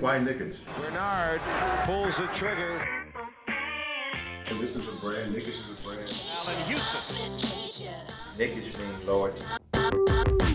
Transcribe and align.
Why 0.00 0.18
Knickers? 0.20 0.56
Bernard 0.80 1.40
pulls 1.84 2.16
the 2.18 2.28
trigger. 2.28 2.80
And 4.46 4.60
this 4.62 4.76
is 4.76 4.86
a 4.86 4.92
brand. 4.92 5.32
Knickers 5.32 5.58
is 5.58 5.70
a 5.70 5.82
brand. 5.82 6.12
Allan 6.38 6.62
Houston. 6.66 7.16
Knickers 8.38 9.06
mean 9.06 9.12
loyalty. 9.12 9.42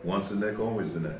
Once 0.05 0.31
a 0.31 0.35
neck, 0.35 0.59
always 0.59 0.95
a 0.95 1.01
neck. 1.01 1.19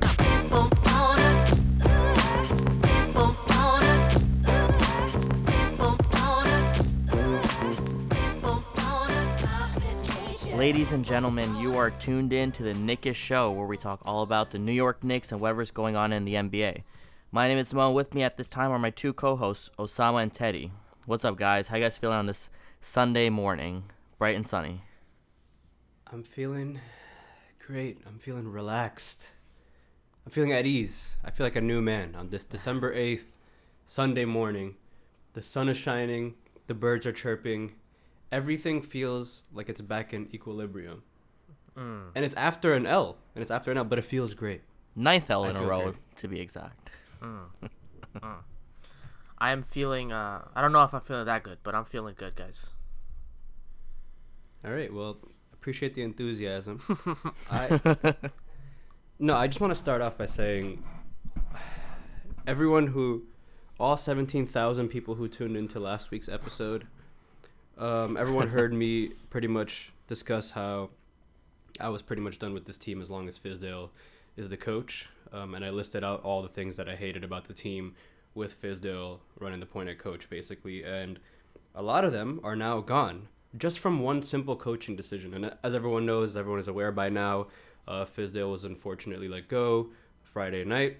Ladies 10.56 10.92
and 10.92 11.04
gentlemen, 11.04 11.54
you 11.56 11.76
are 11.76 11.90
tuned 11.90 12.32
in 12.32 12.52
to 12.52 12.62
the 12.62 12.72
Knickish 12.72 13.18
Show, 13.18 13.50
where 13.50 13.66
we 13.66 13.76
talk 13.76 14.00
all 14.06 14.22
about 14.22 14.50
the 14.50 14.58
New 14.58 14.72
York 14.72 15.04
Knicks 15.04 15.30
and 15.30 15.42
whatever's 15.42 15.70
going 15.70 15.94
on 15.94 16.10
in 16.10 16.24
the 16.24 16.34
NBA. 16.36 16.84
My 17.34 17.48
name 17.48 17.58
is 17.58 17.74
Mo. 17.74 17.90
With 17.90 18.14
me 18.14 18.22
at 18.22 18.36
this 18.36 18.46
time 18.46 18.70
are 18.70 18.78
my 18.78 18.90
two 18.90 19.12
co-hosts, 19.12 19.68
Osama 19.76 20.22
and 20.22 20.32
Teddy. 20.32 20.70
What's 21.04 21.24
up, 21.24 21.36
guys? 21.36 21.66
How 21.66 21.76
you 21.76 21.82
guys 21.82 21.98
feeling 21.98 22.16
on 22.16 22.26
this 22.26 22.48
Sunday 22.78 23.28
morning, 23.28 23.90
bright 24.20 24.36
and 24.36 24.46
sunny? 24.46 24.82
I'm 26.12 26.22
feeling 26.22 26.80
great. 27.58 27.98
I'm 28.06 28.20
feeling 28.20 28.46
relaxed. 28.46 29.30
I'm 30.24 30.30
feeling 30.30 30.52
at 30.52 30.64
ease. 30.64 31.16
I 31.24 31.32
feel 31.32 31.44
like 31.44 31.56
a 31.56 31.60
new 31.60 31.82
man 31.82 32.14
on 32.14 32.28
this 32.28 32.44
December 32.44 32.94
8th, 32.94 33.24
Sunday 33.84 34.24
morning. 34.24 34.76
The 35.32 35.42
sun 35.42 35.68
is 35.68 35.76
shining, 35.76 36.34
the 36.68 36.74
birds 36.74 37.04
are 37.04 37.12
chirping. 37.12 37.72
Everything 38.30 38.80
feels 38.80 39.46
like 39.52 39.68
it's 39.68 39.80
back 39.80 40.14
in 40.14 40.32
equilibrium. 40.32 41.02
Mm. 41.76 42.12
And 42.14 42.24
it's 42.24 42.36
after 42.36 42.74
an 42.74 42.86
L, 42.86 43.16
and 43.34 43.42
it's 43.42 43.50
after 43.50 43.72
an 43.72 43.78
L, 43.78 43.84
but 43.84 43.98
it 43.98 44.04
feels 44.04 44.34
great. 44.34 44.62
Ninth 44.94 45.32
L 45.32 45.42
I 45.42 45.50
in 45.50 45.56
a 45.56 45.66
row, 45.66 45.82
great. 45.82 46.16
to 46.18 46.28
be 46.28 46.38
exact. 46.38 46.92
I 49.38 49.50
am 49.50 49.62
feeling. 49.62 50.12
Uh, 50.12 50.42
I 50.54 50.60
don't 50.60 50.72
know 50.72 50.84
if 50.84 50.94
I'm 50.94 51.00
feeling 51.00 51.26
that 51.26 51.42
good, 51.42 51.58
but 51.62 51.74
I'm 51.74 51.84
feeling 51.84 52.14
good, 52.16 52.36
guys. 52.36 52.70
All 54.64 54.72
right, 54.72 54.92
well, 54.92 55.18
appreciate 55.52 55.94
the 55.94 56.02
enthusiasm. 56.02 56.80
I 57.50 58.14
No, 59.18 59.36
I 59.36 59.46
just 59.46 59.60
want 59.60 59.70
to 59.72 59.78
start 59.78 60.02
off 60.02 60.18
by 60.18 60.26
saying 60.26 60.82
everyone 62.46 62.88
who 62.88 63.24
all 63.78 63.96
17,000 63.96 64.88
people 64.88 65.14
who 65.14 65.28
tuned 65.28 65.56
into 65.56 65.78
last 65.80 66.10
week's 66.10 66.28
episode 66.28 66.86
um, 67.78 68.16
everyone 68.16 68.48
heard 68.48 68.72
me 68.72 69.08
pretty 69.30 69.48
much 69.48 69.92
discuss 70.06 70.50
how 70.50 70.90
I 71.80 71.88
was 71.88 72.02
pretty 72.02 72.22
much 72.22 72.38
done 72.38 72.54
with 72.54 72.66
this 72.66 72.78
team 72.78 73.00
as 73.00 73.10
long 73.10 73.28
as 73.28 73.38
Fizdale 73.38 73.90
is 74.36 74.48
the 74.48 74.56
coach. 74.56 75.08
Um, 75.32 75.54
and 75.54 75.64
I 75.64 75.70
listed 75.70 76.04
out 76.04 76.22
all 76.22 76.42
the 76.42 76.48
things 76.48 76.76
that 76.76 76.88
I 76.88 76.96
hated 76.96 77.24
about 77.24 77.44
the 77.44 77.54
team 77.54 77.94
with 78.34 78.60
Fizdale 78.60 79.20
running 79.38 79.60
the 79.60 79.66
point 79.66 79.88
at 79.88 79.98
coach, 79.98 80.28
basically. 80.28 80.84
And 80.84 81.18
a 81.74 81.82
lot 81.82 82.04
of 82.04 82.12
them 82.12 82.40
are 82.42 82.56
now 82.56 82.80
gone 82.80 83.28
just 83.56 83.78
from 83.78 84.00
one 84.00 84.22
simple 84.22 84.56
coaching 84.56 84.96
decision. 84.96 85.34
And 85.34 85.54
as 85.62 85.74
everyone 85.74 86.06
knows, 86.06 86.36
everyone 86.36 86.60
is 86.60 86.68
aware 86.68 86.92
by 86.92 87.08
now, 87.08 87.48
uh, 87.86 88.04
Fizdale 88.04 88.50
was 88.50 88.64
unfortunately 88.64 89.28
let 89.28 89.48
go 89.48 89.90
Friday 90.22 90.64
night. 90.64 90.98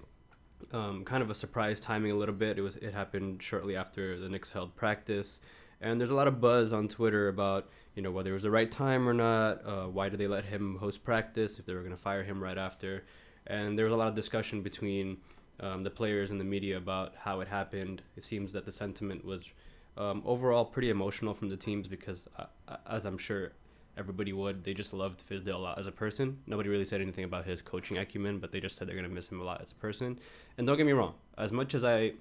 Um, 0.72 1.04
kind 1.04 1.22
of 1.22 1.30
a 1.30 1.34
surprise 1.34 1.80
timing 1.80 2.12
a 2.12 2.14
little 2.14 2.34
bit. 2.34 2.58
It 2.58 2.62
was 2.62 2.76
it 2.76 2.94
happened 2.94 3.42
shortly 3.42 3.76
after 3.76 4.18
the 4.18 4.28
Knicks 4.28 4.50
held 4.50 4.74
practice, 4.76 5.40
and 5.80 6.00
there's 6.00 6.10
a 6.10 6.14
lot 6.14 6.28
of 6.28 6.40
buzz 6.40 6.72
on 6.72 6.88
Twitter 6.88 7.28
about 7.28 7.68
you 7.94 8.02
know 8.02 8.10
whether 8.10 8.30
it 8.30 8.32
was 8.32 8.44
the 8.44 8.50
right 8.50 8.70
time 8.70 9.06
or 9.06 9.12
not. 9.12 9.66
Uh, 9.66 9.86
why 9.86 10.08
did 10.08 10.18
they 10.20 10.26
let 10.26 10.44
him 10.44 10.76
host 10.76 11.04
practice 11.04 11.58
if 11.58 11.66
they 11.66 11.74
were 11.74 11.80
going 11.80 11.90
to 11.90 11.98
fire 11.98 12.22
him 12.22 12.42
right 12.42 12.56
after? 12.56 13.04
And 13.46 13.78
there 13.78 13.84
was 13.84 13.94
a 13.94 13.96
lot 13.96 14.08
of 14.08 14.14
discussion 14.14 14.62
between 14.62 15.18
um, 15.60 15.82
the 15.82 15.90
players 15.90 16.30
and 16.30 16.40
the 16.40 16.44
media 16.44 16.76
about 16.76 17.14
how 17.18 17.40
it 17.40 17.48
happened. 17.48 18.02
It 18.16 18.24
seems 18.24 18.52
that 18.52 18.64
the 18.64 18.72
sentiment 18.72 19.24
was 19.24 19.50
um, 19.96 20.22
overall 20.24 20.64
pretty 20.64 20.90
emotional 20.90 21.34
from 21.34 21.48
the 21.48 21.56
teams 21.56 21.86
because, 21.88 22.26
uh, 22.38 22.46
uh, 22.66 22.76
as 22.88 23.04
I'm 23.04 23.18
sure 23.18 23.52
everybody 23.96 24.32
would, 24.32 24.64
they 24.64 24.74
just 24.74 24.92
loved 24.92 25.22
Fizdale 25.28 25.54
a 25.54 25.58
lot 25.58 25.78
as 25.78 25.86
a 25.86 25.92
person. 25.92 26.38
Nobody 26.46 26.68
really 26.68 26.84
said 26.84 27.00
anything 27.00 27.24
about 27.24 27.44
his 27.44 27.62
coaching 27.62 27.98
acumen, 27.98 28.38
but 28.38 28.50
they 28.50 28.60
just 28.60 28.76
said 28.76 28.88
they're 28.88 28.96
going 28.96 29.08
to 29.08 29.14
miss 29.14 29.28
him 29.28 29.40
a 29.40 29.44
lot 29.44 29.60
as 29.62 29.70
a 29.70 29.76
person. 29.76 30.18
And 30.58 30.66
don't 30.66 30.76
get 30.76 30.86
me 30.86 30.92
wrong, 30.92 31.14
as 31.38 31.52
much 31.52 31.74
as 31.74 31.84
I 31.84 32.14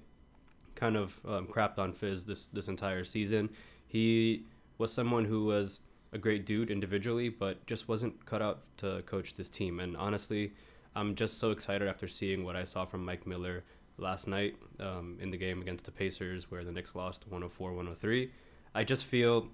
kind 0.74 0.96
of 0.96 1.18
um, 1.26 1.46
crapped 1.46 1.78
on 1.78 1.92
Fizz 1.92 2.24
this 2.24 2.46
this 2.46 2.68
entire 2.68 3.04
season. 3.04 3.48
He 3.86 4.44
was 4.78 4.92
someone 4.92 5.24
who 5.24 5.44
was 5.44 5.80
a 6.12 6.18
great 6.18 6.46
dude 6.46 6.70
individually, 6.70 7.28
but 7.28 7.64
just 7.66 7.88
wasn't 7.88 8.24
cut 8.24 8.42
out 8.42 8.62
to 8.78 9.02
coach 9.06 9.34
this 9.34 9.48
team. 9.48 9.80
And 9.80 9.96
honestly, 9.96 10.52
I'm 10.96 11.14
just 11.14 11.38
so 11.38 11.50
excited 11.50 11.88
after 11.88 12.06
seeing 12.06 12.44
what 12.44 12.56
I 12.56 12.64
saw 12.64 12.84
from 12.84 13.04
Mike 13.04 13.26
Miller 13.26 13.64
last 13.98 14.26
night 14.26 14.56
um, 14.80 15.18
in 15.20 15.30
the 15.30 15.36
game 15.36 15.60
against 15.60 15.84
the 15.84 15.90
Pacers, 15.90 16.50
where 16.50 16.64
the 16.64 16.72
Knicks 16.72 16.94
lost 16.94 17.28
104-103. 17.30 18.30
I 18.74 18.84
just 18.84 19.04
feel 19.04 19.48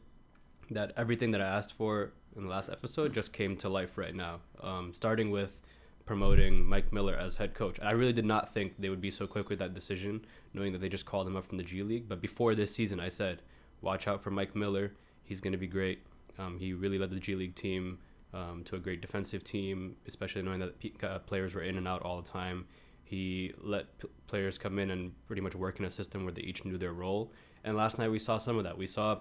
that 0.71 0.93
everything 0.97 1.31
that 1.33 1.41
I 1.41 1.47
asked 1.47 1.73
for 1.73 2.13
in 2.37 2.45
the 2.45 2.49
last 2.49 2.71
episode 2.71 3.13
just 3.13 3.33
came 3.33 3.57
to 3.57 3.69
life 3.69 3.99
right 3.99 4.15
now. 4.15 4.41
Um, 4.63 4.93
starting 4.93 5.31
with 5.31 5.57
promoting 6.07 6.65
Mike 6.65 6.93
Miller 6.93 7.15
as 7.15 7.37
head 7.37 7.55
coach. 7.55 7.79
I 7.81 7.93
really 7.93 8.13
did 8.13 8.25
not 8.25 8.53
think 8.53 8.75
they 8.79 8.89
would 8.89 9.01
be 9.01 9.11
so 9.11 9.27
quick 9.27 9.49
with 9.49 9.59
that 9.61 9.75
decision, 9.75 10.25
knowing 10.55 10.73
that 10.73 10.81
they 10.81 10.89
just 10.89 11.07
called 11.07 11.27
him 11.27 11.37
up 11.37 11.47
from 11.47 11.59
the 11.59 11.65
G 11.65 11.83
League. 11.83 12.09
But 12.09 12.21
before 12.21 12.55
this 12.55 12.75
season, 12.75 13.01
I 13.01 13.09
said, 13.09 13.43
watch 13.81 14.09
out 14.09 14.23
for 14.23 14.31
Mike 14.31 14.57
Miller. 14.57 14.93
He's 15.23 15.41
going 15.41 15.53
to 15.53 15.59
be 15.59 15.67
great. 15.67 16.03
Um, 16.39 16.59
he 16.59 16.73
really 16.73 16.99
led 16.99 17.11
the 17.11 17.21
G 17.21 17.35
League 17.35 17.55
team 17.55 17.99
um, 18.33 18.63
to 18.65 18.77
a 18.77 18.79
great 18.79 19.01
defensive 19.01 19.45
team, 19.45 19.97
especially 20.07 20.43
knowing 20.43 20.61
that 20.61 20.75
uh, 21.03 21.19
players 21.21 21.55
were 21.55 21.63
in 21.63 21.77
and 21.77 21.89
out 21.89 22.03
all 22.03 22.21
the 22.21 22.29
time. 22.29 22.67
He 23.03 23.53
let 23.61 23.99
p- 23.99 24.09
players 24.29 24.57
come 24.57 24.79
in 24.79 24.91
and 24.91 25.13
pretty 25.27 25.43
much 25.43 25.55
work 25.55 25.79
in 25.79 25.85
a 25.85 25.91
system 25.91 26.25
where 26.25 26.33
they 26.33 26.43
each 26.43 26.65
knew 26.65 26.79
their 26.79 26.93
role. 26.93 27.33
And 27.65 27.77
last 27.77 27.99
night 27.99 28.11
we 28.11 28.19
saw 28.19 28.39
some 28.39 28.57
of 28.57 28.65
that. 28.65 28.79
We 28.79 28.87
saw 28.87 29.21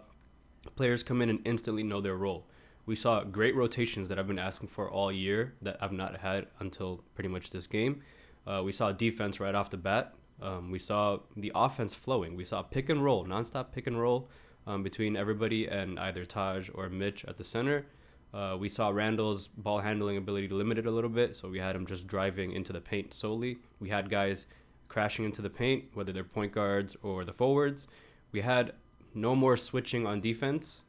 players 0.75 1.03
come 1.03 1.21
in 1.21 1.29
and 1.29 1.39
instantly 1.45 1.83
know 1.83 2.01
their 2.01 2.15
role. 2.15 2.47
We 2.85 2.95
saw 2.95 3.23
great 3.23 3.55
rotations 3.55 4.09
that 4.09 4.19
I've 4.19 4.27
been 4.27 4.39
asking 4.39 4.69
for 4.69 4.89
all 4.89 5.11
year 5.11 5.53
that 5.61 5.77
I've 5.81 5.91
not 5.91 6.17
had 6.17 6.47
until 6.59 7.03
pretty 7.15 7.29
much 7.29 7.51
this 7.51 7.67
game. 7.67 8.01
Uh, 8.47 8.61
we 8.63 8.71
saw 8.71 8.91
defense 8.91 9.39
right 9.39 9.53
off 9.53 9.69
the 9.69 9.77
bat. 9.77 10.15
Um, 10.41 10.71
we 10.71 10.79
saw 10.79 11.19
the 11.35 11.51
offense 11.53 11.93
flowing. 11.93 12.35
We 12.35 12.45
saw 12.45 12.61
pick 12.61 12.89
and 12.89 13.03
roll, 13.03 13.25
nonstop 13.25 13.71
pick 13.71 13.87
and 13.87 13.99
roll 13.99 14.29
um, 14.65 14.83
between 14.83 15.17
everybody 15.17 15.67
and 15.67 15.99
either 15.99 16.25
Taj 16.25 16.69
or 16.73 16.89
Mitch 16.89 17.25
at 17.25 17.37
the 17.37 17.43
center. 17.43 17.85
Uh, 18.33 18.55
we 18.59 18.69
saw 18.69 18.89
Randle's 18.89 19.47
ball 19.47 19.79
handling 19.79 20.17
ability 20.17 20.47
limited 20.49 20.85
a 20.85 20.91
little 20.91 21.09
bit, 21.09 21.35
so 21.35 21.49
we 21.49 21.59
had 21.59 21.75
him 21.75 21.85
just 21.85 22.05
driving 22.05 22.51
into 22.51 22.71
the 22.71 22.81
paint 22.81 23.13
solely. 23.13 23.57
We 23.79 23.89
had 23.89 24.09
guys 24.09 24.45
crashing 24.87 25.25
into 25.25 25.41
the 25.41 25.49
paint, 25.49 25.85
whether 25.93 26.11
they're 26.11 26.23
point 26.23 26.51
guards 26.51 26.95
or 27.01 27.25
the 27.25 27.33
forwards. 27.33 27.87
We 28.31 28.41
had 28.41 28.73
no 29.13 29.35
more 29.35 29.57
switching 29.57 30.05
on 30.05 30.21
defense. 30.21 30.83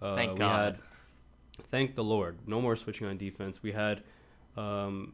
Uh, 0.00 0.14
Thank 0.14 0.38
God. 0.38 0.76
Had, 0.76 1.64
thank 1.70 1.94
the 1.94 2.04
Lord. 2.04 2.38
No 2.46 2.60
more 2.60 2.76
switching 2.76 3.06
on 3.06 3.18
defense. 3.18 3.62
We 3.62 3.72
had 3.72 4.02
um, 4.56 5.12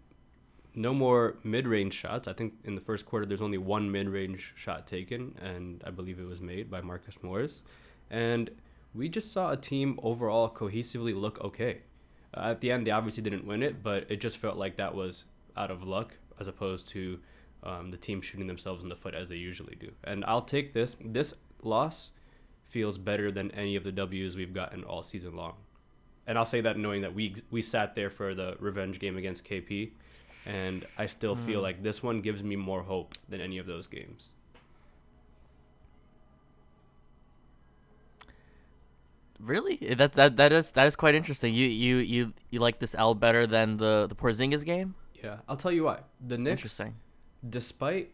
no 0.74 0.94
more 0.94 1.36
mid-range 1.42 1.94
shots. 1.94 2.28
I 2.28 2.32
think 2.32 2.54
in 2.64 2.76
the 2.76 2.80
first 2.80 3.06
quarter 3.06 3.26
there's 3.26 3.42
only 3.42 3.58
one 3.58 3.90
mid-range 3.90 4.52
shot 4.54 4.86
taken, 4.86 5.36
and 5.42 5.82
I 5.84 5.90
believe 5.90 6.20
it 6.20 6.26
was 6.28 6.40
made 6.40 6.70
by 6.70 6.80
Marcus 6.80 7.18
Morris. 7.22 7.64
And 8.10 8.50
we 8.96 9.08
just 9.08 9.32
saw 9.32 9.50
a 9.50 9.56
team 9.56 9.98
overall 10.02 10.48
cohesively 10.48 11.14
look 11.14 11.40
okay. 11.42 11.82
Uh, 12.34 12.50
at 12.50 12.60
the 12.60 12.70
end, 12.72 12.86
they 12.86 12.90
obviously 12.90 13.22
didn't 13.22 13.46
win 13.46 13.62
it, 13.62 13.82
but 13.82 14.10
it 14.10 14.20
just 14.20 14.38
felt 14.38 14.56
like 14.56 14.76
that 14.76 14.94
was 14.94 15.24
out 15.56 15.70
of 15.70 15.82
luck 15.82 16.14
as 16.38 16.48
opposed 16.48 16.88
to 16.88 17.18
um, 17.62 17.90
the 17.90 17.96
team 17.96 18.20
shooting 18.20 18.46
themselves 18.46 18.82
in 18.82 18.88
the 18.88 18.96
foot 18.96 19.14
as 19.14 19.28
they 19.28 19.36
usually 19.36 19.74
do. 19.76 19.90
And 20.04 20.24
I'll 20.24 20.42
take 20.42 20.72
this. 20.72 20.96
This 21.04 21.34
loss 21.62 22.12
feels 22.64 22.98
better 22.98 23.30
than 23.30 23.50
any 23.52 23.76
of 23.76 23.84
the 23.84 23.92
W's 23.92 24.36
we've 24.36 24.52
gotten 24.52 24.84
all 24.84 25.02
season 25.02 25.36
long. 25.36 25.54
And 26.26 26.36
I'll 26.36 26.44
say 26.44 26.60
that 26.60 26.76
knowing 26.76 27.02
that 27.02 27.14
we 27.14 27.36
we 27.50 27.62
sat 27.62 27.94
there 27.94 28.10
for 28.10 28.34
the 28.34 28.56
revenge 28.58 28.98
game 28.98 29.16
against 29.16 29.44
KP, 29.44 29.92
and 30.44 30.84
I 30.98 31.06
still 31.06 31.36
feel 31.36 31.60
like 31.62 31.84
this 31.84 32.02
one 32.02 32.20
gives 32.20 32.42
me 32.42 32.56
more 32.56 32.82
hope 32.82 33.14
than 33.28 33.40
any 33.40 33.58
of 33.58 33.66
those 33.66 33.86
games. 33.86 34.30
Really? 39.40 39.76
That 39.76 40.12
that 40.12 40.36
that 40.36 40.52
is 40.52 40.70
that 40.72 40.86
is 40.86 40.96
quite 40.96 41.14
interesting. 41.14 41.54
You 41.54 41.66
you 41.66 41.96
you 41.98 42.32
you 42.50 42.60
like 42.60 42.78
this 42.78 42.94
L 42.94 43.14
better 43.14 43.46
than 43.46 43.76
the 43.76 44.06
the 44.08 44.14
Porzingis 44.14 44.64
game? 44.64 44.94
Yeah, 45.22 45.38
I'll 45.48 45.56
tell 45.56 45.72
you 45.72 45.84
why. 45.84 46.00
The 46.26 46.38
Knicks, 46.38 46.60
Interesting. 46.60 46.94
despite 47.48 48.12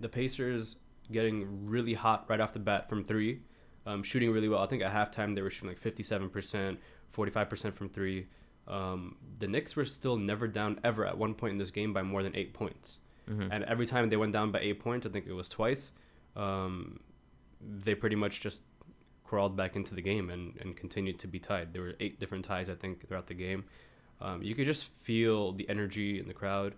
the 0.00 0.08
Pacers 0.08 0.76
getting 1.12 1.66
really 1.66 1.94
hot 1.94 2.24
right 2.28 2.40
off 2.40 2.52
the 2.52 2.58
bat 2.60 2.88
from 2.88 3.04
three, 3.04 3.40
um, 3.86 4.02
shooting 4.02 4.30
really 4.30 4.48
well. 4.48 4.60
I 4.62 4.66
think 4.66 4.82
at 4.82 4.92
halftime 4.92 5.34
they 5.34 5.42
were 5.42 5.50
shooting 5.50 5.68
like 5.68 5.78
fifty-seven 5.78 6.30
percent, 6.30 6.78
forty-five 7.10 7.48
percent 7.48 7.76
from 7.76 7.88
three. 7.88 8.26
Um, 8.68 9.16
the 9.38 9.48
Knicks 9.48 9.74
were 9.76 9.84
still 9.84 10.16
never 10.16 10.46
down 10.46 10.78
ever 10.84 11.04
at 11.04 11.18
one 11.18 11.34
point 11.34 11.52
in 11.52 11.58
this 11.58 11.70
game 11.72 11.92
by 11.92 12.02
more 12.02 12.22
than 12.22 12.34
eight 12.36 12.52
points. 12.54 12.98
And 13.28 13.62
every 13.62 13.86
time 13.86 14.08
they 14.08 14.16
went 14.16 14.32
down 14.32 14.50
by 14.50 14.58
eight 14.58 14.80
points, 14.80 15.06
I 15.06 15.10
think 15.10 15.28
it 15.28 15.32
was 15.32 15.48
twice. 15.48 15.92
Um, 16.34 16.98
they 17.60 17.94
pretty 17.94 18.16
much 18.16 18.40
just 18.40 18.62
crawled 19.30 19.54
back 19.56 19.76
into 19.76 19.94
the 19.94 20.02
game 20.02 20.28
and, 20.34 20.56
and 20.60 20.76
continued 20.76 21.18
to 21.20 21.28
be 21.28 21.38
tied. 21.38 21.72
There 21.72 21.82
were 21.82 21.94
eight 22.00 22.18
different 22.18 22.44
ties, 22.44 22.68
I 22.68 22.74
think, 22.74 23.06
throughout 23.06 23.28
the 23.28 23.34
game. 23.46 23.62
Um, 24.20 24.42
you 24.42 24.56
could 24.56 24.66
just 24.66 24.84
feel 25.08 25.52
the 25.52 25.66
energy 25.68 26.18
in 26.18 26.26
the 26.26 26.34
crowd. 26.34 26.74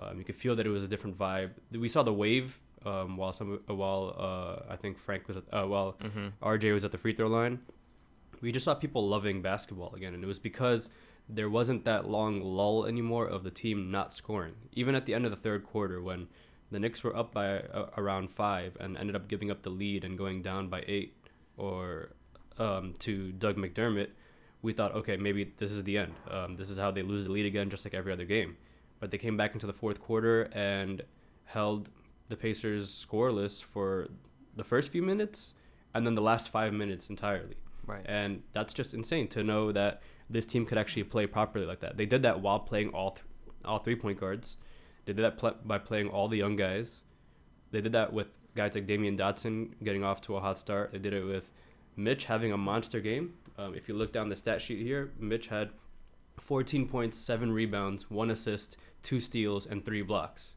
Um, 0.00 0.18
you 0.18 0.24
could 0.24 0.36
feel 0.36 0.54
that 0.56 0.66
it 0.66 0.68
was 0.78 0.84
a 0.84 0.86
different 0.88 1.16
vibe. 1.18 1.52
We 1.72 1.88
saw 1.88 2.02
the 2.02 2.12
wave 2.12 2.60
um, 2.84 3.16
while 3.16 3.32
some 3.32 3.60
uh, 3.70 3.74
while 3.74 4.04
uh, 4.28 4.72
I 4.74 4.76
think 4.76 4.98
Frank 4.98 5.26
was 5.28 5.38
at, 5.38 5.44
uh, 5.50 5.66
while 5.66 5.96
Mm-hmm. 6.04 6.26
RJ 6.52 6.74
was 6.74 6.84
at 6.84 6.92
the 6.92 6.98
free 6.98 7.14
throw 7.14 7.28
line. 7.28 7.60
We 8.42 8.52
just 8.52 8.64
saw 8.66 8.74
people 8.74 9.08
loving 9.08 9.40
basketball 9.40 9.94
again, 9.94 10.12
and 10.12 10.22
it 10.22 10.26
was 10.26 10.38
because 10.38 10.90
there 11.26 11.48
wasn't 11.48 11.86
that 11.86 12.02
long 12.16 12.42
lull 12.42 12.84
anymore 12.84 13.26
of 13.26 13.44
the 13.44 13.50
team 13.50 13.90
not 13.90 14.12
scoring. 14.12 14.54
Even 14.74 14.94
at 14.94 15.06
the 15.06 15.14
end 15.14 15.24
of 15.24 15.30
the 15.30 15.38
third 15.46 15.64
quarter, 15.64 16.02
when 16.02 16.28
the 16.70 16.78
Knicks 16.78 17.02
were 17.02 17.16
up 17.16 17.32
by 17.32 17.60
uh, 17.60 17.88
around 17.96 18.30
five 18.30 18.76
and 18.78 18.98
ended 18.98 19.16
up 19.16 19.26
giving 19.26 19.50
up 19.50 19.62
the 19.62 19.70
lead 19.70 20.04
and 20.04 20.18
going 20.18 20.42
down 20.42 20.68
by 20.68 20.84
eight, 20.86 21.16
or 21.56 22.10
um, 22.58 22.94
to 23.00 23.32
Doug 23.32 23.56
McDermott, 23.56 24.10
we 24.62 24.72
thought, 24.72 24.94
okay, 24.94 25.16
maybe 25.16 25.52
this 25.58 25.70
is 25.70 25.82
the 25.84 25.98
end. 25.98 26.14
Um, 26.30 26.56
this 26.56 26.70
is 26.70 26.78
how 26.78 26.90
they 26.90 27.02
lose 27.02 27.24
the 27.24 27.32
lead 27.32 27.46
again, 27.46 27.70
just 27.70 27.84
like 27.84 27.94
every 27.94 28.12
other 28.12 28.24
game. 28.24 28.56
But 29.00 29.10
they 29.10 29.18
came 29.18 29.36
back 29.36 29.52
into 29.52 29.66
the 29.66 29.72
fourth 29.72 30.00
quarter 30.00 30.44
and 30.52 31.02
held 31.44 31.90
the 32.28 32.36
Pacers 32.36 32.88
scoreless 32.90 33.62
for 33.62 34.08
the 34.56 34.64
first 34.64 34.90
few 34.90 35.02
minutes 35.02 35.54
and 35.94 36.06
then 36.06 36.14
the 36.14 36.22
last 36.22 36.48
five 36.48 36.72
minutes 36.72 37.10
entirely. 37.10 37.56
Right. 37.86 38.04
And 38.06 38.42
that's 38.52 38.72
just 38.72 38.94
insane 38.94 39.28
to 39.28 39.44
know 39.44 39.72
that 39.72 40.02
this 40.30 40.46
team 40.46 40.64
could 40.64 40.78
actually 40.78 41.04
play 41.04 41.26
properly 41.26 41.66
like 41.66 41.80
that. 41.80 41.96
They 41.96 42.06
did 42.06 42.22
that 42.22 42.40
while 42.40 42.60
playing 42.60 42.90
all 42.90 43.12
th- 43.12 43.24
all 43.64 43.78
three 43.78 43.96
point 43.96 44.18
guards. 44.18 44.56
They 45.04 45.12
did 45.12 45.22
that 45.22 45.38
pl- 45.38 45.56
by 45.64 45.78
playing 45.78 46.08
all 46.08 46.28
the 46.28 46.38
young 46.38 46.56
guys. 46.56 47.04
They 47.70 47.80
did 47.80 47.92
that 47.92 48.12
with 48.12 48.28
guys 48.54 48.74
like 48.74 48.86
Damyean 48.86 49.18
Dotson 49.18 49.70
getting 49.82 50.04
off 50.04 50.20
to 50.22 50.36
a 50.36 50.40
hot 50.40 50.58
start. 50.58 50.92
They 50.92 50.98
did 50.98 51.12
it 51.12 51.24
with 51.24 51.50
Mitch 51.96 52.26
having 52.26 52.52
a 52.52 52.56
monster 52.56 53.00
game. 53.00 53.34
Um, 53.58 53.74
if 53.74 53.88
you 53.88 53.94
look 53.94 54.12
down 54.12 54.28
the 54.28 54.36
stat 54.36 54.60
sheet 54.60 54.82
here, 54.82 55.12
Mitch 55.18 55.48
had 55.48 55.70
14 56.40 56.88
points, 56.88 57.16
seven 57.16 57.52
rebounds, 57.52 58.10
one 58.10 58.30
assist, 58.30 58.76
two 59.02 59.20
steals, 59.20 59.66
and 59.66 59.84
three 59.84 60.02
blocks. 60.02 60.54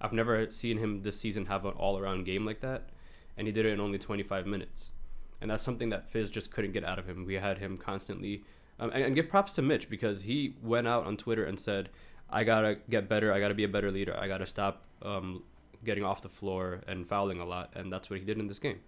I've 0.00 0.12
never 0.12 0.50
seen 0.50 0.78
him 0.78 1.02
this 1.02 1.18
season 1.18 1.46
have 1.46 1.64
an 1.64 1.72
all 1.72 1.98
around 1.98 2.24
game 2.24 2.44
like 2.46 2.60
that, 2.60 2.90
and 3.36 3.46
he 3.46 3.52
did 3.52 3.66
it 3.66 3.72
in 3.72 3.80
only 3.80 3.98
25 3.98 4.46
minutes. 4.46 4.92
And 5.40 5.50
that's 5.50 5.62
something 5.62 5.90
that 5.90 6.08
Fizz 6.10 6.30
just 6.30 6.50
couldn't 6.50 6.72
get 6.72 6.84
out 6.84 6.98
of 6.98 7.08
him. 7.08 7.24
We 7.24 7.34
had 7.34 7.58
him 7.58 7.76
constantly. 7.76 8.44
Um, 8.80 8.90
and, 8.90 9.04
and 9.04 9.14
give 9.14 9.28
props 9.28 9.52
to 9.54 9.62
Mitch 9.62 9.88
because 9.88 10.22
he 10.22 10.56
went 10.62 10.88
out 10.88 11.06
on 11.06 11.16
Twitter 11.16 11.44
and 11.44 11.58
said, 11.58 11.90
I 12.30 12.44
gotta 12.44 12.78
get 12.88 13.08
better. 13.08 13.32
I 13.32 13.40
gotta 13.40 13.54
be 13.54 13.64
a 13.64 13.68
better 13.68 13.90
leader. 13.90 14.16
I 14.18 14.28
gotta 14.28 14.46
stop 14.46 14.84
um, 15.02 15.42
getting 15.84 16.04
off 16.04 16.22
the 16.22 16.28
floor 16.28 16.82
and 16.86 17.06
fouling 17.06 17.40
a 17.40 17.44
lot. 17.44 17.72
And 17.74 17.92
that's 17.92 18.10
what 18.10 18.18
he 18.18 18.24
did 18.24 18.38
in 18.38 18.46
this 18.48 18.58
game. 18.58 18.80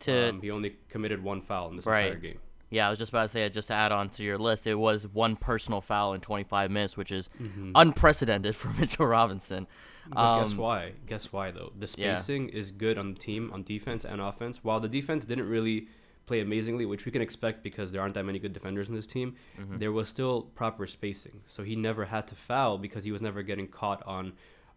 To 0.00 0.30
Um, 0.30 0.40
he 0.42 0.50
only 0.50 0.76
committed 0.88 1.22
one 1.22 1.40
foul 1.40 1.68
in 1.70 1.76
this 1.76 1.86
Right. 1.86 2.06
entire 2.06 2.18
game. 2.20 2.38
yeah, 2.70 2.86
I 2.86 2.90
was 2.90 2.98
just 2.98 3.10
about 3.12 3.22
to 3.22 3.28
say 3.28 3.48
just 3.50 3.68
to 3.68 3.74
add 3.74 3.92
on 3.92 4.08
to 4.10 4.22
your 4.22 4.38
list, 4.38 4.66
it 4.66 4.74
was 4.76 5.06
one 5.06 5.36
personal 5.36 5.80
foul 5.80 6.14
in 6.14 6.20
25 6.20 6.70
minutes, 6.70 6.96
which 6.96 7.12
is 7.12 7.28
Mm-hmm. 7.40 7.72
unprecedented 7.74 8.56
for 8.60 8.68
Mitchell 8.70 9.06
Robinson. 9.06 9.66
But 10.08 10.40
guess 10.40 10.52
Um, 10.52 10.58
why? 10.58 10.92
Guess 11.06 11.32
why 11.32 11.50
though? 11.52 11.72
The 11.78 11.86
Yeah. 11.98 12.16
spacing 12.16 12.48
is 12.48 12.72
good 12.72 12.98
on 12.98 13.12
the 13.14 13.18
team 13.20 13.50
on 13.52 13.62
defense 13.62 14.04
and 14.04 14.20
offense. 14.20 14.64
While 14.64 14.80
the 14.80 14.88
defense 14.88 15.26
didn't 15.26 15.48
really 15.48 15.86
play 16.26 16.40
amazingly, 16.40 16.86
which 16.86 17.04
we 17.04 17.12
can 17.12 17.20
expect 17.20 17.62
because 17.62 17.92
there 17.92 18.00
aren't 18.00 18.14
that 18.14 18.24
many 18.24 18.38
good 18.38 18.52
defenders 18.52 18.88
in 18.88 18.94
this 18.94 19.06
team, 19.06 19.34
Mm-hmm. 19.60 19.76
there 19.76 19.92
was 19.92 20.08
still 20.08 20.42
proper 20.54 20.86
spacing. 20.86 21.42
So 21.46 21.62
he 21.62 21.76
never 21.76 22.06
had 22.06 22.26
to 22.28 22.34
foul 22.34 22.78
because 22.78 23.04
he 23.04 23.12
was 23.12 23.20
never 23.22 23.42
getting 23.42 23.68
caught 23.68 24.02
on 24.06 24.32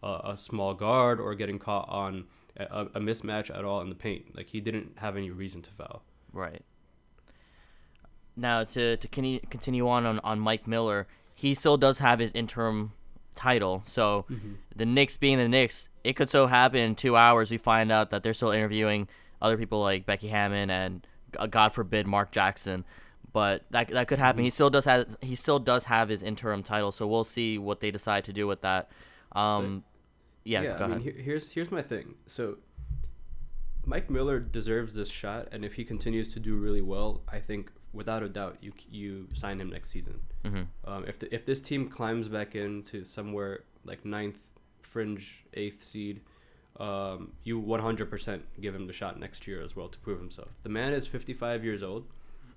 a, 0.05 0.31
a 0.31 0.37
small 0.37 0.73
guard 0.73 1.19
or 1.19 1.35
getting 1.35 1.59
caught 1.59 1.89
on 1.89 2.25
a, 2.57 2.85
a 2.95 2.99
mismatch 2.99 3.55
at 3.55 3.65
all 3.65 3.81
in 3.81 3.89
the 3.89 3.95
paint. 3.95 4.35
Like 4.35 4.47
he 4.47 4.61
didn't 4.61 4.93
have 4.97 5.17
any 5.17 5.31
reason 5.31 5.61
to 5.63 5.71
foul. 5.71 6.03
Right. 6.31 6.61
Now 8.35 8.63
to 8.63 8.97
to 8.97 9.07
continue 9.07 9.87
on, 9.87 10.05
on 10.05 10.19
on 10.19 10.39
Mike 10.39 10.67
Miller, 10.67 11.07
he 11.33 11.53
still 11.53 11.77
does 11.77 11.99
have 11.99 12.19
his 12.19 12.33
interim 12.33 12.91
title. 13.33 13.83
So 13.85 14.25
the 14.75 14.85
Knicks 14.85 15.17
being 15.17 15.37
the 15.37 15.47
Knicks, 15.47 15.89
it 16.03 16.13
could 16.13 16.29
so 16.29 16.47
happen 16.47 16.79
in 16.79 16.95
two 16.95 17.15
hours 17.15 17.51
we 17.51 17.57
find 17.57 17.91
out 17.91 18.09
that 18.09 18.23
they're 18.23 18.33
still 18.33 18.51
interviewing 18.51 19.07
other 19.41 19.57
people 19.57 19.81
like 19.81 20.05
Becky 20.05 20.29
Hammon 20.29 20.69
and 20.69 21.05
uh, 21.37 21.47
God 21.47 21.73
forbid 21.73 22.07
Mark 22.07 22.31
Jackson. 22.31 22.85
But 23.31 23.63
that 23.71 23.89
that 23.89 24.07
could 24.07 24.19
happen. 24.19 24.43
He 24.43 24.49
still 24.49 24.69
does 24.69 24.85
have 24.85 25.15
he 25.21 25.35
still 25.35 25.59
does 25.59 25.85
have 25.85 26.09
his 26.09 26.23
interim 26.23 26.63
title. 26.63 26.91
So 26.91 27.05
we'll 27.05 27.25
see 27.25 27.57
what 27.57 27.81
they 27.81 27.91
decide 27.91 28.23
to 28.25 28.33
do 28.33 28.47
with 28.47 28.61
that. 28.61 28.89
Um, 29.33 29.83
yeah, 30.45 30.63
go 30.63 30.69
I 30.69 30.73
ahead. 30.75 30.89
mean, 30.91 30.99
here, 31.01 31.13
here's 31.13 31.51
here's 31.51 31.71
my 31.71 31.81
thing. 31.81 32.15
So 32.27 32.57
Mike 33.85 34.09
Miller 34.09 34.39
deserves 34.39 34.93
this 34.95 35.09
shot, 35.09 35.49
and 35.51 35.63
if 35.65 35.73
he 35.73 35.83
continues 35.83 36.33
to 36.33 36.39
do 36.39 36.55
really 36.55 36.81
well, 36.81 37.21
I 37.27 37.39
think 37.39 37.71
without 37.93 38.23
a 38.23 38.29
doubt 38.29 38.57
you 38.61 38.71
you 38.89 39.27
sign 39.33 39.59
him 39.59 39.69
next 39.69 39.89
season. 39.89 40.21
Mhm. 40.43 40.67
Um, 40.85 41.05
if 41.07 41.19
the, 41.19 41.33
if 41.33 41.45
this 41.45 41.61
team 41.61 41.87
climbs 41.89 42.27
back 42.27 42.55
into 42.55 43.03
somewhere 43.03 43.63
like 43.83 44.03
ninth, 44.05 44.39
fringe 44.81 45.43
eighth 45.53 45.83
seed, 45.83 46.21
um, 46.79 47.33
you 47.43 47.61
100% 47.61 48.41
give 48.59 48.73
him 48.75 48.85
the 48.87 48.93
shot 48.93 49.19
next 49.19 49.47
year 49.47 49.61
as 49.61 49.75
well 49.75 49.87
to 49.87 49.99
prove 49.99 50.19
himself. 50.19 50.49
The 50.63 50.69
man 50.69 50.93
is 50.93 51.07
55 51.07 51.63
years 51.63 51.81
old. 51.83 52.05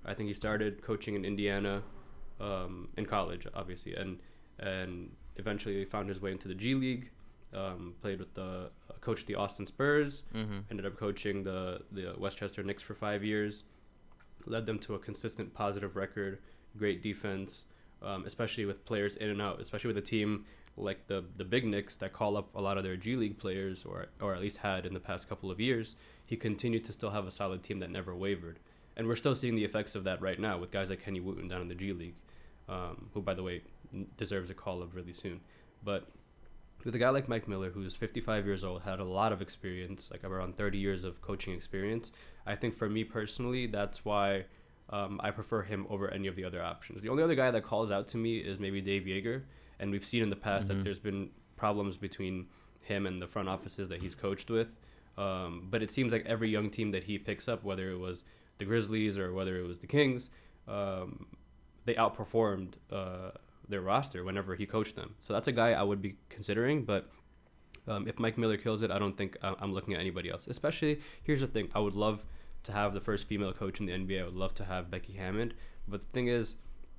I 0.05 0.13
think 0.13 0.27
he 0.27 0.33
started 0.33 0.81
coaching 0.81 1.15
in 1.15 1.23
Indiana 1.25 1.83
um, 2.39 2.89
in 2.97 3.05
college, 3.05 3.45
obviously, 3.53 3.95
and 3.95 4.21
and 4.59 5.11
eventually 5.37 5.85
found 5.85 6.09
his 6.09 6.19
way 6.21 6.31
into 6.31 6.47
the 6.47 6.55
G 6.55 6.73
League. 6.75 7.11
Um, 7.53 7.95
played 8.01 8.19
with 8.19 8.33
the 8.35 8.69
uh, 8.89 8.93
coached 9.01 9.25
the 9.27 9.35
Austin 9.35 9.65
Spurs. 9.65 10.23
Mhm. 10.35 10.63
Ended 10.69 10.85
up 10.85 10.97
coaching 10.97 11.43
the 11.43 11.81
the 11.91 12.13
Westchester 12.17 12.61
Knicks 12.63 12.83
for 12.83 12.93
five 12.93 13.23
years. 13.23 13.63
Led 14.45 14.65
them 14.65 14.77
to 14.79 14.93
a 14.95 14.99
consistent 14.99 15.53
positive 15.53 15.95
record, 15.95 16.39
great 16.77 17.01
defense, 17.01 17.65
um, 18.01 18.23
especially 18.25 18.65
with 18.65 18.85
players 18.85 19.15
in 19.15 19.29
and 19.29 19.41
out. 19.41 19.59
Especially 19.59 19.87
with 19.87 19.97
a 19.97 20.01
team 20.01 20.45
like 20.77 21.07
the 21.07 21.25
the 21.37 21.43
Big 21.43 21.65
Knicks 21.65 21.95
that 21.97 22.13
call 22.13 22.37
up 22.37 22.53
a 22.55 22.61
lot 22.61 22.77
of 22.77 22.83
their 22.83 22.95
G 22.95 23.15
League 23.15 23.39
players, 23.39 23.83
or 23.83 24.07
or 24.21 24.35
at 24.35 24.41
least 24.41 24.57
had 24.57 24.85
in 24.85 24.93
the 24.93 24.99
past 24.99 25.27
couple 25.27 25.49
of 25.49 25.59
years. 25.59 25.95
He 26.25 26.37
continued 26.37 26.83
to 26.83 26.93
still 26.93 27.09
have 27.09 27.25
a 27.25 27.31
solid 27.31 27.63
team 27.63 27.79
that 27.79 27.89
never 27.89 28.13
wavered, 28.15 28.59
and 28.95 29.07
we're 29.07 29.15
still 29.15 29.33
seeing 29.35 29.55
the 29.55 29.65
effects 29.65 29.95
of 29.95 30.03
that 30.03 30.21
right 30.21 30.39
now 30.39 30.59
with 30.59 30.69
guys 30.69 30.91
like 30.91 31.01
Kenny 31.03 31.19
Wooten 31.19 31.47
down 31.47 31.61
in 31.61 31.67
the 31.67 31.73
G 31.75 31.93
League, 31.93 32.15
um, 32.69 33.09
who 33.15 33.21
by 33.23 33.33
the 33.33 33.41
way 33.41 33.63
deserves 34.17 34.51
a 34.51 34.53
call 34.53 34.83
up 34.83 34.93
really 34.93 35.13
soon. 35.13 35.41
But 35.83 36.07
with 36.85 36.95
a 36.95 36.99
guy 36.99 37.09
like 37.09 37.27
Mike 37.27 37.47
Miller, 37.47 37.69
who's 37.71 37.95
55 37.95 38.45
years 38.45 38.63
old, 38.63 38.81
had 38.83 38.99
a 38.99 39.03
lot 39.03 39.31
of 39.33 39.41
experience, 39.41 40.09
like 40.11 40.23
around 40.23 40.55
30 40.55 40.77
years 40.77 41.03
of 41.03 41.21
coaching 41.21 41.53
experience, 41.53 42.11
I 42.45 42.55
think 42.55 42.75
for 42.75 42.89
me 42.89 43.03
personally, 43.03 43.67
that's 43.67 44.03
why 44.05 44.45
um, 44.89 45.19
I 45.23 45.31
prefer 45.31 45.61
him 45.63 45.85
over 45.89 46.09
any 46.09 46.27
of 46.27 46.35
the 46.35 46.43
other 46.45 46.63
options. 46.63 47.01
The 47.03 47.09
only 47.09 47.21
other 47.21 47.35
guy 47.35 47.51
that 47.51 47.63
calls 47.63 47.91
out 47.91 48.07
to 48.09 48.17
me 48.17 48.37
is 48.39 48.59
maybe 48.59 48.81
Dave 48.81 49.03
Joerger, 49.03 49.43
and 49.79 49.91
we've 49.91 50.03
seen 50.05 50.23
in 50.23 50.29
the 50.29 50.35
past 50.35 50.65
Mhm. 50.65 50.67
that 50.77 50.83
there's 50.83 50.99
been 50.99 51.29
problems 51.57 51.95
between 51.97 52.47
him 52.81 53.05
and 53.05 53.21
the 53.21 53.27
front 53.27 53.49
offices 53.49 53.89
that 53.89 54.01
he's 54.01 54.15
coached 54.15 54.49
with. 54.49 54.69
Um, 55.17 55.67
but 55.69 55.83
it 55.83 55.91
seems 55.91 56.11
like 56.13 56.25
every 56.25 56.49
young 56.49 56.69
team 56.69 56.91
that 56.91 57.03
he 57.03 57.19
picks 57.19 57.47
up, 57.47 57.63
whether 57.63 57.91
it 57.91 57.97
was 57.99 58.23
the 58.57 58.65
Grizzlies 58.65 59.17
or 59.17 59.31
whether 59.33 59.57
it 59.59 59.67
was 59.67 59.79
the 59.79 59.87
Kings, 59.87 60.31
um, 60.67 61.27
they 61.85 61.93
outperformed 61.95 62.73
uh, 62.91 63.31
their 63.69 63.81
roster 63.81 64.23
whenever 64.23 64.55
he 64.55 64.65
coached 64.65 64.95
them. 64.95 65.15
So 65.19 65.33
that's 65.33 65.47
a 65.47 65.51
guy 65.51 65.71
I 65.71 65.83
would 65.83 66.01
be 66.01 66.15
considering. 66.29 66.83
But 66.83 67.09
um, 67.87 68.07
if 68.07 68.19
Mike 68.19 68.37
Miller 68.37 68.57
kills 68.57 68.81
it, 68.81 68.91
I 68.91 68.99
don't 68.99 69.15
think 69.15 69.37
I- 69.41 69.55
I'm 69.59 69.73
looking 69.73 69.93
at 69.93 69.99
anybody 69.99 70.29
else. 70.29 70.47
Especially, 70.47 70.99
here's 71.23 71.41
the 71.41 71.47
thing: 71.47 71.69
I 71.73 71.79
would 71.79 71.95
love 71.95 72.25
to 72.63 72.71
have 72.71 72.93
the 72.93 72.99
first 72.99 73.27
female 73.27 73.53
coach 73.53 73.79
in 73.79 73.85
the 73.85 73.93
NBA. 73.93 74.21
I 74.21 74.25
would 74.25 74.35
love 74.35 74.53
to 74.55 74.65
have 74.65 74.91
Becky 74.91 75.13
Hammon. 75.13 75.53
But 75.87 76.01
the 76.01 76.11
thing 76.13 76.27
is, 76.27 76.55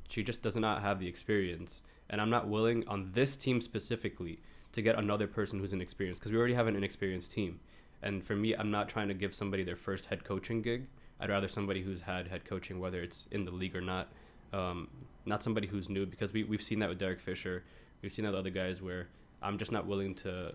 she 0.09 0.23
just 0.23 0.43
does 0.43 0.57
not 0.57 0.83
have 0.83 0.99
the 1.01 1.07
experience, 1.09 1.83
and 2.09 2.21
I'm 2.21 2.31
not 2.31 2.49
willing 2.49 2.87
on 2.89 3.11
this 3.13 3.37
team 3.37 3.61
specifically 3.61 4.41
to 4.73 4.83
get 4.83 4.97
another 4.99 5.27
person 5.27 5.59
who's 5.59 5.73
inexperienced 5.73 6.21
because 6.21 6.33
we 6.33 6.39
already 6.39 6.55
have 6.55 6.67
an 6.67 6.77
inexperienced 6.77 7.33
team. 7.33 7.61
And 8.03 8.25
for 8.25 8.35
me, 8.35 8.55
I'm 8.55 8.71
not 8.71 8.89
trying 8.89 9.09
to 9.09 9.15
give 9.15 9.35
somebody 9.35 9.63
their 9.63 9.77
first 9.77 10.07
head 10.07 10.25
coaching 10.25 10.63
gig. 10.63 10.87
I'd 11.21 11.29
rather 11.29 11.49
somebody 11.49 11.83
who's 11.83 12.01
had 12.03 12.29
head 12.29 12.45
coaching, 12.45 12.81
whether 12.81 13.03
it's 13.03 13.27
in 13.31 13.45
the 13.45 13.51
league 13.51 13.77
or 13.77 13.83
not. 13.83 14.09
Um, 14.53 14.89
not 15.27 15.43
somebody 15.43 15.67
who's 15.67 15.89
new 15.89 16.07
because 16.07 16.33
we, 16.33 16.45
we've 16.45 16.63
seen 16.63 16.79
that 16.81 16.89
with 16.89 16.99
Derek 16.99 17.21
Fisher. 17.21 17.65
We've 18.03 18.13
seen 18.13 18.25
that 18.25 18.33
with 18.33 18.41
other 18.41 18.51
guys 18.51 18.81
where 18.81 19.09
I'm 19.43 19.59
just 19.59 19.73
not 19.73 19.87
willing 19.87 20.15
to 20.17 20.55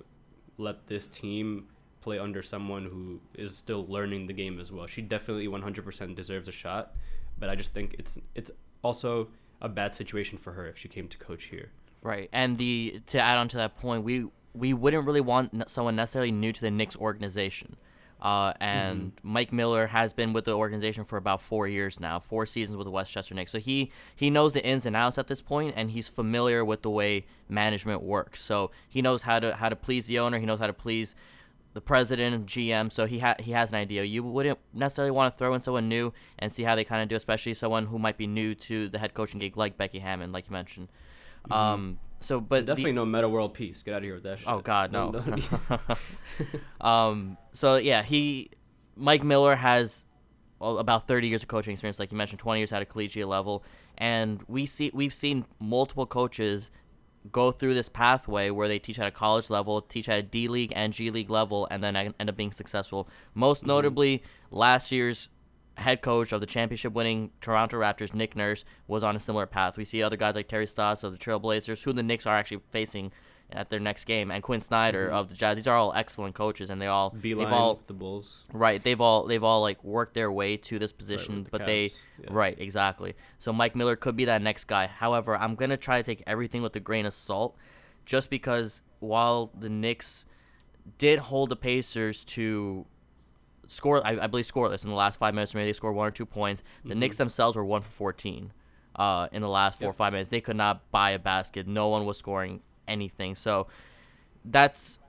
let 0.57 0.87
this 0.87 1.07
team 1.07 1.67
play 2.01 2.19
under 2.19 2.43
someone 2.43 2.85
who 2.85 3.19
is 3.33 3.57
still 3.57 3.85
learning 3.87 4.27
the 4.27 4.33
game 4.33 4.59
as 4.59 4.71
well. 4.71 4.87
She 4.87 5.01
definitely 5.01 5.47
100% 5.47 6.15
deserves 6.15 6.47
a 6.47 6.51
shot, 6.51 6.95
but 7.37 7.49
I 7.49 7.55
just 7.55 7.73
think 7.73 7.95
it's 7.97 8.17
it's 8.35 8.51
also 8.83 9.29
a 9.61 9.69
bad 9.69 9.95
situation 9.95 10.37
for 10.37 10.53
her 10.53 10.67
if 10.67 10.77
she 10.77 10.87
came 10.87 11.07
to 11.07 11.17
coach 11.17 11.45
here. 11.45 11.71
Right, 12.01 12.29
and 12.31 12.57
the 12.57 13.01
to 13.07 13.19
add 13.19 13.37
on 13.37 13.47
to 13.49 13.57
that 13.57 13.77
point, 13.77 14.03
we 14.03 14.27
we 14.53 14.73
wouldn't 14.73 15.05
really 15.05 15.21
want 15.21 15.69
someone 15.69 15.95
necessarily 15.95 16.31
new 16.31 16.53
to 16.53 16.61
the 16.61 16.71
Knicks 16.71 16.95
organization. 16.95 17.75
Uh, 18.21 18.53
and 18.59 19.11
Mike 19.21 19.51
Miller 19.51 19.87
has 19.87 20.13
been 20.13 20.33
with 20.33 20.45
the 20.45 20.53
organization 20.53 21.03
for 21.03 21.17
about 21.17 21.41
four 21.41 21.67
years 21.67 21.99
now, 21.99 22.19
four 22.19 22.45
seasons 22.45 22.77
with 22.77 22.85
the 22.85 22.91
Westchester 22.91 23.35
Knicks. 23.35 23.51
So 23.51 23.59
he 23.59 23.91
he 24.15 24.29
knows 24.29 24.53
the 24.53 24.65
ins 24.65 24.85
and 24.85 24.95
outs 24.95 25.17
at 25.17 25.27
this 25.27 25.41
point, 25.41 25.73
and 25.77 25.91
he's 25.91 26.07
familiar 26.07 26.63
with 26.63 26.81
the 26.81 26.89
way 26.89 27.25
management 27.49 28.01
works. 28.01 28.41
So 28.41 28.71
he 28.87 29.01
knows 29.01 29.23
how 29.23 29.39
to 29.39 29.55
how 29.55 29.69
to 29.69 29.75
please 29.75 30.07
the 30.07 30.17
owner. 30.19 30.39
He 30.39 30.45
knows 30.45 30.59
how 30.59 30.67
to 30.67 30.73
please 30.73 31.13
the 31.75 31.81
president 31.81 32.33
and 32.33 32.47
GM. 32.47 32.91
So 32.91 33.05
he 33.05 33.19
ha- 33.19 33.35
he 33.39 33.51
has 33.51 33.71
an 33.71 33.77
idea. 33.77 34.03
You 34.03 34.23
wouldn't 34.23 34.59
necessarily 34.73 35.11
want 35.11 35.33
to 35.33 35.37
throw 35.37 35.53
in 35.53 35.61
someone 35.61 35.89
new 35.89 36.13
and 36.39 36.51
see 36.51 36.63
how 36.63 36.73
they 36.73 36.85
kind 36.85 37.03
of 37.03 37.09
do, 37.09 37.15
especially 37.15 37.53
someone 37.53 37.87
who 37.87 37.99
might 37.99 38.17
be 38.17 38.27
new 38.27 38.55
to 38.55 38.87
the 38.87 38.97
head 38.97 39.13
coaching 39.13 39.39
gig, 39.39 39.57
like 39.57 39.77
Becky 39.77 39.99
Hammon, 39.99 40.31
like 40.31 40.47
you 40.47 40.53
mentioned. 40.53 40.87
Um, 41.51 41.99
so, 42.19 42.39
but 42.39 42.65
the- 42.65 42.71
Definitely 42.71 42.93
no 42.93 43.05
Metta 43.05 43.29
World 43.29 43.53
Peace. 43.53 43.81
Get 43.81 43.93
out 43.93 43.97
of 43.97 44.03
here 44.03 44.15
with 44.15 44.23
that 44.23 44.39
shit. 44.39 44.47
Oh 44.47 44.59
God, 44.59 44.91
no. 44.91 45.23
um. 46.81 47.37
So 47.51 47.77
yeah, 47.77 48.03
he, 48.03 48.49
Mike 48.95 49.23
Miller 49.23 49.55
has 49.55 50.03
about 50.61 51.07
30 51.07 51.27
years 51.27 51.43
of 51.43 51.47
coaching 51.47 51.73
experience, 51.73 51.99
like 51.99 52.11
you 52.11 52.17
mentioned, 52.17 52.39
20 52.39 52.59
years 52.59 52.71
at 52.73 52.81
a 52.81 52.85
collegiate 52.85 53.27
level, 53.27 53.63
and 53.97 54.41
we 54.47 54.65
see 54.65 54.91
we've 54.93 55.13
seen 55.13 55.45
multiple 55.59 56.05
coaches 56.05 56.71
go 57.31 57.51
through 57.51 57.73
this 57.73 57.89
pathway 57.89 58.49
where 58.49 58.67
they 58.67 58.79
teach 58.79 58.99
at 58.99 59.07
a 59.07 59.11
college 59.11 59.49
level, 59.49 59.81
teach 59.81 60.07
at 60.09 60.19
a 60.19 60.23
D 60.23 60.47
League 60.47 60.71
and 60.75 60.93
G 60.93 61.09
League 61.11 61.29
level, 61.29 61.67
and 61.71 61.83
then 61.83 61.95
end 61.95 62.29
up 62.29 62.35
being 62.35 62.51
successful. 62.51 63.09
Most 63.33 63.65
notably, 63.65 64.23
last 64.51 64.91
year's 64.91 65.29
head 65.77 66.01
coach 66.01 66.31
of 66.31 66.41
the 66.41 66.47
championship 66.47 66.93
winning 66.93 67.31
Toronto 67.41 67.77
Raptors, 67.77 68.13
Nick 68.13 68.35
Nurse, 68.35 68.63
was 68.87 69.03
on 69.03 69.15
a 69.15 69.19
similar 69.19 69.45
path. 69.45 69.77
We 69.77 69.85
see 69.85 70.01
other 70.01 70.17
guys 70.17 70.35
like 70.35 70.47
Terry 70.47 70.67
Stotts 70.67 71.03
of 71.03 71.11
the 71.11 71.17
Trailblazers, 71.17 71.83
who 71.83 71.93
the 71.93 72.03
Knicks 72.03 72.25
are 72.25 72.35
actually 72.35 72.61
facing 72.71 73.11
at 73.51 73.69
their 73.69 73.79
next 73.79 74.05
game, 74.05 74.31
and 74.31 74.41
Quin 74.41 74.59
Snyder 74.59 75.07
mm-hmm. 75.07 75.15
of 75.15 75.29
the 75.29 75.35
Jazz. 75.35 75.55
These 75.55 75.67
are 75.67 75.75
all 75.75 75.93
excellent 75.93 76.35
coaches, 76.35 76.69
and 76.69 76.81
they 76.81 76.87
all 76.87 77.11
Beeline, 77.11 77.45
they've 77.45 77.53
all 77.53 77.81
the 77.87 77.93
Bulls. 77.93 78.43
Right, 78.51 78.83
they've 78.83 78.99
all 78.99 79.25
they've 79.25 79.43
all 79.43 79.61
like 79.61 79.83
worked 79.83 80.13
their 80.13 80.31
way 80.31 80.57
to 80.57 80.79
this 80.79 80.91
position, 80.91 81.43
the 81.43 81.51
but 81.51 81.65
they 81.65 81.91
yeah. 82.19 82.27
right 82.29 82.59
exactly. 82.59 83.13
So 83.37 83.53
Mike 83.53 83.75
Miller 83.75 83.95
could 83.95 84.15
be 84.15 84.25
that 84.25 84.41
next 84.41 84.65
guy. 84.65 84.87
However, 84.87 85.37
I'm 85.37 85.55
gonna 85.55 85.77
try 85.77 86.01
to 86.01 86.03
take 86.03 86.23
everything 86.25 86.61
with 86.61 86.75
a 86.75 86.79
grain 86.79 87.05
of 87.05 87.13
salt, 87.13 87.55
just 88.05 88.29
because 88.29 88.81
while 88.99 89.51
the 89.57 89.69
Knicks 89.69 90.25
did 90.97 91.19
hold 91.19 91.49
the 91.49 91.55
Pacers 91.55 92.23
to 92.25 92.85
score, 93.67 94.05
I, 94.05 94.17
I 94.21 94.27
believe 94.27 94.45
scoreless 94.45 94.83
in 94.83 94.89
the 94.89 94.95
last 94.95 95.17
five 95.19 95.33
minutes. 95.33 95.53
Maybe 95.53 95.67
they 95.69 95.73
scored 95.73 95.95
one 95.95 96.07
or 96.07 96.11
two 96.11 96.25
points. 96.25 96.63
The 96.83 96.95
Knicks 96.95 97.17
themselves 97.17 97.55
were 97.57 97.65
one 97.65 97.81
for 97.81 97.91
14 97.91 98.51
uh, 98.95 99.27
in 99.31 99.41
the 99.41 99.49
last 99.49 99.79
four 99.79 99.89
or 99.89 99.93
five 99.93 100.13
minutes. 100.13 100.29
They 100.29 100.41
could 100.41 100.55
not 100.55 100.89
buy 100.91 101.11
a 101.11 101.19
basket. 101.19 101.67
No 101.67 101.87
one 101.89 102.05
was 102.05 102.17
scoring 102.17 102.61
anything. 102.87 103.35
So 103.35 103.67
that's 104.43 104.99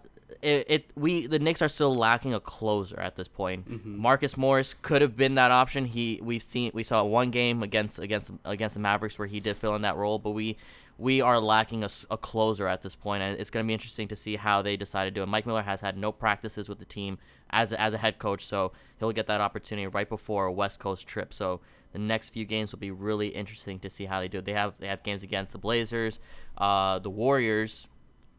it, 0.42 0.66
it 0.68 0.92
we 0.96 1.26
the 1.26 1.38
Knicks 1.38 1.62
are 1.62 1.68
still 1.68 1.94
lacking 1.94 2.34
a 2.34 2.40
closer 2.40 2.98
at 2.98 3.16
this 3.16 3.28
point. 3.28 3.84
Marcus 3.84 4.36
Morris 4.36 4.74
could 4.74 5.02
have 5.02 5.16
been 5.16 5.34
that 5.36 5.50
option. 5.50 5.86
He 5.86 6.20
we've 6.22 6.42
seen 6.42 6.70
we 6.74 6.82
saw 6.82 7.04
one 7.04 7.30
game 7.30 7.62
against 7.62 7.98
against 7.98 8.30
against 8.44 8.74
the 8.74 8.80
Mavericks 8.80 9.18
where 9.18 9.28
he 9.28 9.40
did 9.40 9.56
fill 9.56 9.74
in 9.76 9.82
that 9.82 9.96
role, 9.96 10.18
but 10.18 10.30
we 10.30 10.56
we 10.98 11.20
are 11.20 11.38
lacking 11.38 11.84
a 11.84 12.16
closer 12.16 12.66
at 12.66 12.82
this 12.82 12.94
point, 12.94 13.22
and 13.22 13.38
it's 13.38 13.50
going 13.50 13.64
to 13.64 13.66
be 13.66 13.72
interesting 13.74 14.08
to 14.08 14.16
see 14.16 14.36
how 14.36 14.62
they 14.62 14.76
decide 14.76 15.04
to 15.04 15.10
do 15.10 15.22
it. 15.22 15.26
Mike 15.26 15.44
Miller 15.46 15.62
has 15.62 15.82
had 15.82 15.96
no 15.98 16.10
practices 16.10 16.68
with 16.68 16.78
the 16.78 16.84
team 16.86 17.18
as 17.50 17.72
a, 17.72 17.80
as 17.80 17.92
a 17.92 17.98
head 17.98 18.18
coach, 18.18 18.44
so 18.44 18.72
he'll 18.98 19.12
get 19.12 19.26
that 19.26 19.40
opportunity 19.40 19.86
right 19.86 20.08
before 20.08 20.46
a 20.46 20.52
West 20.52 20.80
Coast 20.80 21.06
trip. 21.06 21.34
So 21.34 21.60
the 21.92 21.98
next 21.98 22.30
few 22.30 22.44
games 22.46 22.72
will 22.72 22.78
be 22.78 22.90
really 22.90 23.28
interesting 23.28 23.78
to 23.80 23.90
see 23.90 24.06
how 24.06 24.20
they 24.20 24.28
do 24.28 24.38
it. 24.38 24.46
They 24.46 24.54
have 24.54 24.74
they 24.78 24.86
have 24.88 25.02
games 25.02 25.22
against 25.22 25.52
the 25.52 25.58
Blazers, 25.58 26.18
uh, 26.56 26.98
the 26.98 27.10
Warriors, 27.10 27.88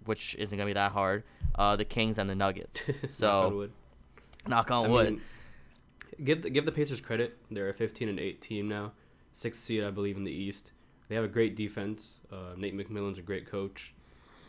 which 0.05 0.35
isn't 0.39 0.57
gonna 0.57 0.67
be 0.67 0.73
that 0.73 0.93
hard. 0.93 1.23
Uh, 1.55 1.75
the 1.75 1.85
Kings 1.85 2.17
and 2.17 2.27
the 2.29 2.35
Nuggets. 2.35 2.87
Knock 2.87 3.03
on 3.03 3.09
So 3.09 3.49
wood. 3.55 3.71
knock 4.47 4.71
on 4.71 4.89
wood. 4.91 5.09
mean, 5.11 5.21
give 6.23 6.41
the, 6.41 6.49
give 6.49 6.65
the 6.65 6.71
Pacers 6.71 7.01
credit. 7.01 7.37
They're 7.51 7.69
a 7.69 7.73
15 7.73 8.09
and 8.09 8.19
8 8.19 8.41
team 8.41 8.67
now, 8.67 8.93
sixth 9.31 9.63
seed 9.63 9.83
I 9.83 9.91
believe 9.91 10.17
in 10.17 10.23
the 10.23 10.31
East. 10.31 10.71
They 11.09 11.15
have 11.15 11.23
a 11.23 11.29
great 11.29 11.55
defense. 11.55 12.21
Uh, 12.31 12.53
Nate 12.57 12.75
McMillan's 12.77 13.17
a 13.17 13.21
great 13.21 13.45
coach. 13.49 13.93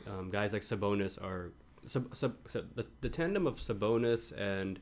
Um, 0.09 0.31
guys 0.31 0.53
like 0.53 0.63
Sabonis 0.63 1.23
are 1.23 1.53
sub, 1.87 2.15
sub, 2.17 2.37
sub, 2.49 2.75
the, 2.75 2.87
the 3.01 3.09
tandem 3.09 3.47
of 3.47 3.57
Sabonis 3.57 4.33
and 4.37 4.81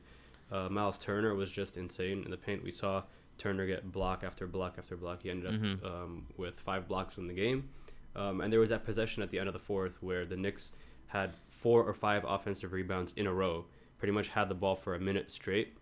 uh, 0.51 0.69
Myles 0.69 0.97
Turner 0.97 1.35
was 1.35 1.51
just 1.51 1.77
insane 1.77 2.23
in 2.23 2.31
the 2.31 2.37
paint. 2.37 2.63
We 2.63 2.71
saw 2.71 3.03
Turner 3.37 3.67
get 3.67 3.91
block 3.91 4.23
after 4.23 4.47
block 4.47 4.75
after 4.77 4.95
block. 4.95 5.21
He 5.23 5.29
ended 5.29 5.47
up 5.53 5.61
Mhm. 5.61 5.85
um, 5.85 6.25
with 6.37 6.59
five 6.59 6.87
blocks 6.87 7.17
in 7.17 7.27
the 7.27 7.33
game. 7.33 7.69
Um, 8.15 8.41
and 8.41 8.51
there 8.51 8.59
was 8.59 8.69
that 8.69 8.83
possession 8.85 9.21
at 9.21 9.29
the 9.29 9.37
end 9.37 9.47
of 9.47 9.53
the 9.53 9.59
fourth 9.59 10.01
where 10.01 10.25
the 10.25 10.37
Knicks 10.37 10.71
had 11.07 11.33
four 11.47 11.83
or 11.83 11.93
five 11.93 12.23
offensive 12.27 12.71
rebounds 12.71 13.13
in 13.15 13.27
a 13.27 13.33
row, 13.33 13.65
pretty 13.99 14.11
much 14.13 14.29
had 14.29 14.49
the 14.49 14.55
ball 14.55 14.75
for 14.75 14.95
a 14.95 14.99
minute 14.99 15.29
straight 15.29 15.77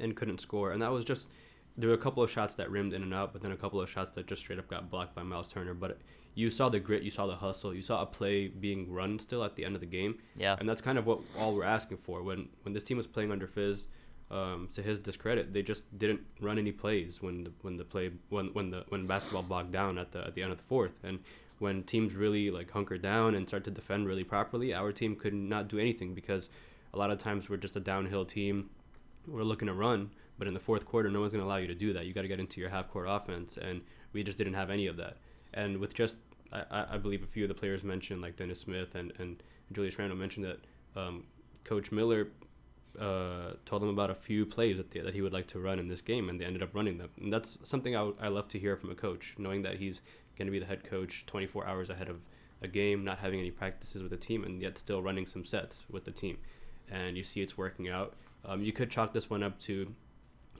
and 0.00 0.16
couldn't 0.16 0.38
score. 0.40 0.70
And 0.72 0.80
that 0.80 0.90
was 0.92 1.04
just 1.04 1.28
there 1.78 1.88
were 1.88 1.94
a 1.94 1.98
couple 1.98 2.22
of 2.22 2.30
shots 2.30 2.56
that 2.56 2.70
rimmed 2.70 2.92
in 2.92 3.02
and 3.02 3.14
out, 3.14 3.32
but 3.32 3.40
then 3.40 3.52
a 3.52 3.56
couple 3.56 3.80
of 3.80 3.88
shots 3.88 4.10
that 4.12 4.26
just 4.26 4.42
straight 4.42 4.58
up 4.58 4.68
got 4.68 4.90
blocked 4.90 5.14
by 5.14 5.22
Myles 5.22 5.48
Turner. 5.48 5.74
But 5.74 5.98
you 6.34 6.50
saw 6.50 6.68
the 6.68 6.80
grit, 6.80 7.02
you 7.02 7.10
saw 7.10 7.26
the 7.26 7.36
hustle, 7.36 7.72
you 7.72 7.82
saw 7.82 8.02
a 8.02 8.06
play 8.06 8.48
being 8.48 8.92
run 8.92 9.18
still 9.18 9.44
at 9.44 9.56
the 9.56 9.64
end 9.64 9.74
of 9.76 9.80
the 9.80 9.86
game. 9.86 10.18
Yeah. 10.36 10.56
And 10.58 10.68
that's 10.68 10.80
kind 10.80 10.98
of 10.98 11.06
what 11.06 11.20
all 11.38 11.54
we're 11.54 11.64
asking 11.64 11.98
for. 11.98 12.22
When 12.22 12.48
when 12.62 12.74
this 12.74 12.84
team 12.84 12.96
was 12.96 13.06
playing 13.06 13.30
under 13.30 13.46
Fizz, 13.46 13.86
um, 14.30 14.68
to 14.72 14.82
his 14.82 14.98
discredit, 14.98 15.52
they 15.52 15.62
just 15.62 15.82
didn't 15.96 16.20
run 16.40 16.58
any 16.58 16.72
plays 16.72 17.22
when 17.22 17.44
the 17.44 17.52
when 17.62 17.76
the 17.76 17.84
play 17.84 18.10
when 18.28 18.48
when 18.48 18.70
the 18.70 18.84
when 18.88 19.06
basketball 19.06 19.42
bogged 19.42 19.72
down 19.72 19.98
at 19.98 20.12
the 20.12 20.26
at 20.26 20.34
the 20.34 20.42
end 20.42 20.52
of 20.52 20.58
the 20.58 20.64
fourth. 20.64 20.98
And 21.02 21.20
when 21.58 21.82
teams 21.82 22.14
really 22.14 22.50
like 22.50 22.70
hunker 22.70 22.98
down 22.98 23.34
and 23.34 23.48
start 23.48 23.64
to 23.64 23.70
defend 23.70 24.06
really 24.06 24.24
properly, 24.24 24.74
our 24.74 24.92
team 24.92 25.16
could 25.16 25.34
not 25.34 25.68
do 25.68 25.78
anything 25.78 26.14
because 26.14 26.50
a 26.92 26.98
lot 26.98 27.10
of 27.10 27.18
times 27.18 27.48
we're 27.48 27.56
just 27.56 27.76
a 27.76 27.80
downhill 27.80 28.24
team. 28.24 28.70
We're 29.26 29.42
looking 29.42 29.68
to 29.68 29.74
run, 29.74 30.10
but 30.38 30.46
in 30.46 30.54
the 30.54 30.60
fourth 30.60 30.86
quarter, 30.86 31.10
no 31.10 31.20
one's 31.20 31.32
going 31.32 31.44
to 31.44 31.48
allow 31.48 31.56
you 31.56 31.66
to 31.66 31.74
do 31.74 31.92
that. 31.92 32.06
You 32.06 32.12
got 32.12 32.22
to 32.22 32.28
get 32.28 32.40
into 32.40 32.60
your 32.60 32.70
half 32.70 32.88
court 32.88 33.06
offense, 33.08 33.56
and 33.56 33.80
we 34.12 34.22
just 34.22 34.38
didn't 34.38 34.54
have 34.54 34.70
any 34.70 34.86
of 34.86 34.96
that. 34.96 35.16
And 35.54 35.78
with 35.78 35.94
just, 35.94 36.18
I, 36.52 36.64
I 36.70 36.86
I 36.94 36.98
believe 36.98 37.22
a 37.22 37.26
few 37.26 37.44
of 37.44 37.48
the 37.48 37.54
players 37.54 37.84
mentioned, 37.84 38.22
like 38.22 38.36
Dennis 38.36 38.60
Smith 38.60 38.94
and, 38.94 39.12
and 39.18 39.42
Julius 39.72 39.98
Randle 39.98 40.16
mentioned 40.16 40.46
that 40.46 40.60
um, 41.00 41.24
Coach 41.64 41.92
Miller 41.92 42.28
uh, 42.98 43.52
told 43.64 43.82
them 43.82 43.88
about 43.88 44.10
a 44.10 44.14
few 44.14 44.46
plays 44.46 44.76
that, 44.76 44.90
they, 44.90 45.00
that 45.00 45.14
he 45.14 45.20
would 45.20 45.32
like 45.32 45.46
to 45.48 45.58
run 45.58 45.78
in 45.78 45.88
this 45.88 46.00
game, 46.00 46.28
and 46.28 46.40
they 46.40 46.44
ended 46.44 46.62
up 46.62 46.74
running 46.74 46.98
them. 46.98 47.10
And 47.20 47.32
that's 47.32 47.58
something 47.64 47.96
I, 47.96 48.28
love 48.28 48.48
to 48.48 48.58
hear 48.58 48.76
from 48.76 48.90
a 48.90 48.94
coach, 48.94 49.34
knowing 49.38 49.62
that 49.62 49.76
he's 49.76 50.00
going 50.36 50.46
to 50.46 50.52
be 50.52 50.58
the 50.58 50.66
head 50.66 50.84
coach 50.84 51.24
24 51.26 51.66
hours 51.66 51.90
ahead 51.90 52.08
of 52.08 52.20
a 52.62 52.68
game, 52.68 53.04
not 53.04 53.18
having 53.18 53.38
any 53.38 53.50
practices 53.50 54.02
with 54.02 54.10
the 54.10 54.16
team, 54.16 54.44
and 54.44 54.60
yet 54.60 54.78
still 54.78 55.02
running 55.02 55.26
some 55.26 55.44
sets 55.44 55.84
with 55.90 56.04
the 56.04 56.10
team. 56.10 56.38
And 56.90 57.16
you 57.16 57.22
see 57.22 57.42
it's 57.42 57.58
working 57.58 57.88
out. 57.88 58.14
Um, 58.44 58.62
you 58.62 58.72
could 58.72 58.90
chalk 58.90 59.12
this 59.12 59.28
one 59.28 59.42
up 59.42 59.58
to 59.60 59.94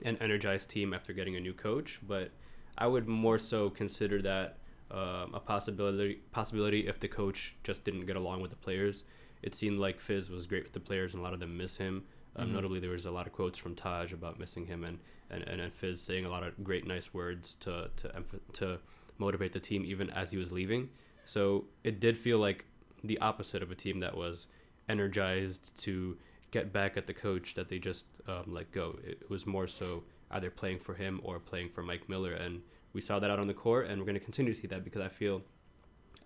an 0.03 0.17
energized 0.21 0.69
team 0.69 0.93
after 0.93 1.13
getting 1.13 1.35
a 1.35 1.39
new 1.39 1.53
coach, 1.53 1.99
but 2.07 2.31
I 2.77 2.87
would 2.87 3.07
more 3.07 3.39
so 3.39 3.69
consider 3.69 4.21
that 4.21 4.57
um, 4.91 5.33
a 5.35 5.39
possibility. 5.39 6.19
Possibility 6.31 6.87
if 6.87 6.99
the 6.99 7.07
coach 7.07 7.55
just 7.63 7.83
didn't 7.83 8.05
get 8.05 8.15
along 8.15 8.41
with 8.41 8.51
the 8.51 8.57
players. 8.57 9.03
It 9.41 9.53
seemed 9.55 9.79
like 9.79 9.99
Fizz 9.99 10.29
was 10.29 10.47
great 10.47 10.63
with 10.63 10.73
the 10.73 10.79
players, 10.79 11.13
and 11.13 11.21
a 11.21 11.23
lot 11.23 11.33
of 11.33 11.39
them 11.39 11.55
miss 11.57 11.77
him. 11.77 12.03
Um, 12.35 12.49
Mhm. 12.49 12.53
Notably, 12.53 12.79
there 12.79 12.89
was 12.91 13.05
a 13.05 13.11
lot 13.11 13.27
of 13.27 13.33
quotes 13.33 13.57
from 13.57 13.75
Taj 13.75 14.11
about 14.13 14.39
missing 14.39 14.65
him, 14.65 14.83
and 14.83 14.99
and, 15.31 15.43
and, 15.43 15.61
and 15.61 15.71
Fizz 15.73 16.01
saying 16.01 16.25
a 16.25 16.29
lot 16.29 16.41
of 16.43 16.63
great, 16.63 16.87
nice 16.87 17.13
words 17.13 17.55
to 17.55 17.89
to 17.97 18.07
emph- 18.09 18.39
to 18.53 18.79
motivate 19.19 19.51
the 19.51 19.59
team 19.59 19.85
even 19.85 20.09
as 20.09 20.31
he 20.31 20.37
was 20.37 20.51
leaving. 20.51 20.89
So 21.25 21.65
it 21.83 21.99
did 21.99 22.17
feel 22.17 22.39
like 22.39 22.65
the 23.03 23.17
opposite 23.19 23.61
of 23.61 23.69
a 23.71 23.75
team 23.75 23.99
that 23.99 24.15
was 24.17 24.47
energized 24.87 25.79
to 25.83 26.17
get 26.51 26.73
back 26.73 26.97
at 26.97 27.07
the 27.07 27.13
coach 27.13 27.53
that 27.53 27.67
they 27.67 27.79
just 27.79 28.05
um, 28.27 28.45
let 28.47 28.71
go. 28.71 28.97
It 29.05 29.29
was 29.29 29.45
more 29.45 29.67
so 29.67 30.03
either 30.31 30.49
playing 30.49 30.79
for 30.79 30.93
him 30.93 31.19
or 31.23 31.39
playing 31.39 31.69
for 31.69 31.81
Mike 31.81 32.07
Miller, 32.09 32.33
and 32.33 32.61
we 32.93 33.01
saw 33.01 33.19
that 33.19 33.29
out 33.29 33.39
on 33.39 33.47
the 33.47 33.53
court, 33.53 33.87
and 33.87 33.99
we're 33.99 34.05
going 34.05 34.19
to 34.19 34.23
continue 34.23 34.53
to 34.53 34.59
see 34.59 34.67
that 34.67 34.83
because 34.83 35.01
I 35.01 35.09
feel 35.09 35.41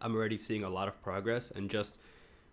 I'm 0.01 0.15
already 0.15 0.37
seeing 0.37 0.63
a 0.63 0.69
lot 0.69 0.87
of 0.87 1.01
progress, 1.01 1.51
and 1.51 1.69
just 1.69 1.97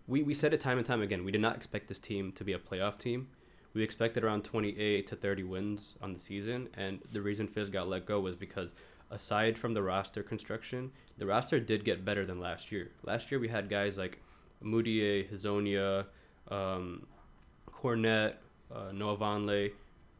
we 0.07 0.23
we 0.23 0.33
said 0.33 0.53
it 0.53 0.59
time 0.59 0.77
and 0.77 0.85
time 0.85 1.01
again. 1.01 1.23
We 1.23 1.31
did 1.31 1.41
not 1.41 1.55
expect 1.55 1.87
this 1.87 1.99
team 1.99 2.31
to 2.33 2.43
be 2.43 2.53
a 2.53 2.59
playoff 2.59 2.97
team. 2.97 3.27
We 3.73 3.83
expected 3.83 4.23
around 4.23 4.43
28 4.43 5.07
to 5.07 5.15
30 5.15 5.43
wins 5.43 5.95
on 6.01 6.11
the 6.13 6.19
season, 6.19 6.67
and 6.75 6.99
the 7.11 7.21
reason 7.21 7.47
Fizz 7.47 7.69
got 7.69 7.87
let 7.87 8.05
go 8.05 8.19
was 8.19 8.35
because 8.35 8.73
aside 9.09 9.57
from 9.57 9.73
the 9.73 9.81
roster 9.81 10.23
construction, 10.23 10.91
the 11.17 11.25
roster 11.25 11.59
did 11.59 11.85
get 11.85 12.03
better 12.03 12.25
than 12.25 12.39
last 12.39 12.71
year. 12.71 12.91
Last 13.03 13.31
year 13.31 13.39
we 13.39 13.47
had 13.47 13.69
guys 13.69 13.97
like 13.97 14.19
Mudiay, 14.63 15.31
Hezonja, 15.31 16.05
um, 16.49 17.05
Kornet, 17.81 18.33
uh, 18.73 18.91
Noah 18.93 19.17
Vonleh. 19.17 19.71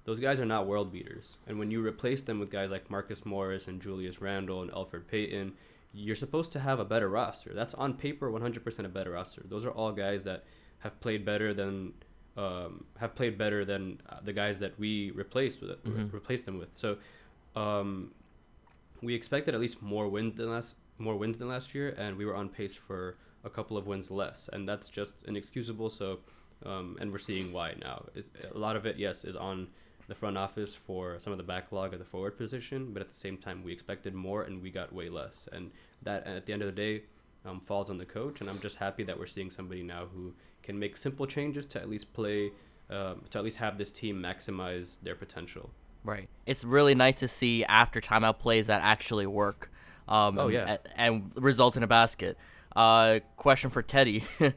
Those 0.04 0.20
guys 0.20 0.40
are 0.40 0.46
not 0.46 0.66
world 0.68 0.92
beaters. 0.92 1.38
And 1.48 1.60
when 1.60 1.70
you 1.70 1.86
replace 1.86 2.22
them 2.24 2.40
with 2.40 2.50
guys 2.50 2.72
like 2.72 2.90
Marcus 2.90 3.26
Morris 3.26 3.68
and 3.68 3.82
Julius 3.82 4.20
Randle 4.22 4.62
and 4.64 4.72
Elfrid 4.72 5.08
Payton, 5.08 5.54
you're 5.94 6.16
supposed 6.16 6.52
to 6.54 6.60
have 6.60 6.80
a 6.80 6.86
better 6.86 7.08
roster. 7.10 7.54
That's 7.54 7.74
on 7.76 7.94
paper 7.94 8.32
100% 8.32 8.86
a 8.86 8.90
better 8.90 9.12
roster. 9.12 9.44
Those 9.46 9.66
are 9.66 9.72
all 9.72 9.92
guys 9.92 10.24
that 10.24 10.44
have 10.80 11.00
played 11.02 11.24
better 11.26 11.54
than 11.54 11.94
um, 12.38 12.86
have 12.98 13.14
played 13.14 13.38
better 13.38 13.66
than 13.66 14.02
uh, 14.10 14.16
the 14.24 14.32
guys 14.32 14.58
that 14.60 14.80
we 14.80 15.12
replaced 15.12 15.60
with 15.62 15.84
Mhm. 15.84 16.14
replaced 16.14 16.46
them 16.46 16.58
with. 16.58 16.74
So 16.74 16.98
um, 17.58 18.12
we 19.02 19.14
expected 19.14 19.54
at 19.54 19.60
least 19.60 19.82
more 19.82 20.08
wins 20.08 20.38
than 20.38 20.50
last 20.50 20.76
more 20.98 21.18
wins 21.18 21.38
than 21.40 21.50
last 21.50 21.76
year, 21.76 21.90
and 21.98 22.16
we 22.18 22.26
were 22.26 22.36
on 22.36 22.48
pace 22.48 22.74
for 22.74 23.18
a 23.44 23.50
couple 23.50 23.76
of 23.76 23.86
wins 23.86 24.10
less, 24.10 24.48
and 24.54 24.68
that's 24.70 24.88
just 24.88 25.16
inexcusable. 25.28 25.90
So, 25.90 26.20
um, 26.66 26.98
and 27.00 27.12
we're 27.12 27.20
seeing 27.20 27.52
why 27.52 27.76
now. 27.82 28.06
It, 28.16 28.28
a 28.54 28.58
lot 28.58 28.76
of 28.76 28.86
it, 28.86 28.98
yes, 28.98 29.24
is 29.26 29.36
on 29.36 29.68
the 30.08 30.16
front 30.16 30.38
office 30.38 30.76
for 30.76 31.20
some 31.20 31.32
of 31.32 31.38
the 31.38 31.44
backlog 31.44 31.94
at 31.94 32.00
the 32.00 32.06
forward 32.06 32.38
position, 32.38 32.92
but 32.94 33.02
at 33.02 33.10
the 33.10 33.16
same 33.16 33.38
time, 33.38 33.64
we 33.64 33.72
expected 33.72 34.14
more 34.14 34.44
and 34.44 34.62
we 34.62 34.70
got 34.70 34.92
way 34.94 35.10
less, 35.10 35.48
and 35.52 35.72
that 36.02 36.26
at 36.28 36.46
the 36.46 36.54
end 36.54 36.62
of 36.62 36.68
the 36.68 36.72
day 36.82 37.04
um, 37.46 37.60
falls 37.60 37.90
on 37.90 37.98
the 37.98 38.06
coach. 38.06 38.42
And 38.42 38.50
I'm 38.50 38.60
just 38.60 38.78
happy 38.78 39.04
that 39.04 39.18
we're 39.18 39.28
seeing 39.28 39.50
somebody 39.50 39.84
now 39.84 40.08
who 40.14 40.34
can 40.64 40.78
make 40.78 40.98
simple 40.98 41.26
changes 41.26 41.66
to 41.68 41.80
at 41.80 41.90
least 41.90 42.14
play, 42.14 42.52
um, 42.90 43.24
to 43.30 43.38
at 43.38 43.44
least 43.44 43.58
have 43.58 43.78
this 43.78 43.92
team 43.92 44.22
maximize 44.22 45.00
their 45.02 45.16
potential. 45.16 45.70
Right. 46.04 46.30
It's 46.46 46.64
really 46.64 46.96
nice 46.96 47.20
to 47.20 47.28
see 47.28 47.64
after 47.66 48.02
timeout 48.02 48.40
plays 48.40 48.68
that 48.68 48.82
actually 48.84 49.28
work. 49.28 49.72
Um, 50.08 50.38
Oh, 50.38 50.48
yeah. 50.50 50.78
and, 50.96 51.24
and 51.34 51.44
result 51.44 51.78
in 51.78 51.84
a 51.84 51.88
basket. 51.88 52.38
Uh, 52.76 53.20
question 53.38 53.70
for 53.70 53.82
Teddy: 53.82 54.24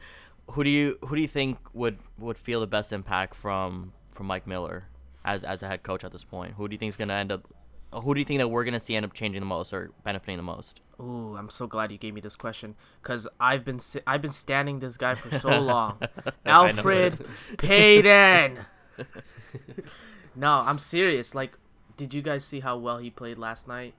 Who 0.51 0.65
do 0.65 0.71
you 0.71 0.99
who 1.03 1.17
do 1.17 1.23
you 1.23 1.29
think 1.29 1.59
would 1.73 1.99
would 2.19 2.39
feel 2.39 2.61
the 2.61 2.67
best 2.67 2.93
impact 2.93 3.35
from 3.35 3.93
from 4.11 4.27
Mike 4.27 4.47
Miller 4.47 4.89
as 5.25 5.43
as 5.45 5.63
a 5.63 5.69
head 5.69 5.83
coach 5.83 6.05
at 6.05 6.13
this 6.13 6.25
point? 6.25 6.55
Who 6.55 6.69
do 6.69 6.75
you 6.75 6.79
think 6.79 6.91
is 6.91 6.97
gonna 6.97 7.15
end 7.15 7.33
up? 7.33 7.47
Who 7.93 8.15
do 8.15 8.21
you 8.21 8.25
think 8.25 8.41
that 8.41 8.49
we're 8.49 8.65
gonna 8.65 8.81
see 8.81 8.97
end 8.97 9.07
up 9.07 9.13
changing 9.13 9.41
the 9.41 9.47
most 9.47 9.73
or 9.73 9.93
benefiting 10.03 10.37
the 10.37 10.43
most? 10.43 10.81
Ooh, 11.01 11.37
I'm 11.37 11.51
so 11.51 11.67
glad 11.67 11.91
you 11.91 11.99
gave 11.99 12.15
me 12.15 12.21
this 12.21 12.37
question 12.37 12.77
because 13.03 13.27
I've 13.41 13.65
been 13.65 13.79
si- 13.79 14.01
I've 14.07 14.23
been 14.23 14.33
standing 14.33 14.81
this 14.81 14.97
guy 14.97 15.15
for 15.15 15.39
so 15.39 15.61
long. 15.61 15.99
Elfrid 16.47 17.25
Payton. 17.59 18.59
no, 20.37 20.51
I'm 20.51 20.79
serious. 20.79 21.35
Like, 21.35 21.59
did 21.97 22.15
you 22.15 22.23
guys 22.23 22.45
see 22.45 22.61
how 22.61 22.77
well 22.77 22.99
he 22.99 23.11
played 23.11 23.39
last 23.39 23.67
night? 23.67 23.95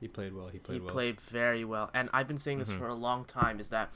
He 0.00 0.08
played 0.08 0.34
well. 0.34 0.48
He 0.48 0.58
played 0.58 0.74
he 0.76 0.80
well. 0.80 0.92
played 0.92 1.20
very 1.20 1.64
well, 1.64 1.90
and 1.92 2.08
I've 2.14 2.26
been 2.26 2.38
saying 2.38 2.58
this 2.58 2.70
mm-hmm. 2.70 2.78
for 2.78 2.88
a 2.88 2.94
long 2.94 3.26
time. 3.26 3.60
Is 3.60 3.68
that, 3.68 3.90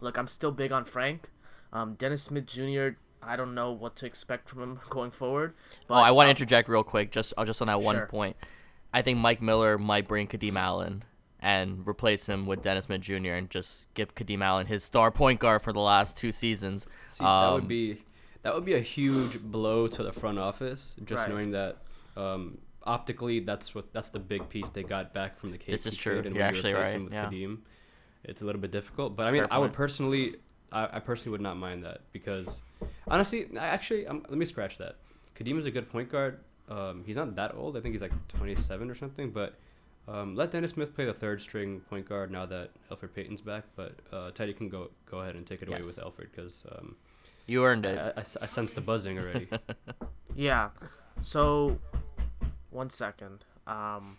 look, 0.00 0.16
I'm 0.18 0.28
still 0.28 0.52
big 0.52 0.72
on 0.72 0.84
Frank. 0.84 1.30
Um, 1.72 1.94
Dennis 1.94 2.22
Smith 2.22 2.46
Jr. 2.46 2.90
I 3.22 3.34
don't 3.36 3.54
know 3.54 3.72
what 3.72 3.96
to 3.96 4.06
expect 4.06 4.48
from 4.48 4.62
him 4.62 4.80
going 4.90 5.10
forward. 5.10 5.54
But 5.88 5.94
oh, 5.94 5.98
I 5.98 6.10
want 6.12 6.26
to 6.26 6.30
um, 6.30 6.36
interject 6.36 6.68
real 6.68 6.82
quick, 6.84 7.10
just 7.10 7.34
uh, 7.36 7.44
just 7.44 7.60
on 7.60 7.66
that 7.66 7.80
one 7.80 7.96
Sure. 7.96 8.06
point. 8.06 8.36
I 8.92 9.02
think 9.02 9.18
Mike 9.18 9.42
Miller 9.42 9.76
might 9.78 10.06
bring 10.08 10.26
Kadeem 10.26 10.56
Allen 10.56 11.02
and 11.40 11.86
replace 11.86 12.26
him 12.26 12.46
with 12.46 12.62
Dennis 12.62 12.86
Smith 12.86 13.02
Jr. 13.02 13.32
and 13.32 13.50
just 13.50 13.92
give 13.94 14.14
Kadeem 14.14 14.42
Allen 14.42 14.66
his 14.66 14.84
star 14.84 15.10
point 15.10 15.38
guard 15.40 15.62
for 15.62 15.72
the 15.72 15.80
last 15.80 16.16
two 16.16 16.32
seasons. 16.32 16.86
See, 17.08 17.22
that 17.24 17.52
would 17.52 17.62
Um, 17.62 17.68
be 17.68 17.98
that 18.42 18.54
would 18.54 18.64
be 18.64 18.74
a 18.74 18.80
huge 18.80 19.40
blow 19.42 19.86
to 19.88 20.02
the 20.02 20.12
front 20.12 20.38
office. 20.38 20.94
Just 21.04 21.22
Right. 21.22 21.28
knowing 21.30 21.50
that 21.50 21.78
um, 22.16 22.58
optically, 22.84 23.40
that's 23.40 23.74
what 23.74 23.92
that's 23.92 24.10
the 24.10 24.20
big 24.20 24.48
piece 24.48 24.68
they 24.70 24.82
got 24.84 25.12
back 25.12 25.38
from 25.38 25.50
the 25.50 25.58
KP 25.58 25.66
This 25.72 25.84
is 25.86 25.96
true. 25.96 26.14
trade, 26.14 26.26
and 26.26 26.34
You're 26.36 26.44
when 26.46 26.54
you 26.54 26.58
actually 26.58 26.72
replace 26.74 26.94
right, 26.94 27.04
With 27.04 27.12
yeah. 27.12 27.26
Kadeem, 27.26 27.58
it's 28.26 28.42
a 28.42 28.44
little 28.44 28.60
bit 28.60 28.70
difficult. 28.70 29.16
But 29.16 29.26
I 29.26 29.30
mean, 29.30 29.42
Fair 29.42 29.52
I 29.54 29.58
would 29.58 29.68
point. 29.68 29.74
personally, 29.76 30.34
I, 30.70 30.88
I 30.96 31.00
personally 31.00 31.32
would 31.32 31.40
not 31.40 31.56
mind 31.56 31.84
that 31.84 32.00
because 32.12 32.60
honestly, 33.08 33.46
I 33.58 33.66
actually, 33.68 34.06
um, 34.06 34.24
let 34.28 34.36
me 34.38 34.44
scratch 34.44 34.76
that. 34.78 34.96
Kadeem 35.38 35.58
is 35.58 35.66
a 35.66 35.70
good 35.70 35.90
point 35.90 36.10
guard. 36.10 36.40
Um, 36.68 37.04
he's 37.06 37.16
not 37.16 37.34
that 37.36 37.54
old. 37.54 37.76
I 37.76 37.80
think 37.80 37.94
he's 37.94 38.02
like 38.02 38.12
27 38.28 38.90
or 38.90 38.94
something. 38.94 39.30
But 39.30 39.54
um, 40.08 40.34
let 40.34 40.50
Dennis 40.50 40.72
Smith 40.72 40.94
play 40.94 41.04
the 41.04 41.12
third 41.14 41.40
string 41.40 41.80
point 41.88 42.08
guard 42.08 42.30
now 42.30 42.46
that 42.46 42.70
Elfrid 42.90 43.10
Payton's 43.14 43.40
back. 43.40 43.64
But 43.76 43.94
uh, 44.12 44.30
Teddy 44.32 44.52
can 44.52 44.68
go 44.68 44.90
go 45.10 45.20
ahead 45.20 45.36
and 45.36 45.46
take 45.46 45.62
it 45.62 45.68
away 45.68 45.78
with 45.78 45.98
Elfrid 45.98 46.28
because 46.34 46.64
um, 46.72 46.96
You 47.46 47.64
earned 47.64 47.86
I, 47.86 47.90
it. 48.16 48.36
I 48.42 48.46
sense 48.46 48.72
the 48.72 48.80
buzzing 48.80 49.18
already. 49.18 49.48
Yeah. 50.34 50.68
So, 51.22 51.78
one 52.70 52.90
second. 52.90 53.44
Um, 53.66 54.18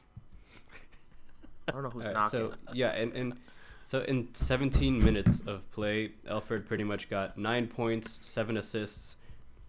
I 1.68 1.72
don't 1.72 1.84
know 1.84 1.90
who's 1.92 2.08
Alright, 2.08 2.32
knocking. 2.34 2.52
so 2.52 2.54
yeah, 2.74 2.90
and, 2.94 3.14
and 3.14 3.34
so 3.88 4.02
in 4.02 4.28
17 4.34 5.02
minutes 5.02 5.40
of 5.48 5.72
play, 5.72 6.12
Elfrid 6.30 6.66
pretty 6.66 6.84
much 6.84 7.10
got 7.10 7.38
nine 7.38 7.68
points, 7.68 8.20
seven 8.20 8.58
assists, 8.58 9.16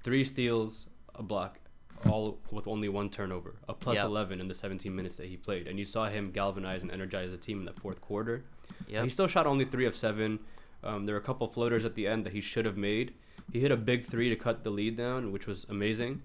three 0.03 0.25
steals, 0.25 0.89
a 1.15 1.23
block, 1.23 1.61
all 2.09 2.37
with 2.51 2.67
only 2.67 2.89
one 2.89 3.11
turnover, 3.11 3.55
a 3.69 3.75
plus 3.75 3.99
Yep. 3.99 4.07
11 4.07 4.41
in 4.41 4.49
the 4.49 4.55
17 4.55 4.93
minutes 4.93 5.15
that 5.19 5.27
he 5.27 5.37
played. 5.37 5.69
And 5.69 5.79
you 5.79 5.85
saw 5.85 6.09
him 6.09 6.33
galvanize 6.33 6.83
and 6.83 6.91
energize 6.91 7.31
the 7.31 7.37
team 7.37 7.61
in 7.61 7.65
the 7.65 7.81
fourth 7.81 8.01
quarter. 8.01 8.43
Yep. 8.89 9.05
He 9.05 9.09
still 9.09 9.29
shot 9.29 9.47
only 9.47 9.65
three 9.65 9.87
of 9.87 9.95
seven. 9.95 10.41
Um, 10.83 11.07
there 11.07 11.15
were 11.15 11.21
a 11.21 11.25
couple 11.25 11.47
floaters 11.47 11.85
at 11.85 11.95
the 11.95 12.09
end 12.09 12.27
that 12.27 12.33
he 12.33 12.41
should 12.41 12.65
have 12.65 12.77
made. 12.77 13.15
He 13.53 13.61
hit 13.61 13.71
a 13.71 13.77
big 13.77 14.05
three 14.05 14.29
to 14.31 14.35
cut 14.37 14.65
the 14.65 14.71
lead 14.71 14.97
down, 14.97 15.31
which 15.31 15.47
was 15.47 15.65
amazing. 15.69 16.23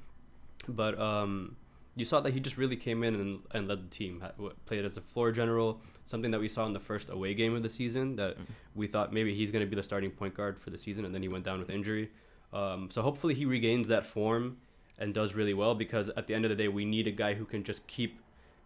But 0.68 1.00
um, 1.00 1.58
you 1.96 2.06
saw 2.06 2.20
that 2.22 2.34
he 2.34 2.40
just 2.40 2.58
really 2.58 2.76
came 2.76 3.04
in 3.04 3.16
and, 3.16 3.40
and 3.52 3.68
led 3.68 3.84
the 3.84 3.90
team. 3.90 4.24
Played 4.66 4.86
as 4.86 4.96
the 4.96 5.02
floor 5.02 5.32
general, 5.32 5.82
something 6.06 6.32
that 6.32 6.40
we 6.40 6.48
saw 6.48 6.66
in 6.66 6.74
the 6.74 6.80
first 6.80 7.10
away 7.10 7.34
game 7.34 7.56
of 7.56 7.64
the 7.64 7.70
season. 7.70 8.16
That 8.16 8.38
we 8.74 8.88
thought 8.88 9.14
maybe 9.14 9.36
he's 9.36 9.52
going 9.52 9.64
to 9.64 9.70
be 9.70 9.76
the 9.76 9.84
starting 9.84 10.12
point 10.12 10.34
guard 10.36 10.60
for 10.60 10.70
the 10.70 10.78
season, 10.78 11.06
and 11.06 11.14
then 11.14 11.22
he 11.22 11.28
went 11.28 11.44
down 11.44 11.60
with 11.60 11.70
injury. 11.70 12.10
Um, 12.52 12.90
so 12.92 13.02
hopefully 13.02 13.34
he 13.34 13.46
regains 13.46 13.88
that 13.88 14.06
form 14.06 14.58
and 15.00 15.14
does 15.14 15.34
really 15.34 15.54
well 15.54 15.74
because 15.74 16.10
at 16.10 16.28
the 16.28 16.36
end 16.36 16.46
of 16.46 16.50
the 16.50 16.56
day, 16.56 16.68
we 16.68 16.86
need 16.86 17.08
a 17.08 17.12
guy 17.12 17.34
who 17.34 17.46
can 17.46 17.64
just 17.64 17.86
keep 17.88 18.20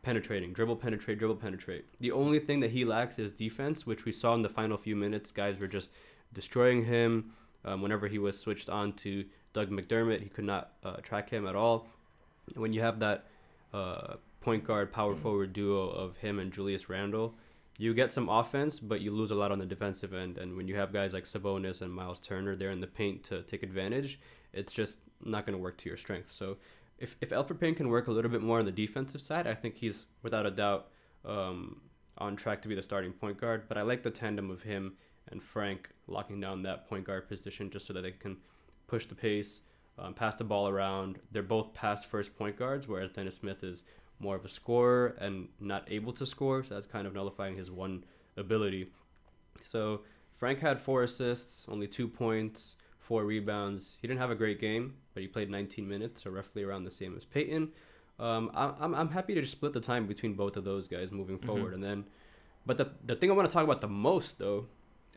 penetrating, 0.04 0.54
dribble, 0.54 0.76
penetrate, 0.78 1.20
dribble, 1.20 1.36
penetrate. 1.36 1.86
The 2.00 2.12
only 2.12 2.40
thing 2.40 2.60
that 2.62 2.72
he 2.72 2.86
lacks 2.86 3.20
is 3.20 3.32
defense, 3.32 3.86
which 3.86 4.06
we 4.06 4.12
saw 4.12 4.34
in 4.36 4.42
the 4.42 4.50
final 4.50 4.78
few 4.78 4.96
minutes. 4.96 5.32
Guys 5.32 5.58
were 5.58 5.68
just 5.68 5.92
destroying 6.34 6.86
him. 6.86 7.34
Um, 7.66 7.82
whenever 7.82 8.08
he 8.08 8.20
was 8.20 8.40
switched 8.40 8.70
on 8.70 8.94
to 8.94 9.26
Doug 9.52 9.70
McDermott, 9.70 10.22
he 10.22 10.30
could 10.30 10.46
not 10.46 10.72
uh, 10.84 10.98
track 10.98 11.30
him 11.30 11.48
at 11.48 11.56
all. 11.56 11.88
When 12.56 12.74
you 12.74 12.82
have 12.82 13.00
that 13.00 13.26
uh, 13.74 14.16
point 14.42 14.64
guard, 14.64 14.92
power 14.92 15.16
forward 15.16 15.54
duo 15.54 15.90
of 15.90 16.18
him 16.18 16.40
and 16.40 16.52
Julius 16.52 16.90
Randle, 16.90 17.36
you 17.78 17.94
get 17.94 18.12
some 18.12 18.30
offense, 18.30 18.80
but 18.80 19.02
you 19.02 19.12
lose 19.12 19.30
a 19.32 19.36
lot 19.36 19.52
on 19.52 19.60
the 19.60 19.66
defensive 19.66 20.14
end. 20.14 20.38
And 20.38 20.58
when 20.58 20.68
you 20.68 20.76
have 20.76 20.92
guys 20.92 21.14
like 21.14 21.26
Sabonis 21.26 21.82
and 21.82 21.94
Myles 21.94 22.20
Turner 22.20 22.56
there 22.56 22.72
in 22.72 22.82
the 22.82 22.88
paint 22.88 23.24
to 23.26 23.44
take 23.44 23.62
advantage, 23.62 24.20
it's 24.54 24.74
just 24.74 25.00
not 25.24 25.46
going 25.46 25.56
to 25.58 25.62
work 25.62 25.78
to 25.78 25.90
your 25.90 25.98
strength. 25.98 26.32
So 26.32 26.58
if, 26.98 27.16
if 27.22 27.30
Elfrid 27.30 27.60
Payne 27.60 27.76
can 27.76 27.90
work 27.90 28.08
a 28.08 28.12
little 28.12 28.32
bit 28.32 28.42
more 28.42 28.58
on 28.58 28.66
the 28.66 28.72
defensive 28.72 29.22
side, 29.22 29.46
I 29.46 29.54
think 29.54 29.76
he's 29.76 30.06
without 30.24 30.48
a 30.48 30.52
doubt 30.52 30.88
um, 31.24 31.82
on 32.18 32.36
track 32.36 32.62
to 32.64 32.68
be 32.68 32.74
the 32.74 32.82
starting 32.82 33.14
point 33.14 33.40
guard. 33.40 33.66
But 33.68 33.78
I 33.78 33.84
like 33.84 34.02
the 34.02 34.10
tandem 34.10 34.50
of 34.50 34.64
him 34.64 34.94
and 35.32 35.44
Frank 35.44 35.90
locking 36.08 36.40
down 36.40 36.64
that 36.64 36.88
point 36.88 37.06
guard 37.06 37.28
position 37.28 37.70
just 37.70 37.86
so 37.86 37.94
that 37.94 38.02
they 38.02 38.12
can 38.12 38.38
push 38.88 39.06
the 39.06 39.16
pace, 39.16 39.62
um, 40.00 40.14
pass 40.14 40.36
the 40.36 40.44
ball 40.44 40.68
around. 40.68 41.20
They're 41.32 41.44
both 41.44 41.74
pass 41.74 42.04
first 42.04 42.38
point 42.38 42.58
guards, 42.58 42.88
whereas 42.88 43.12
Dennis 43.12 43.36
Smith 43.36 43.64
is 43.64 43.84
more 44.20 44.36
of 44.36 44.46
a 44.46 44.50
scorer 44.50 45.16
and 45.20 45.50
not 45.60 45.88
able 45.92 46.14
to 46.14 46.26
score. 46.26 46.64
So 46.64 46.74
that's 46.74 46.88
kind 46.88 47.06
of 47.08 47.14
nullifying 47.14 47.56
his 47.56 47.70
one 47.72 48.04
ability. 48.36 48.92
So 49.62 50.02
Frank 50.34 50.60
had 50.60 50.80
four 50.82 51.04
assists, 51.04 51.66
only 51.70 51.88
two 51.88 52.08
points, 52.08 52.76
four 53.00 53.26
rebounds. 53.26 53.98
He 54.02 54.08
didn't 54.08 54.20
have 54.20 54.32
a 54.32 54.36
great 54.36 54.60
game, 54.60 54.96
but 55.14 55.22
he 55.22 55.28
played 55.28 55.50
19 55.50 55.88
minutes, 55.88 56.24
so 56.24 56.30
roughly 56.32 56.64
around 56.64 56.84
the 56.84 56.92
same 56.92 57.16
as 57.16 57.26
Payton. 57.26 57.70
Um, 58.20 58.52
I- 58.56 58.74
I'm, 58.80 58.94
I'm 58.96 59.10
happy 59.10 59.34
to 59.36 59.42
just 59.42 59.54
split 59.54 59.74
the 59.74 59.80
time 59.82 60.08
between 60.08 60.34
both 60.34 60.58
of 60.58 60.64
those 60.64 60.88
guys 60.88 61.12
moving 61.12 61.38
forward. 61.38 61.74
And 61.74 61.84
then, 61.84 62.06
but 62.66 62.78
the, 62.78 62.92
the 63.06 63.16
thing 63.16 63.30
I 63.32 63.34
want 63.34 63.48
to 63.50 63.54
talk 63.54 63.64
about 63.64 63.82
the 63.82 63.88
most, 63.88 64.40
though, 64.40 64.66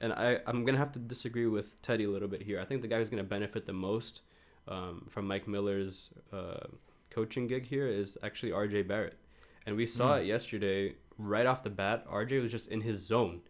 and 0.00 0.12
I, 0.12 0.38
I'm 0.46 0.64
going 0.64 0.74
to 0.74 0.78
have 0.78 0.92
to 0.92 0.98
disagree 0.98 1.46
with 1.46 1.80
Teddy 1.82 2.04
a 2.04 2.10
little 2.10 2.28
bit 2.28 2.42
here. 2.42 2.60
I 2.60 2.64
think 2.64 2.80
the 2.82 2.88
guy 2.88 2.98
who's 2.98 3.10
going 3.10 3.22
to 3.22 3.28
benefit 3.28 3.66
the 3.66 3.72
most 3.72 4.20
um, 4.68 5.06
from 5.08 5.26
Mike 5.26 5.48
Miller's 5.48 6.10
uh, 6.32 6.66
coaching 7.10 7.46
gig 7.46 7.66
here 7.66 7.86
is 7.86 8.16
actually 8.22 8.52
RJ 8.52 8.86
Barrett. 8.88 9.18
And 9.66 9.76
we 9.76 9.86
saw 9.86 10.16
it 10.16 10.26
yesterday 10.26 10.94
right 11.18 11.46
off 11.46 11.62
the 11.62 11.70
bat. 11.70 12.06
RJ 12.08 12.40
was 12.40 12.50
just 12.50 12.68
in 12.68 12.80
his 12.80 13.04
zone. 13.04 13.40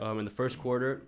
Um, 0.00 0.18
in 0.18 0.24
the 0.24 0.30
first 0.30 0.58
quarter, 0.58 1.02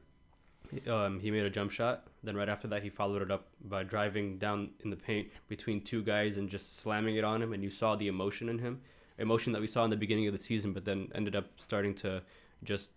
um, 0.89 1.21
he 1.21 1.31
made 1.31 1.45
a 1.45 1.51
jump 1.51 1.71
shot. 1.71 2.07
Then 2.23 2.37
right 2.37 2.49
after 2.49 2.69
that, 2.69 2.83
he 2.83 2.91
followed 2.91 3.23
it 3.23 3.31
up 3.31 3.49
by 3.63 3.83
driving 3.83 4.39
down 4.39 4.71
in 4.83 4.91
the 4.91 4.97
paint 4.97 5.29
between 5.49 5.81
two 5.81 6.03
guys 6.03 6.37
and 6.37 6.49
just 6.49 6.79
slamming 6.79 7.17
it 7.17 7.25
on 7.25 7.41
him. 7.43 7.53
And 7.53 7.63
you 7.63 7.71
saw 7.71 7.97
the 7.97 8.09
emotion 8.09 8.49
in 8.49 8.59
him, 8.59 8.81
emotion 9.19 9.53
that 9.53 9.61
we 9.61 9.67
saw 9.67 9.85
in 9.85 9.91
the 9.91 9.97
beginning 9.97 10.27
of 10.27 10.33
the 10.33 10.43
season, 10.43 10.73
but 10.73 10.85
then 10.85 11.09
ended 11.15 11.37
up 11.37 11.47
starting 11.57 11.95
to 11.97 12.23
just 12.63 12.91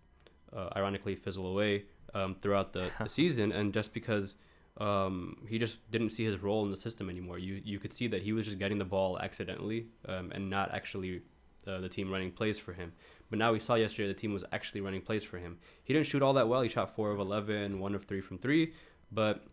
uh, 0.55 0.69
ironically 0.75 1.15
fizzle 1.15 1.47
away 1.47 1.85
um, 2.13 2.35
throughout 2.41 2.73
the, 2.73 2.89
the 2.99 3.07
season. 3.09 3.51
And 3.51 3.73
just 3.73 3.93
because 3.93 4.37
um, 4.77 5.37
he 5.47 5.57
just 5.57 5.89
didn't 5.91 6.11
see 6.11 6.23
his 6.23 6.41
role 6.41 6.63
in 6.63 6.71
the 6.71 6.77
system 6.77 7.09
anymore, 7.09 7.39
you 7.39 7.61
you 7.63 7.79
could 7.79 7.93
see 7.93 8.07
that 8.07 8.21
he 8.21 8.33
was 8.33 8.45
just 8.45 8.59
getting 8.59 8.77
the 8.77 8.85
ball 8.85 9.19
accidentally 9.19 9.87
um, 10.07 10.31
and 10.33 10.49
not 10.49 10.73
actually 10.73 11.21
uh, 11.67 11.79
the 11.79 11.89
team 11.89 12.11
running 12.11 12.31
plays 12.31 12.59
for 12.59 12.73
him. 12.73 12.93
But 13.29 13.39
now 13.39 13.51
we 13.51 13.59
saw 13.59 13.75
yesterday 13.75 14.07
the 14.07 14.13
team 14.13 14.33
was 14.33 14.43
actually 14.51 14.81
running 14.81 15.01
plays 15.01 15.23
for 15.23 15.37
him. 15.37 15.57
He 15.83 15.93
didn't 15.93 16.07
shoot 16.07 16.21
all 16.21 16.33
that 16.33 16.47
well. 16.47 16.61
He 16.61 16.69
shot 16.69 16.95
4 16.95 17.11
of 17.11 17.19
11, 17.19 17.79
1 17.79 17.95
of 17.95 18.05
3 18.05 18.21
from 18.21 18.37
3, 18.37 18.73
but 19.11 19.45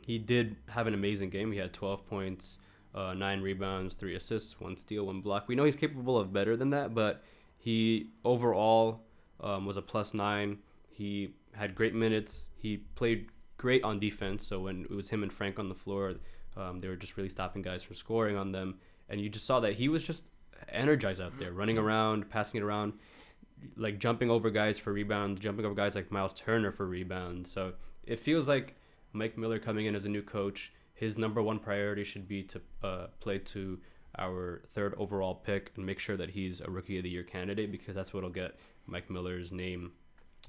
he 0.00 0.18
did 0.18 0.56
have 0.68 0.86
an 0.86 0.94
amazing 0.94 1.30
game. 1.30 1.52
He 1.52 1.58
had 1.58 1.72
12 1.72 2.06
points, 2.06 2.58
uh, 2.94 3.14
9 3.14 3.40
rebounds, 3.40 3.94
3 3.94 4.16
assists, 4.16 4.60
1 4.60 4.76
steal, 4.76 5.06
1 5.06 5.20
block. 5.20 5.46
We 5.46 5.54
know 5.54 5.64
he's 5.64 5.76
capable 5.76 6.18
of 6.18 6.32
better 6.32 6.56
than 6.56 6.70
that, 6.70 6.94
but 6.94 7.22
he 7.56 8.10
overall 8.24 9.02
um, 9.40 9.64
was 9.64 9.76
a 9.76 9.82
plus 9.82 10.12
9. 10.12 10.58
He 10.88 11.34
had 11.52 11.74
great 11.74 11.94
minutes. 11.94 12.50
He 12.56 12.78
played 12.96 13.28
great 13.64 13.82
on 13.82 13.98
defense. 13.98 14.46
So 14.46 14.60
when 14.60 14.82
it 14.82 14.90
was 14.90 15.08
him 15.08 15.22
and 15.22 15.32
Frank 15.32 15.58
on 15.58 15.70
the 15.70 15.74
floor, 15.74 16.16
um, 16.54 16.80
they 16.80 16.88
were 16.88 16.96
just 16.96 17.16
really 17.16 17.30
stopping 17.30 17.62
guys 17.62 17.82
from 17.82 17.96
scoring 17.96 18.36
on 18.36 18.52
them. 18.52 18.74
And 19.08 19.18
you 19.22 19.30
just 19.30 19.46
saw 19.46 19.60
that 19.60 19.72
he 19.72 19.88
was 19.88 20.04
just 20.04 20.24
energized 20.68 21.18
out 21.18 21.32
there, 21.38 21.50
running 21.50 21.78
around, 21.78 22.28
passing 22.28 22.60
it 22.60 22.62
around, 22.62 22.92
like 23.78 23.98
jumping 23.98 24.30
over 24.30 24.50
guys 24.50 24.78
for 24.78 24.92
rebounds, 24.92 25.40
jumping 25.40 25.64
over 25.64 25.74
guys 25.74 25.96
like 25.96 26.12
Myles 26.12 26.34
Turner 26.34 26.72
for 26.72 26.84
rebounds. 26.84 27.50
So 27.50 27.72
it 28.04 28.20
feels 28.20 28.46
like 28.46 28.76
Mike 29.14 29.38
Miller 29.38 29.58
coming 29.58 29.86
in 29.86 29.94
as 29.94 30.04
a 30.04 30.10
new 30.10 30.22
coach, 30.22 30.70
his 30.92 31.16
number 31.16 31.42
one 31.42 31.58
priority 31.58 32.04
should 32.04 32.28
be 32.28 32.42
to 32.42 32.60
uh, 32.82 33.06
play 33.18 33.38
to 33.38 33.80
our 34.18 34.60
third 34.74 34.94
overall 34.98 35.34
pick 35.34 35.72
and 35.76 35.86
make 35.86 35.98
sure 35.98 36.18
that 36.18 36.30
he's 36.30 36.60
a 36.60 36.70
rookie 36.70 36.98
of 36.98 37.04
the 37.04 37.08
year 37.08 37.22
candidate 37.22 37.72
because 37.72 37.94
that's 37.94 38.12
what'll 38.12 38.28
get 38.28 38.58
Mike 38.86 39.08
Miller's 39.08 39.52
name 39.52 39.92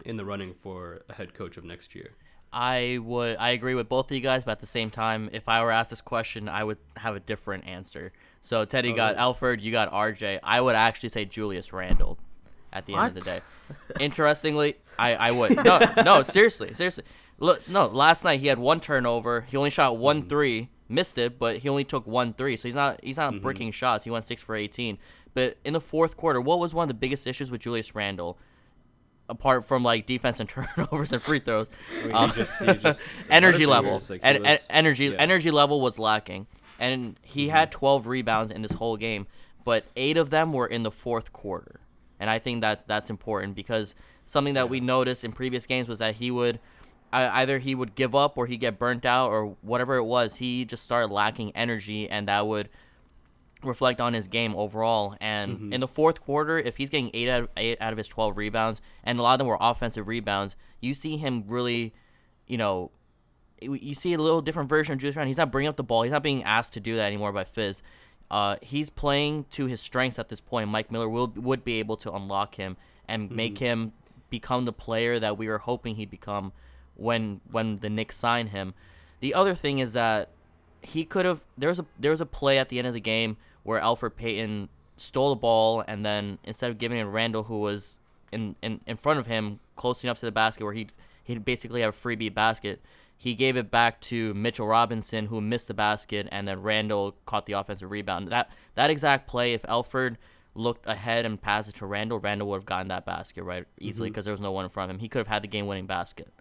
in 0.04 0.18
the 0.18 0.26
running 0.26 0.54
for 0.54 1.04
a 1.08 1.14
head 1.14 1.34
coach 1.34 1.56
of 1.56 1.64
next 1.64 1.96
year. 1.96 2.12
I 2.54 3.00
would 3.04 3.38
I 3.38 3.50
agree 3.50 3.76
with 3.76 3.90
both 3.90 4.10
of 4.10 4.16
you 4.16 4.22
guys, 4.22 4.44
but 4.46 4.52
at 4.54 4.60
the 4.62 4.66
same 4.68 4.90
time, 4.90 5.30
if 5.34 5.50
I 5.50 5.62
were 5.64 5.72
asked 5.72 5.90
this 5.90 6.02
question, 6.02 6.48
I 6.48 6.64
would 6.64 6.78
have 6.98 7.16
a 7.16 7.20
different 7.20 7.68
answer. 7.68 8.12
So 8.42 8.64
Teddy 8.66 8.94
got. 8.94 9.18
Elfrid, 9.18 9.62
you 9.62 9.72
got 9.72 9.92
RJ. 9.92 10.40
I 10.44 10.62
would 10.62 10.76
actually 10.76 11.10
say 11.10 11.26
Julius 11.26 11.74
Randle 11.74 12.18
at 12.72 12.86
the 12.86 12.94
end 12.96 13.08
of 13.08 13.14
the 13.16 13.22
day. 13.22 13.42
Interestingly, 14.00 14.76
I, 14.98 15.16
I 15.16 15.32
would. 15.32 15.56
No, 15.64 15.80
no, 16.04 16.24
seriously, 16.24 16.74
seriously. 16.74 17.04
Look, 17.40 17.68
no, 17.68 17.86
last 17.88 18.24
night 18.24 18.40
he 18.40 18.48
had 18.48 18.60
one 18.60 18.80
turnover. 18.80 19.42
He 19.42 19.58
only 19.58 19.70
shot 19.70 19.98
one 19.98 20.20
Mm-hmm. 20.22 20.30
three, 20.30 20.70
missed 20.88 21.18
it, 21.18 21.38
but 21.40 21.58
he 21.58 21.70
only 21.70 21.84
took 21.84 22.06
one 22.08 22.34
three. 22.34 22.56
So 22.56 22.68
he's 22.68 22.76
not 22.76 23.00
he's 23.04 23.18
Mm-hmm. 23.18 23.36
not 23.36 23.42
breaking 23.42 23.72
shots. 23.72 24.04
He 24.06 24.10
went 24.12 24.24
six 24.26 24.42
for 24.42 24.56
18. 24.56 24.98
But 25.34 25.58
in 25.66 25.74
the 25.74 25.82
fourth 25.82 26.16
quarter, 26.16 26.40
what 26.40 26.60
was 26.60 26.74
one 26.74 26.84
of 26.84 26.88
the 26.88 26.94
biggest 26.94 27.28
issues 27.28 27.52
with 27.52 27.62
Julius 27.62 27.94
Randle? 27.94 28.38
Apart 29.28 29.66
from 29.66 29.84
like 29.84 30.06
defense 30.06 30.40
and 30.40 30.48
turnovers 30.78 31.12
and 31.12 31.22
free 31.22 31.40
throws, 31.40 31.70
I 32.02 32.06
mean, 32.06 32.16
um, 32.16 32.30
he 32.30 32.36
just, 32.36 32.58
he 32.60 32.74
just 32.76 33.02
energy 33.30 33.66
level, 33.66 33.94
like, 34.10 34.22
he 34.22 34.28
en- 34.28 34.36
en- 34.38 34.42
was- 34.44 34.68
energy, 34.70 35.06
yeah. 35.06 35.12
Mm-hmm. 35.12 35.20
energy 35.22 35.52
level 35.52 35.82
was 35.82 35.98
lacking, 35.98 36.48
and 36.80 37.18
he 37.24 37.50
had 37.50 37.72
12 37.72 38.06
rebounds 38.08 38.52
in 38.52 38.62
this 38.62 38.74
whole 38.74 38.98
game, 38.98 39.26
but 39.64 39.86
eight 39.96 40.18
of 40.18 40.30
them 40.30 40.54
were 40.54 40.68
in 40.68 40.84
the 40.84 40.92
fourth 40.92 41.34
quarter, 41.34 41.80
and 42.20 42.30
I 42.30 42.38
think 42.38 42.62
that 42.62 42.88
that's 42.88 43.10
important 43.10 43.56
because 43.56 43.96
something 44.26 44.54
that 44.54 44.70
we 44.70 44.80
noticed 44.80 45.24
in 45.24 45.32
previous 45.32 45.66
games 45.66 45.88
was 45.88 46.00
that 46.00 46.16
he 46.16 46.30
would 46.32 46.60
either 47.12 47.60
he 47.60 47.74
would 47.74 47.96
give 47.96 48.14
up 48.14 48.38
or 48.38 48.46
he 48.46 48.58
get 48.58 48.78
burnt 48.78 49.06
out 49.06 49.30
or 49.32 49.56
whatever 49.62 49.96
it 49.96 50.04
was. 50.04 50.36
He 50.36 50.66
just 50.66 50.84
started 50.84 51.12
lacking 51.12 51.52
energy, 51.56 52.10
and 52.10 52.28
that 52.28 52.46
would 52.46 52.68
reflect 53.68 54.00
on 54.02 54.14
his 54.14 54.28
game 54.28 54.56
overall. 54.56 55.16
And 55.20 55.52
Mm-hmm. 55.56 55.74
in 55.74 55.82
the 55.82 55.88
fourth 55.88 56.22
quarter, 56.22 56.58
if 56.58 56.78
he's 56.78 56.90
getting 56.90 57.12
eight 57.14 57.30
out 57.30 57.44
of 57.44 57.50
eight 57.58 57.78
out 57.82 57.92
of 57.92 57.98
his 57.98 58.08
twelve 58.08 58.38
rebounds, 58.38 58.82
and 59.04 59.20
a 59.20 59.22
lot 59.22 59.34
of 59.34 59.38
them 59.40 59.48
were 59.48 59.58
offensive 59.60 60.08
rebounds, 60.08 60.56
you 60.82 60.94
see 60.94 61.18
him 61.18 61.44
really, 61.48 61.94
you 62.48 62.58
know, 62.58 62.92
you 63.62 63.94
see 63.94 64.14
a 64.14 64.18
little 64.18 64.42
different 64.42 64.70
version 64.70 64.94
of 64.94 65.00
Julius 65.00 65.16
Randle. 65.16 65.30
He's 65.30 65.38
not 65.38 65.52
bringing 65.52 65.70
up 65.70 65.76
the 65.78 65.84
ball. 65.84 66.04
He's 66.04 66.12
not 66.12 66.24
being 66.24 66.44
asked 66.44 66.74
to 66.74 66.80
do 66.80 66.96
that 66.98 67.06
anymore 67.06 67.32
by 67.32 67.44
Fizz. 67.44 67.82
Uh, 68.30 68.58
he's 68.62 68.90
playing 68.90 69.46
to 69.52 69.68
his 69.68 69.80
strengths 69.82 70.18
at 70.20 70.30
this 70.30 70.42
point. 70.42 70.70
Mike 70.70 70.92
Miller 70.92 71.08
will 71.10 71.28
would 71.36 71.64
be 71.64 71.80
able 71.80 71.96
to 71.98 72.12
unlock 72.14 72.56
him 72.56 72.76
and 73.08 73.30
make 73.32 73.60
him 73.60 73.94
become 74.30 74.66
the 74.66 74.74
player 74.74 75.20
that 75.20 75.38
we 75.38 75.48
were 75.48 75.60
hoping 75.60 75.96
he'd 75.96 76.10
become 76.10 76.52
when 76.96 77.40
when 77.52 77.78
the 77.78 77.90
Knicks 77.90 78.18
signed 78.18 78.50
him. 78.50 78.74
The 79.20 79.34
other 79.34 79.54
thing 79.56 79.80
is 79.80 79.94
that 79.94 80.30
he 80.82 81.06
could 81.06 81.26
have 81.26 81.46
there 81.58 81.70
was 81.70 81.80
a 81.80 81.86
there 82.00 82.12
was 82.12 82.22
a 82.22 82.26
play 82.26 82.58
at 82.60 82.70
the 82.70 82.78
end 82.80 82.88
of 82.88 82.94
the 82.94 83.00
game 83.00 83.38
where 83.66 83.82
Elfrid 83.82 84.16
Payton 84.16 84.70
stole 84.96 85.32
the 85.32 85.36
ball 85.36 85.84
and 85.86 86.06
then 86.06 86.38
instead 86.46 86.72
of 86.72 86.78
giving 86.78 86.98
it 86.98 87.04
to 87.04 87.10
Randle 87.10 87.44
who 87.44 87.60
was 87.60 87.98
in, 88.32 88.56
in, 88.62 88.80
in 88.88 88.96
front 88.96 89.20
of 89.20 89.28
him 89.28 89.60
close 89.76 90.04
enough 90.04 90.20
to 90.20 90.26
the 90.26 90.32
basket 90.32 90.64
where 90.64 90.74
he 90.74 90.88
he'd 91.24 91.44
basically 91.44 91.82
have 91.82 91.94
a 91.94 91.98
freebie 91.98 92.34
basket 92.34 92.82
he 93.18 93.34
gave 93.34 93.58
it 93.58 93.72
back 93.72 94.02
to 94.02 94.34
Mitchell 94.34 94.68
Robinson 94.68 95.28
who 95.28 95.42
missed 95.42 95.68
the 95.68 95.74
basket 95.74 96.28
and 96.32 96.48
then 96.48 96.62
Randle 96.62 97.16
caught 97.26 97.46
the 97.46 97.54
offensive 97.54 97.92
rebound. 97.92 98.28
That 98.30 98.50
that 98.76 98.90
exact 98.90 99.28
play 99.28 99.54
if 99.54 99.62
Elfrid 99.64 100.18
looked 100.54 100.88
ahead 100.88 101.26
and 101.26 101.42
passed 101.42 101.70
it 101.70 101.76
to 101.76 101.86
Randle 101.86 102.20
Randle 102.20 102.48
would 102.50 102.58
have 102.58 102.66
gotten 102.66 102.88
that 102.90 103.06
basket 103.06 103.44
right 103.44 103.66
easily 103.80 104.08
mm-hmm. 104.08 104.14
because 104.14 104.26
there 104.26 104.34
was 104.34 104.42
no 104.42 104.52
one 104.52 104.66
in 104.66 104.70
front 104.70 104.90
of 104.90 104.96
him. 104.96 105.00
He 105.00 105.10
could 105.10 105.20
have 105.20 105.28
had 105.28 105.44
the 105.44 105.48
game 105.48 105.68
winning 105.68 105.86
basket. 105.86 106.32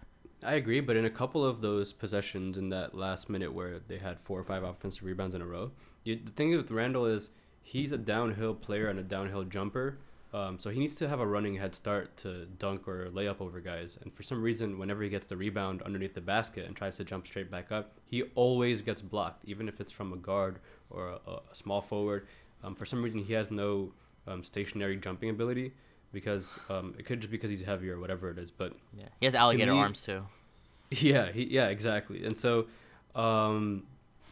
I 0.42 0.54
agree, 0.54 0.80
but 0.80 0.96
in 0.96 1.06
a 1.06 1.10
couple 1.10 1.42
of 1.42 1.62
those 1.62 1.92
possessions 1.92 2.58
in 2.58 2.68
that 2.68 2.94
last 2.94 3.30
minute 3.30 3.54
where 3.54 3.78
they 3.78 3.96
had 3.96 4.20
four 4.20 4.38
or 4.38 4.44
five 4.44 4.62
offensive 4.62 5.02
rebounds 5.02 5.34
in 5.34 5.40
a 5.40 5.46
row, 5.46 5.70
you, 6.04 6.18
the 6.22 6.30
thing 6.30 6.56
with 6.56 6.70
Randle 6.70 7.06
is 7.06 7.30
he's 7.62 7.92
a 7.92 7.98
downhill 7.98 8.54
player 8.54 8.88
and 8.88 8.98
a 8.98 9.02
downhill 9.02 9.44
jumper, 9.44 9.98
um, 10.32 10.58
so 10.58 10.70
he 10.70 10.78
needs 10.78 10.94
to 10.96 11.08
have 11.08 11.20
a 11.20 11.26
running 11.26 11.56
head 11.56 11.74
start 11.74 12.16
to 12.18 12.46
dunk 12.46 12.88
or 12.88 13.08
lay 13.10 13.28
up 13.28 13.40
over 13.40 13.60
guys. 13.60 13.98
And 14.02 14.12
for 14.12 14.22
some 14.22 14.42
reason, 14.42 14.78
whenever 14.78 15.02
he 15.02 15.08
gets 15.08 15.26
the 15.26 15.36
rebound 15.36 15.82
underneath 15.82 16.14
the 16.14 16.20
basket 16.20 16.66
and 16.66 16.74
tries 16.74 16.96
to 16.96 17.04
jump 17.04 17.26
straight 17.26 17.50
back 17.50 17.70
up, 17.70 17.98
he 18.04 18.24
always 18.34 18.82
gets 18.82 19.00
blocked, 19.00 19.44
even 19.44 19.68
if 19.68 19.80
it's 19.80 19.92
from 19.92 20.12
a 20.12 20.16
guard 20.16 20.58
or 20.90 21.18
a, 21.26 21.30
a 21.30 21.54
small 21.54 21.80
forward. 21.80 22.26
Um, 22.62 22.74
for 22.74 22.84
some 22.84 23.02
reason, 23.02 23.22
he 23.22 23.32
has 23.34 23.50
no 23.50 23.92
um, 24.26 24.42
stationary 24.42 24.96
jumping 24.96 25.30
ability 25.30 25.72
because 26.12 26.56
um, 26.68 26.94
it 26.98 27.04
could 27.04 27.20
just 27.20 27.30
because 27.30 27.50
he's 27.50 27.62
heavier 27.62 27.96
or 27.96 28.00
whatever 28.00 28.30
it 28.30 28.38
is, 28.38 28.50
but 28.50 28.72
yeah 28.96 29.06
he 29.18 29.26
has 29.26 29.34
alligator 29.34 29.72
me- 29.72 29.78
arms 29.78 30.00
too 30.00 30.24
yeah, 30.90 31.30
he, 31.32 31.44
yeah, 31.44 31.68
exactly. 31.68 32.24
And 32.24 32.36
so, 32.36 32.66
um, 33.14 33.84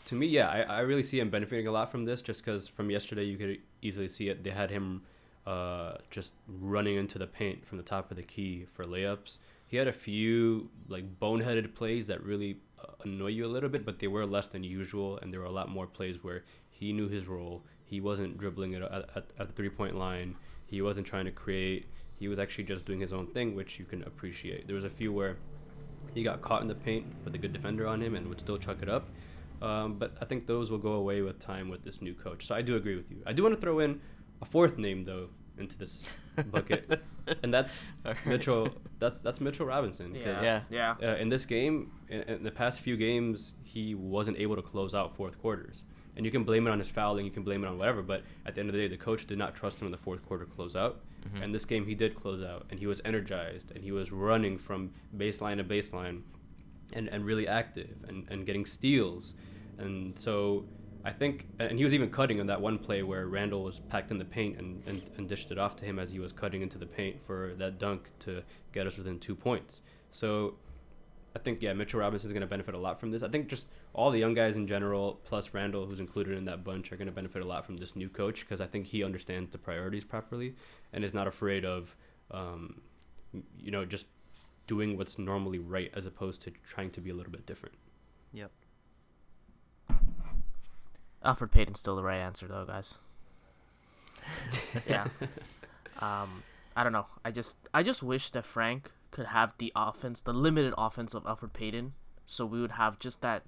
to 0.06 0.14
me, 0.14 0.26
yeah, 0.26 0.48
I, 0.48 0.60
I 0.60 0.80
really 0.80 1.02
see 1.02 1.20
him 1.20 1.30
benefiting 1.30 1.66
a 1.66 1.72
lot 1.72 1.90
from 1.90 2.04
this 2.04 2.22
just 2.22 2.44
because 2.44 2.68
from 2.68 2.90
yesterday 2.90 3.24
you 3.24 3.36
could 3.36 3.58
easily 3.82 4.08
see 4.08 4.28
it. 4.28 4.42
They 4.42 4.50
had 4.50 4.70
him 4.70 5.02
uh, 5.46 5.94
just 6.10 6.34
running 6.46 6.96
into 6.96 7.18
the 7.18 7.26
paint 7.26 7.66
from 7.66 7.78
the 7.78 7.84
top 7.84 8.10
of 8.10 8.16
the 8.16 8.22
key 8.22 8.66
for 8.72 8.84
layups. 8.84 9.38
He 9.66 9.76
had 9.76 9.88
a 9.88 9.92
few 9.92 10.70
like 10.88 11.18
boneheaded 11.18 11.74
plays 11.74 12.06
that 12.08 12.22
really 12.22 12.58
uh, 12.80 12.92
annoy 13.04 13.28
you 13.28 13.46
a 13.46 13.48
little 13.48 13.68
bit, 13.68 13.84
but 13.84 13.98
they 13.98 14.08
were 14.08 14.26
less 14.26 14.48
than 14.48 14.64
usual, 14.64 15.18
and 15.18 15.30
there 15.30 15.40
were 15.40 15.46
a 15.46 15.52
lot 15.52 15.68
more 15.68 15.86
plays 15.86 16.22
where 16.22 16.44
he 16.70 16.92
knew 16.92 17.08
his 17.08 17.26
role. 17.26 17.62
He 17.84 18.00
wasn't 18.00 18.38
dribbling 18.38 18.74
at, 18.74 18.82
at, 18.82 19.14
at 19.38 19.48
the 19.48 19.52
three 19.52 19.70
point 19.70 19.96
line. 19.96 20.36
He 20.66 20.82
wasn't 20.82 21.06
trying 21.06 21.24
to 21.26 21.30
create. 21.30 21.86
He 22.18 22.28
was 22.28 22.38
actually 22.38 22.64
just 22.64 22.84
doing 22.84 23.00
his 23.00 23.12
own 23.12 23.26
thing, 23.28 23.54
which 23.54 23.78
you 23.78 23.84
can 23.84 24.02
appreciate. 24.04 24.66
There 24.66 24.76
was 24.76 24.84
a 24.84 24.90
few 24.90 25.12
where 25.12 25.36
he 26.14 26.22
got 26.22 26.42
caught 26.42 26.62
in 26.62 26.68
the 26.68 26.74
paint 26.74 27.06
with 27.24 27.34
a 27.34 27.38
good 27.38 27.52
defender 27.52 27.86
on 27.86 28.00
him 28.00 28.14
and 28.14 28.26
would 28.26 28.40
still 28.40 28.58
chuck 28.58 28.78
it 28.82 28.88
up. 28.88 29.08
Um, 29.62 29.94
but 29.98 30.16
I 30.20 30.24
think 30.24 30.46
those 30.46 30.70
will 30.70 30.78
go 30.78 30.92
away 30.94 31.22
with 31.22 31.38
time 31.38 31.68
with 31.68 31.84
this 31.84 32.02
new 32.02 32.14
coach. 32.14 32.46
So 32.46 32.54
I 32.54 32.62
do 32.62 32.76
agree 32.76 32.96
with 32.96 33.10
you. 33.10 33.22
I 33.26 33.32
do 33.32 33.42
want 33.42 33.54
to 33.54 33.60
throw 33.60 33.78
in 33.78 34.00
a 34.40 34.44
fourth 34.44 34.76
name 34.78 35.04
though 35.04 35.28
into 35.58 35.78
this 35.78 36.02
bucket, 36.50 37.00
and 37.42 37.52
that's 37.54 37.92
Alright. 38.04 38.26
Mitchell. 38.26 38.68
That's 38.98 39.20
that's 39.20 39.40
Mitchell 39.40 39.66
Robinson. 39.66 40.10
'cause, 40.12 40.20
Yeah. 40.42 40.62
Yeah. 40.70 40.94
Yeah. 41.00 41.12
Uh, 41.12 41.16
in 41.16 41.28
this 41.28 41.44
game, 41.46 41.92
in, 42.08 42.22
in 42.22 42.42
the 42.42 42.50
past 42.50 42.80
few 42.80 42.96
games, 42.96 43.52
he 43.62 43.94
wasn't 43.94 44.38
able 44.38 44.56
to 44.56 44.62
close 44.62 44.94
out 44.94 45.14
fourth 45.14 45.38
quarters. 45.40 45.84
And 46.16 46.26
you 46.26 46.32
can 46.32 46.44
blame 46.44 46.66
it 46.66 46.70
on 46.70 46.78
his 46.78 46.90
fouling, 46.90 47.24
you 47.24 47.30
can 47.30 47.42
blame 47.42 47.64
it 47.64 47.68
on 47.68 47.78
whatever, 47.78 48.02
but 48.02 48.22
at 48.44 48.54
the 48.54 48.60
end 48.60 48.68
of 48.68 48.74
the 48.74 48.80
day, 48.82 48.88
the 48.88 48.98
coach 48.98 49.26
did 49.26 49.38
not 49.38 49.54
trust 49.54 49.80
him 49.80 49.86
in 49.86 49.92
the 49.92 49.98
fourth 49.98 50.22
quarter 50.26 50.44
close 50.44 50.76
out. 50.76 51.00
And 51.40 51.54
this 51.54 51.64
game, 51.64 51.86
he 51.86 51.94
did 51.94 52.14
close 52.16 52.42
out, 52.44 52.66
and 52.68 52.80
he 52.80 52.86
was 52.86 53.00
energized, 53.04 53.70
and 53.70 53.82
he 53.82 53.92
was 53.92 54.10
running 54.10 54.58
from 54.58 54.90
baseline 55.16 55.56
to 55.58 55.64
baseline, 55.64 56.22
and, 56.92 57.08
and 57.08 57.24
really 57.24 57.46
active, 57.48 57.96
and, 58.08 58.26
and 58.28 58.44
getting 58.44 58.66
steals. 58.66 59.34
And 59.82 60.18
so 60.18 60.64
I 61.04 61.10
think, 61.10 61.46
and 61.58 61.78
he 61.78 61.84
was 61.84 61.94
even 61.94 62.10
cutting 62.10 62.40
on 62.40 62.46
that 62.46 62.60
one 62.60 62.78
play 62.78 63.02
where 63.02 63.26
Randle 63.26 63.64
was 63.64 63.80
packed 63.80 64.10
in 64.10 64.18
the 64.18 64.24
paint 64.24 64.58
and, 64.58 64.82
and, 64.86 65.02
and 65.16 65.28
dished 65.28 65.50
it 65.50 65.58
off 65.58 65.76
to 65.76 65.84
him 65.84 65.98
as 65.98 66.12
he 66.12 66.18
was 66.18 66.32
cutting 66.32 66.62
into 66.62 66.78
the 66.78 66.86
paint 66.86 67.20
for 67.22 67.54
that 67.58 67.78
dunk 67.78 68.10
to 68.20 68.42
get 68.72 68.86
us 68.86 68.96
within 68.96 69.18
two 69.18 69.34
points. 69.34 69.82
So 70.10 70.54
I 71.34 71.38
think 71.38 71.62
yeah, 71.62 71.72
Mitchell 71.72 72.00
Robinson 72.00 72.28
is 72.28 72.32
going 72.32 72.42
to 72.42 72.46
benefit 72.46 72.74
a 72.74 72.78
lot 72.78 73.00
from 73.00 73.10
this. 73.10 73.22
I 73.22 73.28
think 73.28 73.48
just 73.48 73.68
all 73.94 74.10
the 74.10 74.18
young 74.18 74.34
guys 74.34 74.56
in 74.56 74.66
general, 74.66 75.20
plus 75.24 75.54
Randle, 75.54 75.86
who's 75.86 76.00
included 76.00 76.36
in 76.36 76.44
that 76.44 76.62
bunch, 76.62 76.92
are 76.92 76.96
going 76.96 77.06
to 77.06 77.12
benefit 77.12 77.42
a 77.42 77.46
lot 77.46 77.66
from 77.66 77.78
this 77.78 77.96
new 77.96 78.08
coach 78.08 78.40
because 78.40 78.60
I 78.60 78.66
think 78.66 78.86
he 78.86 79.02
understands 79.02 79.50
the 79.50 79.58
priorities 79.58 80.04
properly 80.04 80.54
and 80.92 81.04
is 81.04 81.14
not 81.14 81.26
afraid 81.26 81.64
of, 81.64 81.96
um, 82.30 82.80
you 83.58 83.70
know, 83.70 83.84
just 83.84 84.06
doing 84.66 84.96
what's 84.96 85.18
normally 85.18 85.58
right 85.58 85.90
as 85.94 86.06
opposed 86.06 86.42
to 86.42 86.52
trying 86.64 86.90
to 86.90 87.00
be 87.00 87.10
a 87.10 87.14
little 87.14 87.32
bit 87.32 87.46
different. 87.46 87.74
Yep. 88.32 88.50
Elfrid 91.24 91.50
Payton's 91.52 91.80
still 91.80 91.96
the 91.96 92.02
right 92.02 92.18
answer, 92.18 92.46
though, 92.48 92.64
guys. 92.66 92.94
yeah. 94.86 95.08
Um, 96.00 96.42
I 96.74 96.82
don't 96.82 96.92
know. 96.92 97.06
I 97.24 97.30
just, 97.30 97.58
I 97.72 97.82
just 97.84 98.02
wish 98.02 98.30
that 98.30 98.44
Frank 98.46 98.90
could 99.12 99.26
have 99.26 99.52
the 99.58 99.70
offense, 99.76 100.20
the 100.22 100.32
limited 100.32 100.72
offense 100.76 101.14
of 101.14 101.22
Elfrid 101.24 101.52
Payton, 101.52 101.92
so 102.26 102.44
we 102.46 102.60
would 102.60 102.72
have 102.72 102.98
just 102.98 103.20
that, 103.20 103.42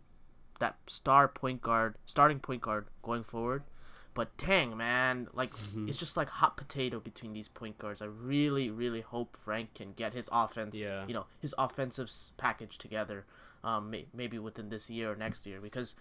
that 0.60 0.76
star 0.86 1.26
point 1.26 1.62
guard, 1.62 1.96
starting 2.06 2.38
point 2.38 2.60
guard 2.60 2.86
going 3.02 3.24
forward. 3.24 3.64
But 4.12 4.36
dang, 4.36 4.76
man, 4.76 5.26
like 5.32 5.52
it's 5.88 5.98
just 5.98 6.16
like 6.16 6.28
hot 6.28 6.56
potato 6.56 7.00
between 7.00 7.32
these 7.32 7.48
point 7.48 7.78
guards. 7.78 8.00
I 8.00 8.04
really, 8.04 8.70
really 8.70 9.00
hope 9.00 9.36
Frank 9.36 9.74
can 9.74 9.92
get 9.94 10.12
his 10.12 10.28
offense, 10.30 10.78
Yeah. 10.78 11.04
you 11.08 11.14
know, 11.14 11.24
his 11.40 11.54
offensive 11.58 12.12
package 12.36 12.78
together, 12.78 13.24
um, 13.64 13.90
may- 13.90 14.06
maybe 14.14 14.38
within 14.38 14.68
this 14.68 14.88
year 14.90 15.10
or 15.10 15.16
next 15.16 15.44
year 15.46 15.60
because 15.60 15.96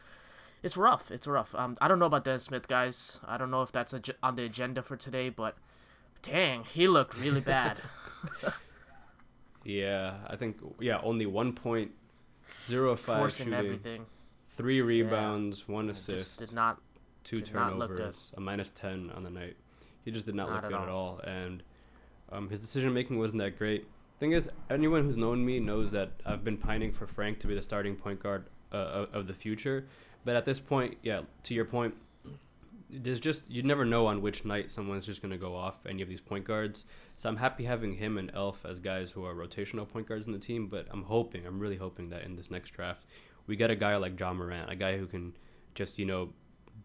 it's 0.64 0.76
rough. 0.78 1.12
It's 1.12 1.28
rough. 1.28 1.54
Um, 1.56 1.78
I 1.82 1.88
don't 1.88 2.00
know 2.00 2.06
about 2.08 2.24
Dennis 2.24 2.44
Smith, 2.44 2.68
guys. 2.68 3.20
I 3.28 3.38
don't 3.38 3.52
know 3.52 3.62
if 3.62 3.72
that's 3.72 3.94
ag- 3.94 4.16
on 4.24 4.36
the 4.38 4.44
agenda 4.46 4.82
for 4.82 4.96
today, 4.98 5.30
but 5.30 5.56
dang, 6.22 6.64
he 6.64 6.88
looked 6.88 7.18
really 7.20 7.42
bad. 7.42 7.82
Yeah, 9.66 10.16
I 10.28 10.36
think 10.36 10.58
yeah, 10.80 11.00
only 11.04 11.26
one 11.26 11.54
point 11.54 11.92
zero 12.66 12.96
five 12.96 13.18
Forcing 13.18 13.46
shooting, 13.48 13.60
everything. 13.60 14.06
three 14.58 14.82
rebounds, 14.82 15.68
one 15.68 15.90
It 15.90 15.94
just 15.94 16.10
assist, 16.10 16.40
did 16.40 16.52
not. 16.52 16.82
two 17.24 17.40
did 17.42 17.54
not 17.54 17.78
look 17.78 17.90
good. 17.92 17.98
turnovers, 17.98 18.32
a 18.36 18.42
minus 18.42 18.70
ten 18.72 19.10
on 19.16 19.24
the 19.24 19.30
night. 19.30 19.56
He 20.04 20.12
just 20.12 20.26
did 20.26 20.36
not, 20.36 20.50
Not 20.50 20.56
look 20.56 20.64
at 20.66 20.70
good 20.72 20.82
at 20.84 20.90
all. 20.90 20.98
all, 20.98 21.20
and 21.20 21.64
um, 22.32 22.50
his 22.50 22.60
decision 22.60 22.94
making 22.94 23.18
wasn't 23.20 23.42
that 23.42 23.58
great. 23.58 23.88
Thing 24.20 24.34
is, 24.34 24.50
anyone 24.70 25.04
who's 25.06 25.16
known 25.18 25.46
me 25.46 25.60
knows 25.62 25.92
that 25.92 26.12
I've 26.26 26.44
been 26.44 26.58
pining 26.58 26.92
for 26.92 27.08
Frank 27.08 27.40
to 27.40 27.48
be 27.48 27.56
the 27.56 27.62
starting 27.62 27.96
point 27.96 28.22
guard 28.22 28.46
uh, 28.74 29.06
of, 29.14 29.28
the 29.28 29.34
future. 29.34 29.86
But 30.26 30.36
at 30.36 30.46
this 30.46 30.60
point, 30.60 30.98
yeah, 31.04 31.22
to 31.44 31.54
your 31.54 31.66
point, 31.66 31.94
there's 32.90 33.20
just 33.20 33.50
you 33.50 33.64
never 33.64 33.86
know 33.86 34.06
on 34.08 34.22
which 34.22 34.46
night 34.46 34.72
someone's 34.72 35.06
just 35.06 35.22
gonna 35.22 35.38
go 35.38 35.56
off 35.56 35.76
any 35.88 36.02
of 36.02 36.10
these 36.10 36.22
point 36.22 36.46
guards. 36.46 36.86
So 37.16 37.30
I'm 37.30 37.38
happy 37.38 37.64
having 37.66 37.96
him 37.96 38.18
and 38.18 38.32
Elf 38.34 38.66
as 38.66 38.80
guys 38.80 39.12
who 39.12 39.26
are 39.26 39.34
rotational 39.34 39.88
point 39.88 40.08
guards 40.08 40.28
in 40.28 40.34
the 40.34 40.40
team. 40.40 40.68
But 40.68 40.88
I'm 40.92 41.04
hoping, 41.04 41.46
I'm 41.46 41.60
really 41.60 41.78
hoping 41.78 42.10
that 42.10 42.24
in 42.24 42.36
this 42.36 42.52
next 42.52 42.72
draft, 42.72 43.04
we 43.48 43.56
get 43.56 43.72
a 43.72 43.76
guy 43.76 43.96
like 43.98 44.20
Ja 44.20 44.34
Morant, 44.34 44.72
a 44.72 44.76
guy 44.76 44.98
who 44.98 45.08
can 45.08 45.36
just 45.74 45.98
you 45.98 46.06
know 46.06 46.30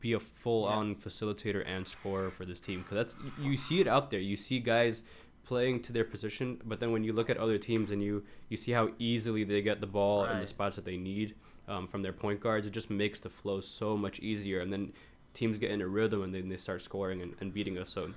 be 0.00 0.12
a 0.12 0.20
full-on 0.20 0.94
facilitator 0.94 1.66
and 1.66 1.86
scorer 1.86 2.30
for 2.30 2.44
this 2.44 2.60
team. 2.60 2.82
Because 2.82 2.94
that's 2.94 3.16
you 3.40 3.56
see 3.56 3.80
it 3.80 3.88
out 3.88 4.10
there. 4.10 4.20
You 4.20 4.36
see 4.36 4.60
guys 4.60 5.02
playing 5.44 5.80
to 5.80 5.92
their 5.92 6.04
position, 6.04 6.60
but 6.64 6.78
then 6.78 6.92
when 6.92 7.02
you 7.02 7.12
look 7.12 7.30
at 7.30 7.38
other 7.38 7.58
teams 7.58 7.90
and 7.90 8.02
you 8.02 8.22
you 8.48 8.56
see 8.56 8.72
how 8.72 8.90
easily 8.98 9.44
they 9.44 9.62
get 9.62 9.80
the 9.80 9.86
ball 9.86 10.24
in 10.24 10.40
the 10.40 10.46
spots 10.46 10.76
that 10.76 10.84
they 10.84 10.96
need 10.96 11.34
um, 11.68 11.86
from 11.86 12.02
their 12.02 12.12
point 12.12 12.40
guards, 12.40 12.66
it 12.66 12.70
just 12.70 12.90
makes 12.90 13.20
the 13.20 13.30
flow 13.30 13.60
so 13.60 13.96
much 13.96 14.18
easier. 14.20 14.60
And 14.60 14.72
then 14.72 14.92
teams 15.34 15.58
get 15.58 15.70
in 15.70 15.80
a 15.80 15.86
rhythm 15.86 16.22
and 16.22 16.34
then 16.34 16.48
they 16.48 16.56
start 16.56 16.82
scoring 16.82 17.22
and, 17.22 17.34
and 17.40 17.52
beating 17.52 17.78
us. 17.78 17.88
So 17.90 18.12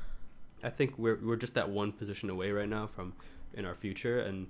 I 0.63 0.69
think 0.69 0.97
we're 0.97 1.19
we're 1.21 1.35
just 1.35 1.53
that 1.55 1.69
one 1.69 1.91
position 1.91 2.29
away 2.29 2.51
right 2.51 2.69
now 2.69 2.87
from 2.87 3.13
in 3.53 3.65
our 3.65 3.75
future, 3.75 4.19
and 4.19 4.47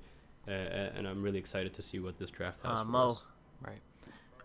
uh, 0.47 0.51
and 0.51 1.07
I'm 1.07 1.21
really 1.23 1.39
excited 1.39 1.73
to 1.73 1.81
see 1.81 1.99
what 1.99 2.17
this 2.19 2.29
draft 2.31 2.59
has 2.65 2.79
Uh, 2.79 2.83
for 2.83 2.89
Mo, 2.89 3.09
us. 3.09 3.21
Right. 3.65 3.81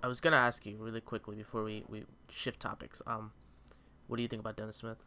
I 0.03 0.09
was 0.09 0.21
gonna 0.21 0.37
ask 0.37 0.65
you 0.67 0.77
really 0.79 1.01
quickly 1.01 1.37
before 1.37 1.65
we, 1.65 1.85
we 1.89 2.05
shift 2.29 2.61
topics. 2.61 3.03
Um, 3.07 3.33
what 4.07 4.17
do 4.17 4.23
you 4.23 4.29
think 4.29 4.41
about 4.41 4.57
Dennis 4.57 4.77
Smith? 4.77 4.99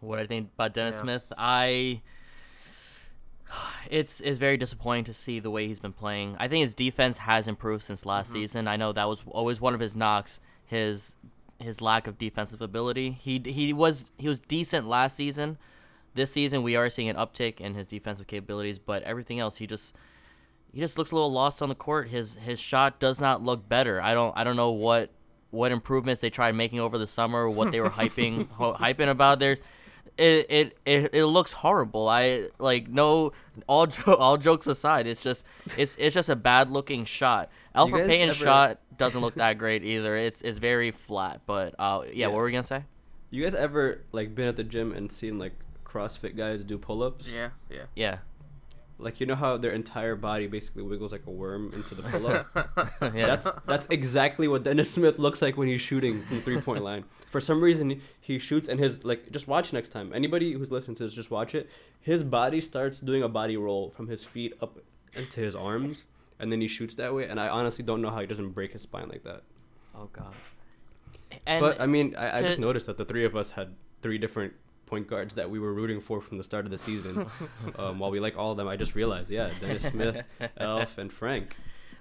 What 0.00 0.18
I 0.18 0.26
think 0.26 0.50
about 0.54 0.72
Dennis 0.74 0.96
Yeah. 0.96 1.02
Smith, 1.02 1.32
I 1.36 2.00
it's 3.90 4.20
it's 4.20 4.38
very 4.38 4.56
disappointing 4.56 5.04
to 5.04 5.14
see 5.14 5.40
the 5.40 5.50
way 5.50 5.66
he's 5.66 5.80
been 5.80 5.92
playing. 5.92 6.36
I 6.38 6.48
think 6.48 6.62
his 6.62 6.74
defense 6.74 7.18
has 7.18 7.48
improved 7.48 7.82
since 7.84 8.06
last 8.06 8.28
Mm-hmm. 8.30 8.34
season. 8.40 8.68
I 8.68 8.76
know 8.76 8.92
that 8.92 9.08
was 9.08 9.22
always 9.26 9.60
one 9.60 9.74
of 9.74 9.80
his 9.80 9.96
knocks, 9.96 10.40
his 10.66 11.16
his 11.58 11.80
lack 11.80 12.06
of 12.06 12.18
defensive 12.18 12.60
ability. 12.62 13.10
He 13.12 13.40
he 13.44 13.72
was 13.72 14.06
he 14.18 14.28
was 14.28 14.40
decent 14.40 14.86
last 14.88 15.16
season. 15.16 15.58
This 16.14 16.32
season 16.32 16.62
we 16.62 16.74
are 16.76 16.90
seeing 16.90 17.08
an 17.08 17.16
uptick 17.16 17.60
in 17.60 17.74
his 17.74 17.86
defensive 17.86 18.26
capabilities, 18.26 18.78
but 18.78 19.02
everything 19.04 19.38
else 19.38 19.58
he 19.58 19.66
just 19.66 19.94
he 20.72 20.80
just 20.80 20.96
looks 20.98 21.10
a 21.10 21.14
little 21.14 21.32
lost 21.32 21.62
on 21.62 21.68
the 21.68 21.74
court. 21.74 22.08
His 22.08 22.34
his 22.36 22.60
shot 22.60 22.98
does 22.98 23.20
not 23.20 23.42
look 23.42 23.68
better. 23.68 24.00
I 24.00 24.14
don't 24.14 24.36
I 24.36 24.44
don't 24.44 24.56
know 24.56 24.70
what 24.70 25.10
what 25.50 25.72
improvements 25.72 26.20
they 26.20 26.30
tried 26.30 26.54
making 26.54 26.78
over 26.80 26.96
the 26.96 27.06
summer, 27.08 27.48
what 27.50 27.72
they 27.72 27.80
were 27.80 27.90
hyping 27.90 28.48
ho- 28.52 28.74
hyping 28.74 29.08
about. 29.08 29.38
There's 29.40 29.58
it, 30.18 30.46
it 30.50 30.78
it 30.84 31.14
it 31.14 31.24
looks 31.26 31.52
horrible. 31.52 32.08
I 32.08 32.48
like 32.58 32.88
no 32.88 33.32
all 33.66 33.86
jo- 33.88 34.14
all 34.14 34.36
jokes 34.36 34.66
aside, 34.66 35.06
it's 35.06 35.22
just 35.22 35.44
it's 35.76 35.96
it's 35.98 36.14
just 36.14 36.28
a 36.28 36.36
bad 36.36 36.70
looking 36.70 37.04
shot. 37.04 37.50
Elfrid 37.74 37.98
guys 37.98 38.06
Payton's 38.08 38.36
ever- 38.36 38.44
shot 38.44 38.80
doesn't 38.96 39.20
look 39.20 39.34
that 39.36 39.56
great 39.58 39.82
either. 39.84 40.16
It's 40.16 40.42
it's 40.42 40.58
very 40.58 40.90
flat. 40.90 41.42
But 41.46 41.74
uh 41.78 42.02
yeah, 42.06 42.12
Yeah. 42.12 42.26
what 42.28 42.36
were 42.36 42.44
we 42.44 42.52
gonna 42.52 42.62
say? 42.62 42.84
You 43.30 43.42
guys 43.44 43.54
ever 43.54 44.02
like 44.12 44.34
been 44.34 44.48
at 44.48 44.56
the 44.56 44.64
gym 44.64 44.92
and 44.92 45.10
seen 45.10 45.38
like 45.38 45.52
CrossFit 45.84 46.36
guys 46.36 46.62
do 46.64 46.78
pull-ups? 46.78 47.26
Yeah, 47.28 47.50
yeah. 47.70 47.84
Yeah. 47.96 48.18
Like 49.02 49.20
you 49.20 49.26
know 49.26 49.34
how 49.34 49.56
their 49.56 49.72
entire 49.72 50.16
body 50.16 50.46
basically 50.46 50.82
wiggles 50.82 51.12
like 51.12 51.22
a 51.26 51.30
worm 51.30 51.70
into 51.74 51.94
the 51.94 52.02
pull-up. 52.02 52.46
yeah. 53.14 53.26
That's 53.26 53.50
that's 53.66 53.86
exactly 53.90 54.48
what 54.48 54.62
Dennis 54.62 54.90
Smith 54.90 55.18
looks 55.18 55.42
like 55.42 55.56
when 55.56 55.68
he's 55.68 55.80
shooting 55.80 56.22
from 56.22 56.36
the 56.36 56.42
three-point 56.42 56.82
line. 56.84 57.04
For 57.30 57.40
some 57.40 57.60
reason, 57.62 58.00
he 58.20 58.38
shoots 58.38 58.68
and 58.68 58.78
his 58.78 59.04
like 59.04 59.30
just 59.30 59.48
watch 59.48 59.72
next 59.72 59.90
time. 59.90 60.12
Anybody 60.14 60.52
who's 60.52 60.70
listening 60.70 60.96
to 60.96 61.04
this, 61.04 61.14
just 61.14 61.30
watch 61.30 61.54
it. 61.54 61.70
His 62.00 62.22
body 62.24 62.60
starts 62.60 63.00
doing 63.00 63.22
a 63.22 63.28
body 63.28 63.56
roll 63.56 63.90
from 63.90 64.08
his 64.08 64.24
feet 64.24 64.54
up 64.60 64.78
into 65.14 65.40
his 65.40 65.54
arms, 65.54 66.04
and 66.38 66.50
then 66.52 66.60
he 66.60 66.68
shoots 66.68 66.94
that 66.96 67.14
way. 67.14 67.28
And 67.28 67.40
I 67.40 67.48
honestly 67.48 67.84
don't 67.84 68.00
know 68.02 68.10
how 68.10 68.20
he 68.20 68.26
doesn't 68.26 68.50
break 68.50 68.72
his 68.72 68.82
spine 68.82 69.08
like 69.08 69.24
that. 69.24 69.42
oh 69.94 70.08
god. 70.12 70.34
And 71.46 71.60
but 71.60 71.80
I 71.80 71.86
mean, 71.86 72.14
I, 72.16 72.38
I 72.38 72.42
just 72.42 72.58
noticed 72.58 72.86
that 72.86 72.98
the 72.98 73.04
three 73.04 73.24
of 73.24 73.36
us 73.36 73.52
had 73.52 73.74
three 74.02 74.18
different 74.18 74.52
point 74.90 75.06
guards 75.06 75.34
that 75.34 75.48
we 75.48 75.58
were 75.58 75.72
rooting 75.72 76.00
for 76.00 76.20
from 76.20 76.36
the 76.36 76.44
start 76.44 76.64
of 76.64 76.70
the 76.70 76.78
season. 76.78 77.26
um, 77.78 77.98
while 77.98 78.10
we 78.10 78.20
like 78.20 78.36
all 78.36 78.50
of 78.50 78.56
them, 78.56 78.68
I 78.68 78.76
just 78.76 78.94
realized, 78.94 79.30
yeah, 79.30 79.50
Dennis 79.60 79.84
Smith, 79.84 80.22
Elf, 80.58 80.98
and 80.98 81.12
Frank. 81.12 81.56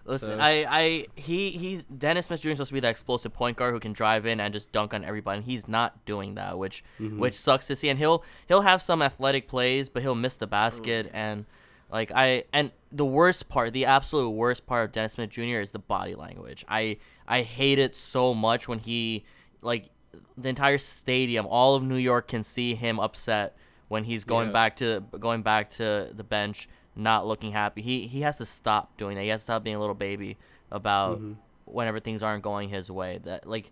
Listen, 0.06 0.30
So- 0.30 0.43
I, 0.43 0.65
I, 0.67 1.06
he, 1.15 1.52
he's 1.52 1.84
Dennis 1.86 2.25
Smith 2.25 2.41
Jr. 2.41 2.49
is 2.49 2.58
supposed 2.58 2.69
to 2.69 2.73
be 2.73 2.80
that 2.80 2.89
explosive 2.89 3.32
point 3.32 3.58
guard 3.58 3.73
who 3.73 3.80
can 3.80 3.93
drive 3.93 4.25
in 4.25 4.39
and 4.39 4.52
just 4.52 4.71
dunk 4.71 4.93
on 4.93 5.06
everybody. 5.06 5.38
And 5.38 5.45
he's 5.45 5.67
not 5.67 6.04
doing 6.06 6.36
that, 6.36 6.58
which, 6.58 6.84
Mm-hmm. 6.99 7.19
which 7.19 7.36
sucks 7.36 7.67
to 7.67 7.75
see. 7.75 7.89
And 7.89 7.99
he'll, 7.99 8.23
he'll 8.47 8.62
have 8.62 8.82
some 8.82 9.02
athletic 9.02 9.47
plays, 9.47 9.88
but 9.88 10.02
he'll 10.02 10.15
miss 10.15 10.36
the 10.38 10.47
basket. 10.47 11.12
And 11.13 11.45
like 11.91 12.12
I, 12.15 12.45
and 12.52 12.71
the 12.91 13.06
worst 13.06 13.49
part, 13.49 13.73
the 13.73 13.86
absolute 13.86 14.30
worst 14.32 14.65
part 14.65 14.86
of 14.86 14.91
Dennis 14.93 15.13
Smith 15.13 15.30
Jr. 15.30 15.60
is 15.60 15.71
the 15.71 15.80
body 15.80 16.15
language. 16.15 16.65
I, 16.67 16.97
I 17.28 17.43
hate 17.43 17.78
it 17.78 17.95
so 17.95 18.34
much 18.34 18.67
when 18.67 18.80
he, 18.80 19.25
like, 19.62 19.89
the 20.38 20.50
entire 20.50 20.78
stadium, 20.78 21.45
all 21.45 21.76
of 21.76 21.84
New 21.84 21.98
York 21.98 22.28
can 22.28 22.43
see 22.43 22.76
him 22.76 23.00
upset 23.00 23.56
when 23.88 24.06
he's 24.06 24.24
going 24.24 24.48
Yeah. 24.48 24.54
back 24.54 24.76
to 24.78 25.04
going 25.19 25.41
back 25.41 25.69
to 25.72 26.12
the 26.13 26.24
bench, 26.24 26.69
not 26.95 27.26
looking 27.26 27.52
happy. 27.52 27.82
He 27.82 28.08
he 28.08 28.22
has 28.22 28.38
to 28.38 28.45
stop 28.45 28.98
doing 28.98 29.15
that. 29.15 29.24
He 29.24 29.30
has 29.30 29.41
to 29.41 29.43
stop 29.45 29.63
being 29.63 29.76
a 29.76 29.80
little 29.80 29.95
baby 29.95 30.38
about 30.72 31.17
mm-hmm. 31.17 31.34
whenever 31.65 32.00
things 32.00 32.24
aren't 32.24 32.43
going 32.43 32.69
his 32.69 32.89
way. 32.89 33.19
That 33.24 33.48
like 33.48 33.72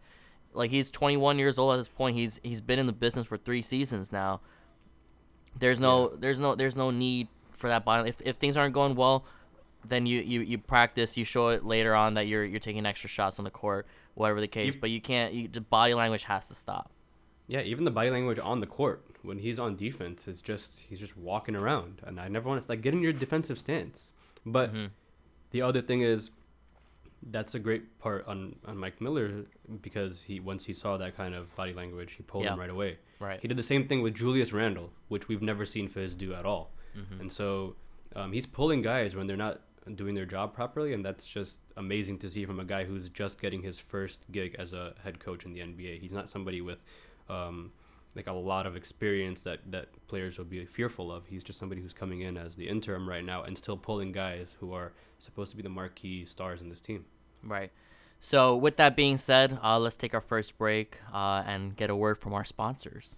like 0.53 0.71
he's 0.71 0.89
21 0.89 1.37
years 1.39 1.57
old 1.57 1.73
at 1.73 1.77
this 1.77 1.87
point. 1.87 2.17
He's 2.17 2.39
he's 2.43 2.61
been 2.61 2.79
in 2.79 2.87
the 2.87 2.93
business 2.93 3.27
for 3.27 3.37
3 3.37 3.61
seasons 3.61 4.11
now. 4.11 4.41
There's 5.57 5.79
no 5.79 6.09
there's 6.09 6.39
no 6.39 6.55
there's 6.55 6.75
no 6.75 6.91
need 6.91 7.27
for 7.51 7.67
that 7.67 7.85
body. 7.85 8.09
If 8.09 8.21
if 8.21 8.35
things 8.37 8.57
aren't 8.57 8.73
going 8.73 8.95
well, 8.95 9.25
then 9.85 10.05
you, 10.05 10.19
you, 10.21 10.41
you 10.41 10.57
practice, 10.57 11.17
you 11.17 11.23
show 11.23 11.49
it 11.49 11.65
later 11.65 11.95
on 11.95 12.13
that 12.15 12.27
you're 12.27 12.43
you're 12.43 12.59
taking 12.59 12.85
extra 12.85 13.09
shots 13.09 13.39
on 13.39 13.45
the 13.45 13.51
court, 13.51 13.87
whatever 14.17 14.41
the 14.41 14.47
case. 14.47 14.73
You- 14.73 14.79
but 14.81 14.89
you 14.89 15.01
can't. 15.01 15.33
You, 15.33 15.47
the 15.47 15.61
body 15.61 15.93
language 15.93 16.23
has 16.23 16.47
to 16.49 16.55
stop. 16.55 16.91
Yeah, 17.47 17.61
even 17.61 17.85
the 17.85 17.91
body 17.91 18.09
language 18.09 18.39
on 18.39 18.59
the 18.59 18.67
court 18.67 19.05
when 19.21 19.37
he's 19.39 19.57
on 19.59 19.75
defense 19.77 20.27
is 20.27 20.41
just 20.41 20.79
he's 20.89 20.99
just 20.99 21.15
walking 21.15 21.55
around, 21.55 22.01
and 22.05 22.19
I 22.19 22.27
never 22.27 22.47
want 22.49 22.61
to 22.61 22.67
like 22.69 22.81
get 22.81 22.93
in 22.93 23.01
your 23.01 23.13
defensive 23.13 23.57
stance. 23.57 24.11
But 24.45 24.73
Mm-hmm. 24.73 24.85
the 25.51 25.61
other 25.61 25.81
thing 25.81 26.01
is, 26.01 26.31
that's 27.31 27.55
a 27.55 27.59
great 27.59 27.99
part 27.99 28.27
on 28.27 28.55
on 28.65 28.77
Mike 28.77 28.99
Miller 29.01 29.45
because 29.81 30.23
he 30.23 30.39
once 30.39 30.65
he 30.65 30.73
saw 30.73 30.97
that 30.97 31.15
kind 31.15 31.33
of 31.33 31.55
body 31.55 31.73
language, 31.73 32.13
he 32.13 32.23
pulled 32.23 32.45
him 32.45 32.59
right 32.59 32.69
away. 32.69 32.97
Right. 33.19 33.39
He 33.41 33.47
did 33.47 33.57
the 33.57 33.63
same 33.63 33.87
thing 33.87 34.01
with 34.01 34.13
Julius 34.13 34.51
Randle, 34.53 34.91
which 35.07 35.27
we've 35.27 35.41
never 35.41 35.65
seen 35.65 35.87
Fizz 35.87 36.15
do 36.15 36.33
at 36.33 36.45
all. 36.45 36.71
Mm-hmm. 36.97 37.21
And 37.21 37.31
so 37.31 37.75
um, 38.15 38.31
he's 38.33 38.45
pulling 38.45 38.81
guys 38.81 39.15
when 39.15 39.25
they're 39.25 39.35
not 39.37 39.61
doing 39.95 40.15
their 40.15 40.25
job 40.25 40.53
properly, 40.53 40.93
and 40.93 41.03
that's 41.03 41.25
just 41.25 41.59
amazing 41.77 42.17
to 42.19 42.29
see 42.29 42.45
from 42.45 42.59
a 42.59 42.65
guy 42.65 42.83
who's 42.83 43.09
just 43.09 43.39
getting 43.39 43.61
his 43.61 43.79
first 43.79 44.21
gig 44.31 44.55
as 44.59 44.73
a 44.73 44.93
head 45.03 45.19
coach 45.19 45.45
in 45.45 45.53
the 45.53 45.59
NBA. 45.61 46.01
He's 46.01 46.11
not 46.11 46.29
somebody 46.29 46.61
with 46.61 46.79
um, 47.29 47.71
like 48.15 48.27
a 48.27 48.33
lot 48.33 48.65
of 48.65 48.75
experience 48.75 49.41
that 49.41 49.59
that 49.71 49.87
players 50.07 50.37
would 50.37 50.49
be 50.49 50.65
fearful 50.65 51.11
of. 51.11 51.27
He's 51.27 51.43
just 51.43 51.59
somebody 51.59 51.81
who's 51.81 51.93
coming 51.93 52.21
in 52.21 52.35
as 52.35 52.55
the 52.55 52.67
interim 52.67 53.07
right 53.07 53.23
now 53.23 53.43
and 53.43 53.57
still 53.57 53.77
pulling 53.77 54.11
guys 54.11 54.55
who 54.59 54.73
are 54.73 54.91
supposed 55.19 55.51
to 55.51 55.57
be 55.57 55.63
the 55.63 55.69
marquee 55.69 56.25
stars 56.25 56.61
in 56.61 56.69
this 56.69 56.81
team. 56.81 57.05
Right. 57.43 57.71
So 58.19 58.55
with 58.55 58.77
that 58.77 58.95
being 58.95 59.17
said, 59.17 59.59
uh, 59.63 59.79
let's 59.79 59.95
take 59.95 60.13
our 60.13 60.21
first 60.21 60.57
break 60.57 60.99
uh, 61.13 61.43
and 61.45 61.75
get 61.75 61.89
a 61.89 61.95
word 61.95 62.17
from 62.17 62.33
our 62.33 62.43
sponsors. 62.43 63.17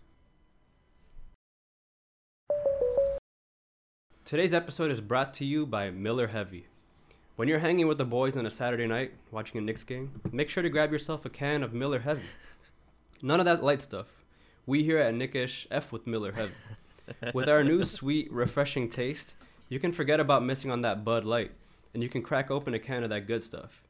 Today's 4.26 4.54
episode 4.54 4.92
is 4.92 5.02
brought 5.02 5.34
to 5.36 5.46
you 5.46 5.66
by 5.66 5.90
Miller 5.90 6.28
Heavy. 6.28 6.68
When 7.40 7.48
you're 7.48 7.60
hanging 7.60 7.88
with 7.88 7.98
the 7.98 8.04
boys 8.04 8.36
on 8.36 8.46
a 8.46 8.50
Saturday 8.50 8.86
night 8.86 9.14
watching 9.32 9.60
a 9.60 9.62
Knicks 9.62 9.86
game, 9.86 10.20
make 10.34 10.50
sure 10.50 10.62
to 10.62 10.68
grab 10.68 10.92
yourself 10.92 11.24
a 11.24 11.30
can 11.30 11.64
of 11.64 11.74
Miller 11.74 12.00
Heavy. 12.00 12.28
None 13.24 13.40
of 13.40 13.46
that 13.46 13.64
light 13.64 13.82
stuff. 13.82 14.08
We 14.66 14.84
here 14.84 14.98
at 14.98 15.14
Knickish 15.14 15.66
F 15.72 15.94
with 15.94 16.06
Miller 16.06 16.34
Heavy. 16.34 16.56
With 17.34 17.48
our 17.48 17.64
new 17.64 17.86
sweet, 17.86 18.30
refreshing 18.30 18.90
taste, 18.90 19.36
you 19.70 19.80
can 19.80 19.94
forget 19.94 20.20
about 20.20 20.44
missing 20.44 20.70
on 20.70 20.82
that 20.82 21.06
Bud 21.06 21.24
Light, 21.24 21.52
and 21.94 22.04
you 22.04 22.10
can 22.10 22.24
crack 22.24 22.52
open 22.52 22.74
a 22.74 22.80
can 22.80 23.06
of 23.06 23.10
that 23.10 23.26
good 23.26 23.42
stuff. 23.42 23.84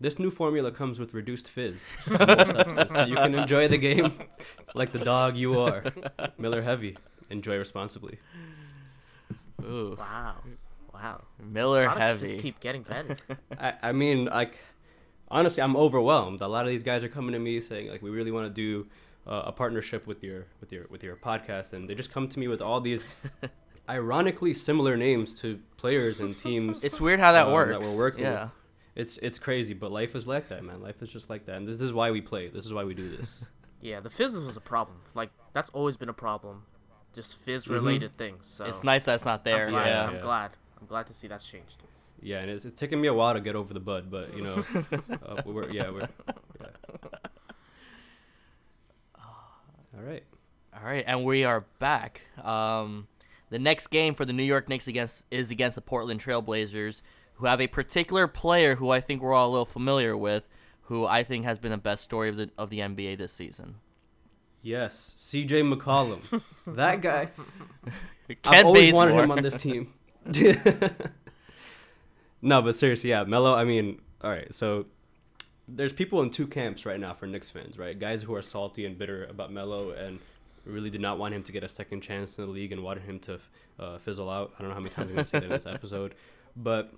This 0.00 0.20
new 0.20 0.30
formula 0.30 0.70
comes 0.70 1.00
with 1.00 1.12
reduced 1.12 1.50
fizz, 1.50 1.90
and 2.06 2.18
more 2.20 2.46
substance, 2.46 2.92
so 2.92 3.04
you 3.04 3.16
can 3.16 3.34
enjoy 3.34 3.66
the 3.66 3.78
game 3.78 4.12
like 4.76 4.92
the 4.92 5.00
dog 5.00 5.36
you 5.36 5.58
are. 5.58 5.82
Miller 6.38 6.62
Heavy. 6.62 6.96
Enjoy 7.30 7.56
responsibly. 7.58 8.20
Ooh, 9.64 9.96
Wow, 9.98 10.36
wow. 11.02 11.22
Miller 11.42 11.84
Products 11.86 12.20
Heavy. 12.20 12.26
just 12.32 12.42
keep 12.42 12.60
getting 12.60 12.82
better. 12.82 13.16
I, 13.58 13.74
I 13.82 13.92
mean, 13.92 14.26
like, 14.26 14.58
honestly, 15.28 15.62
I'm 15.62 15.76
overwhelmed. 15.76 16.40
A 16.40 16.48
lot 16.48 16.64
of 16.64 16.70
these 16.70 16.82
guys 16.82 17.02
are 17.04 17.08
coming 17.08 17.32
to 17.32 17.38
me 17.38 17.60
saying, 17.60 17.88
like, 17.88 18.02
we 18.02 18.10
really 18.10 18.30
want 18.30 18.46
to 18.46 18.52
do 18.52 18.86
uh, 19.26 19.42
a 19.46 19.52
partnership 19.52 20.06
with 20.06 20.22
your 20.22 20.46
with 20.60 20.72
your 20.72 20.86
with 20.90 21.02
your 21.02 21.16
podcast, 21.16 21.72
and 21.72 21.88
they 21.88 21.94
just 21.94 22.12
come 22.12 22.28
to 22.28 22.38
me 22.38 22.48
with 22.48 22.60
all 22.60 22.80
these 22.80 23.04
ironically 23.88 24.54
similar 24.54 24.96
names 24.96 25.34
to 25.34 25.60
players 25.76 26.20
and 26.20 26.38
teams. 26.38 26.82
It's 26.82 27.00
weird 27.00 27.20
how 27.20 27.32
that 27.32 27.46
um, 27.46 27.52
works. 27.52 27.86
That 27.86 27.94
we're 27.94 28.02
working 28.02 28.24
yeah. 28.24 28.44
with. 28.44 28.50
It's 28.94 29.18
it's 29.18 29.38
crazy, 29.38 29.74
but 29.74 29.90
life 29.90 30.14
is 30.14 30.26
like 30.26 30.48
that, 30.48 30.64
man. 30.64 30.82
Life 30.82 31.02
is 31.02 31.08
just 31.08 31.30
like 31.30 31.46
that, 31.46 31.56
and 31.56 31.68
this 31.68 31.80
is 31.80 31.92
why 31.92 32.10
we 32.10 32.20
play. 32.20 32.48
This 32.48 32.66
is 32.66 32.72
why 32.72 32.84
we 32.84 32.94
do 32.94 33.16
this. 33.16 33.44
yeah, 33.80 34.00
the 34.00 34.10
fizz 34.10 34.38
was 34.38 34.56
a 34.56 34.60
problem. 34.60 34.98
Like 35.14 35.30
that's 35.52 35.70
always 35.70 35.96
been 35.96 36.08
a 36.08 36.14
problem. 36.14 36.64
Just 37.14 37.36
fizz 37.36 37.68
related 37.68 38.16
things. 38.16 38.46
So 38.46 38.64
It's 38.64 38.82
nice 38.82 39.04
that 39.04 39.16
it's 39.16 39.24
not 39.26 39.44
there. 39.44 39.66
I'm 39.66 39.72
glad. 39.72 39.86
yeah. 39.86 40.06
I'm 40.06 40.14
Yeah. 40.14 40.20
glad. 40.22 40.50
I'm 40.82 40.88
glad 40.88 41.06
to 41.06 41.14
see 41.14 41.28
that's 41.28 41.44
changed. 41.44 41.80
Yeah, 42.20 42.40
and 42.40 42.50
it's, 42.50 42.64
it's 42.64 42.78
taken 42.78 43.00
me 43.00 43.06
a 43.06 43.14
while 43.14 43.34
to 43.34 43.40
get 43.40 43.54
over 43.54 43.72
the 43.72 43.78
bud, 43.78 44.10
but 44.10 44.36
you 44.36 44.42
know, 44.42 44.64
uh, 45.24 45.42
we're 45.46 45.70
yeah 45.70 45.90
we're. 45.90 46.08
Yeah. 46.60 46.66
All 49.96 50.02
right. 50.02 50.24
All 50.74 50.84
right, 50.84 51.04
and 51.06 51.24
we 51.24 51.44
are 51.44 51.66
back. 51.78 52.22
Um, 52.42 53.06
the 53.50 53.60
next 53.60 53.88
game 53.88 54.14
for 54.14 54.24
the 54.24 54.32
New 54.32 54.42
York 54.42 54.68
Knicks 54.68 54.88
against 54.88 55.24
is 55.30 55.52
against 55.52 55.76
the 55.76 55.80
Portland 55.82 56.20
Trailblazers, 56.20 57.00
who 57.34 57.46
have 57.46 57.60
a 57.60 57.68
particular 57.68 58.26
player 58.26 58.74
who 58.74 58.90
I 58.90 58.98
think 58.98 59.22
we're 59.22 59.34
all 59.34 59.48
a 59.48 59.52
little 59.52 59.64
familiar 59.64 60.16
with, 60.16 60.48
who 60.86 61.06
I 61.06 61.22
think 61.22 61.44
has 61.44 61.60
been 61.60 61.70
the 61.70 61.76
best 61.76 62.02
story 62.02 62.28
of 62.28 62.36
the 62.36 62.50
of 62.58 62.70
the 62.70 62.80
NBA 62.80 63.18
this 63.18 63.32
season. 63.32 63.76
Yes, 64.62 65.14
C.J. 65.16 65.62
McCollum. 65.62 66.42
that 66.66 67.00
guy. 67.00 67.28
I've 68.28 68.42
Kent 68.42 68.66
always 68.66 68.92
wanted 68.92 69.14
him 69.14 69.30
on 69.30 69.44
this 69.44 69.56
team. 69.62 69.92
no, 72.42 72.62
but 72.62 72.76
seriously, 72.76 73.10
yeah, 73.10 73.24
Melo. 73.24 73.54
I 73.54 73.64
mean, 73.64 74.00
all 74.22 74.30
right. 74.30 74.52
So 74.54 74.86
there's 75.68 75.92
people 75.92 76.22
in 76.22 76.30
two 76.30 76.46
camps 76.46 76.84
right 76.86 76.98
now 76.98 77.14
for 77.14 77.26
Knicks 77.26 77.50
fans, 77.50 77.78
right? 77.78 77.98
Guys 77.98 78.22
who 78.22 78.34
are 78.34 78.42
salty 78.42 78.86
and 78.86 78.98
bitter 78.98 79.24
about 79.24 79.52
Melo 79.52 79.90
and 79.90 80.18
really 80.64 80.90
did 80.90 81.00
not 81.00 81.18
want 81.18 81.34
him 81.34 81.42
to 81.42 81.52
get 81.52 81.64
a 81.64 81.68
second 81.68 82.02
chance 82.02 82.38
in 82.38 82.46
the 82.46 82.50
league 82.50 82.72
and 82.72 82.82
wanted 82.82 83.02
him 83.02 83.18
to 83.20 83.40
uh, 83.78 83.98
fizzle 83.98 84.30
out. 84.30 84.52
I 84.58 84.62
don't 84.62 84.68
know 84.68 84.74
how 84.74 84.80
many 84.80 84.94
times 84.94 85.10
I'm 85.10 85.16
gonna 85.16 85.26
say 85.26 85.40
that 85.40 85.44
in 85.44 85.50
this 85.50 85.66
episode, 85.66 86.14
but 86.56 86.92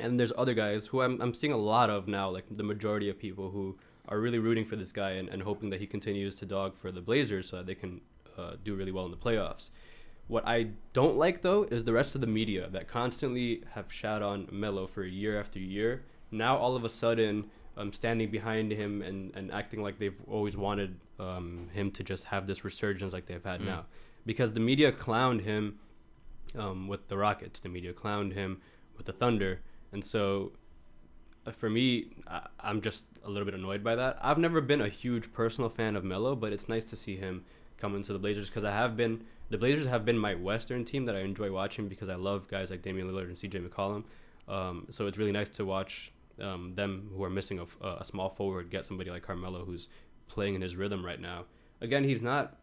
and 0.00 0.18
there's 0.18 0.32
other 0.36 0.54
guys 0.54 0.86
who 0.86 1.02
I'm 1.02 1.20
I'm 1.20 1.34
seeing 1.34 1.52
a 1.52 1.58
lot 1.58 1.90
of 1.90 2.08
now, 2.08 2.30
like 2.30 2.44
the 2.50 2.62
majority 2.62 3.08
of 3.08 3.18
people 3.18 3.50
who 3.50 3.76
are 4.08 4.18
really 4.18 4.38
rooting 4.38 4.64
for 4.64 4.76
this 4.76 4.92
guy 4.92 5.12
and, 5.12 5.28
and 5.28 5.42
hoping 5.42 5.70
that 5.70 5.80
he 5.80 5.86
continues 5.86 6.34
to 6.36 6.46
dog 6.46 6.76
for 6.76 6.92
the 6.92 7.00
Blazers 7.00 7.48
so 7.48 7.56
that 7.56 7.66
they 7.66 7.74
can 7.74 8.00
uh, 8.36 8.52
do 8.62 8.74
really 8.74 8.92
well 8.92 9.04
in 9.06 9.10
the 9.10 9.16
playoffs. 9.16 9.70
What 10.26 10.46
I 10.46 10.68
don't 10.92 11.16
like 11.16 11.42
though 11.42 11.64
is 11.64 11.84
the 11.84 11.92
rest 11.92 12.14
of 12.14 12.20
the 12.20 12.26
media 12.26 12.68
that 12.70 12.88
constantly 12.88 13.62
have 13.72 13.92
shat 13.92 14.22
on 14.22 14.48
Melo 14.50 14.86
for 14.86 15.04
year 15.04 15.38
after 15.38 15.58
year. 15.58 16.04
Now 16.30 16.56
all 16.56 16.76
of 16.76 16.84
a 16.84 16.88
sudden, 16.88 17.50
um, 17.76 17.92
standing 17.92 18.30
behind 18.30 18.72
him 18.72 19.02
and, 19.02 19.34
and 19.34 19.52
acting 19.52 19.82
like 19.82 19.98
they've 19.98 20.20
always 20.26 20.56
wanted 20.56 20.96
um, 21.18 21.68
him 21.72 21.90
to 21.92 22.02
just 22.02 22.24
have 22.24 22.46
this 22.46 22.64
resurgence 22.64 23.12
like 23.12 23.26
they've 23.26 23.44
had 23.44 23.60
now, 23.60 23.84
because 24.24 24.52
the 24.52 24.60
media 24.60 24.92
clowned 24.92 25.42
him 25.42 25.78
um, 26.58 26.88
with 26.88 27.08
the 27.08 27.16
Rockets. 27.16 27.60
The 27.60 27.68
media 27.68 27.92
clowned 27.92 28.32
him 28.32 28.60
with 28.96 29.06
the 29.06 29.12
Thunder, 29.12 29.60
and 29.92 30.04
so 30.04 30.52
uh, 31.46 31.50
for 31.50 31.68
me, 31.68 32.06
I, 32.26 32.46
I'm 32.60 32.80
just 32.80 33.06
a 33.24 33.28
little 33.28 33.44
bit 33.44 33.54
annoyed 33.54 33.84
by 33.84 33.94
that. 33.96 34.18
I've 34.22 34.38
never 34.38 34.60
been 34.60 34.80
a 34.80 34.88
huge 34.88 35.32
personal 35.32 35.68
fan 35.68 35.96
of 35.96 36.04
Melo, 36.04 36.34
but 36.34 36.52
it's 36.52 36.68
nice 36.68 36.84
to 36.86 36.96
see 36.96 37.16
him 37.16 37.44
come 37.76 37.94
into 37.94 38.12
the 38.12 38.18
Blazers 38.18 38.48
because 38.48 38.64
I 38.64 38.72
have 38.72 38.96
been. 38.96 39.24
The 39.54 39.58
Blazers 39.58 39.86
have 39.86 40.04
been 40.04 40.18
my 40.18 40.34
Western 40.34 40.84
team 40.84 41.04
that 41.04 41.14
I 41.14 41.20
enjoy 41.20 41.52
watching 41.52 41.86
because 41.86 42.08
I 42.08 42.16
love 42.16 42.48
guys 42.48 42.72
like 42.72 42.82
Damian 42.82 43.08
Lillard 43.08 43.26
and 43.26 43.38
C.J. 43.38 43.60
McCollum. 43.60 44.02
Um, 44.48 44.88
so 44.90 45.06
it's 45.06 45.16
really 45.16 45.30
nice 45.30 45.48
to 45.50 45.64
watch 45.64 46.10
um, 46.40 46.74
them 46.74 47.08
who 47.14 47.22
are 47.22 47.30
missing 47.30 47.60
a, 47.60 47.86
a 47.86 48.04
small 48.04 48.30
forward 48.30 48.68
get 48.68 48.84
somebody 48.84 49.10
like 49.10 49.22
Carmelo 49.22 49.64
who's 49.64 49.88
playing 50.26 50.56
in 50.56 50.60
his 50.60 50.74
rhythm 50.74 51.06
right 51.06 51.20
now. 51.20 51.44
Again, 51.80 52.02
he's 52.02 52.20
not 52.20 52.56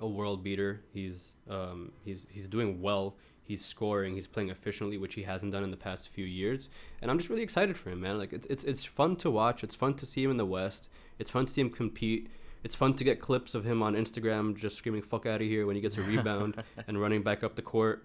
a 0.00 0.08
world 0.08 0.42
beater. 0.42 0.80
He's 0.94 1.34
um, 1.50 1.92
he's 2.02 2.26
he's 2.30 2.48
doing 2.48 2.80
well. 2.80 3.16
He's 3.44 3.62
scoring. 3.62 4.14
He's 4.14 4.26
playing 4.26 4.48
efficiently, 4.48 4.96
which 4.96 5.16
he 5.16 5.24
hasn't 5.24 5.52
done 5.52 5.64
in 5.64 5.70
the 5.70 5.76
past 5.76 6.08
few 6.08 6.24
years. 6.24 6.70
And 7.02 7.10
I'm 7.10 7.18
just 7.18 7.28
really 7.28 7.42
excited 7.42 7.76
for 7.76 7.90
him, 7.90 8.00
man. 8.00 8.16
Like 8.16 8.32
it's 8.32 8.46
it's 8.46 8.64
it's 8.64 8.86
fun 8.86 9.16
to 9.16 9.30
watch. 9.30 9.62
It's 9.62 9.74
fun 9.74 9.92
to 9.92 10.06
see 10.06 10.24
him 10.24 10.30
in 10.30 10.38
the 10.38 10.46
West. 10.46 10.88
It's 11.18 11.28
fun 11.28 11.44
to 11.44 11.52
see 11.52 11.60
him 11.60 11.68
compete. 11.68 12.30
It's 12.66 12.74
fun 12.74 12.94
to 12.94 13.04
get 13.04 13.20
clips 13.20 13.54
of 13.54 13.62
him 13.64 13.80
on 13.80 13.94
Instagram 13.94 14.56
just 14.56 14.76
screaming 14.76 15.02
"fuck 15.02 15.24
out 15.24 15.40
of 15.40 15.46
here" 15.46 15.66
when 15.66 15.76
he 15.76 15.80
gets 15.86 15.96
a 15.98 16.02
rebound 16.02 16.52
and 16.88 17.00
running 17.00 17.22
back 17.22 17.44
up 17.44 17.54
the 17.54 17.62
court. 17.62 17.98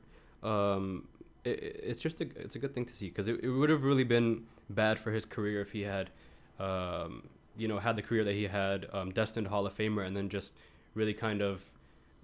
Um, 0.44 1.08
it, 1.44 1.58
it- 1.68 1.80
it's 1.90 2.00
just 2.00 2.22
a 2.22 2.26
it's 2.36 2.56
a 2.56 2.60
good 2.60 2.74
thing 2.76 2.86
to 2.86 2.94
see 2.94 3.08
because 3.10 3.28
it, 3.28 3.40
it 3.44 3.50
would 3.50 3.72
have 3.72 3.82
really 3.84 4.04
been 4.04 4.44
bad 4.70 5.00
for 5.00 5.12
his 5.12 5.26
career 5.26 5.62
if 5.62 5.72
he 5.72 5.82
had, 5.82 6.12
um, 6.60 7.24
you 7.58 7.68
know, 7.68 7.80
had 7.80 7.96
the 7.96 8.04
career 8.04 8.24
that 8.24 8.36
he 8.36 8.44
had, 8.62 8.88
um, 8.94 9.10
destined 9.12 9.48
Hall 9.48 9.66
of 9.66 9.74
Famer, 9.76 10.06
and 10.06 10.16
then 10.16 10.30
just 10.30 10.54
really 10.94 11.16
kind 11.16 11.42
of 11.42 11.56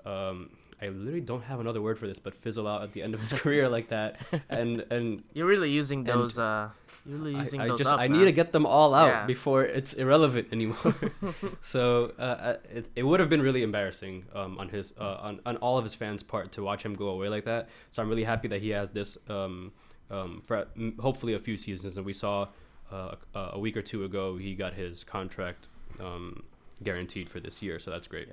um, 0.06 0.52
I 0.82 0.90
literally 0.90 1.22
don't 1.22 1.44
have 1.44 1.60
another 1.60 1.82
word 1.82 1.98
for 1.98 2.08
this, 2.08 2.20
but 2.20 2.34
fizzle 2.36 2.68
out 2.68 2.84
at 2.84 2.92
the 2.94 3.02
end 3.02 3.14
of 3.16 3.22
his 3.22 3.34
career 3.42 3.68
like 3.70 3.88
that. 3.90 4.20
And 4.50 4.86
and 4.92 5.24
You're 5.34 5.48
really 5.48 5.72
using 5.72 6.04
those. 6.04 6.38
uh, 6.38 6.70
you're 7.06 7.18
really 7.20 7.36
using 7.36 7.62
I, 7.62 7.66
I 7.66 7.68
those 7.70 7.80
just 7.80 7.90
up. 7.92 8.00
I 8.00 8.08
man. 8.10 8.20
need 8.20 8.26
to 8.26 8.32
get 8.34 8.52
them 8.52 8.66
all 8.66 8.94
out 8.94 9.08
Yeah. 9.08 9.26
before 9.26 9.64
it's 9.64 9.94
irrelevant 9.94 10.48
anymore. 10.52 10.94
so 11.62 12.12
uh, 12.20 12.22
uh, 12.22 12.58
it, 12.70 12.90
it 12.96 13.04
would 13.04 13.20
have 13.20 13.30
been 13.30 13.42
really 13.42 13.64
embarrassing 13.64 14.26
um, 14.36 14.58
on 14.60 14.70
his 14.70 14.94
uh, 15.00 15.18
on 15.28 15.40
on 15.46 15.58
all 15.58 15.78
of 15.78 15.84
his 15.84 15.94
fans' 15.96 16.22
part 16.24 16.52
to 16.54 16.62
watch 16.64 16.84
him 16.84 16.96
go 16.96 17.08
away 17.10 17.30
like 17.30 17.46
that. 17.46 17.70
So 17.92 18.02
I'm 18.02 18.10
really 18.10 18.26
happy 18.26 18.48
that 18.50 18.62
he 18.62 18.70
has 18.72 18.92
this 18.92 19.18
um, 19.30 19.72
um, 20.12 20.42
for 20.44 20.68
hopefully 21.00 21.34
a 21.34 21.40
few 21.40 21.58
seasons. 21.58 21.98
And 21.98 22.06
we 22.06 22.14
saw 22.14 22.48
uh, 22.92 23.16
a 23.34 23.40
a 23.54 23.60
week 23.60 23.76
or 23.78 23.82
two 23.82 24.04
ago 24.04 24.38
he 24.38 24.54
got 24.56 24.74
his 24.74 25.04
contract 25.04 25.68
um, 26.00 26.44
guaranteed 26.84 27.30
for 27.30 27.40
this 27.40 27.62
year. 27.64 27.80
So 27.80 27.90
that's 27.92 28.08
great. 28.08 28.30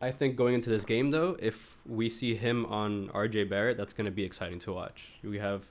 I 0.00 0.12
think 0.12 0.36
going 0.36 0.54
into 0.54 0.70
this 0.70 0.84
game 0.84 1.10
though, 1.10 1.36
if 1.40 1.76
we 1.86 2.08
see 2.08 2.34
him 2.34 2.66
on 2.66 3.08
RJ 3.08 3.48
Barrett, 3.48 3.76
that's 3.76 3.92
going 3.92 4.04
to 4.04 4.12
be 4.12 4.24
exciting 4.24 4.58
to 4.60 4.72
watch. 4.72 5.10
We 5.24 5.38
have 5.38 5.64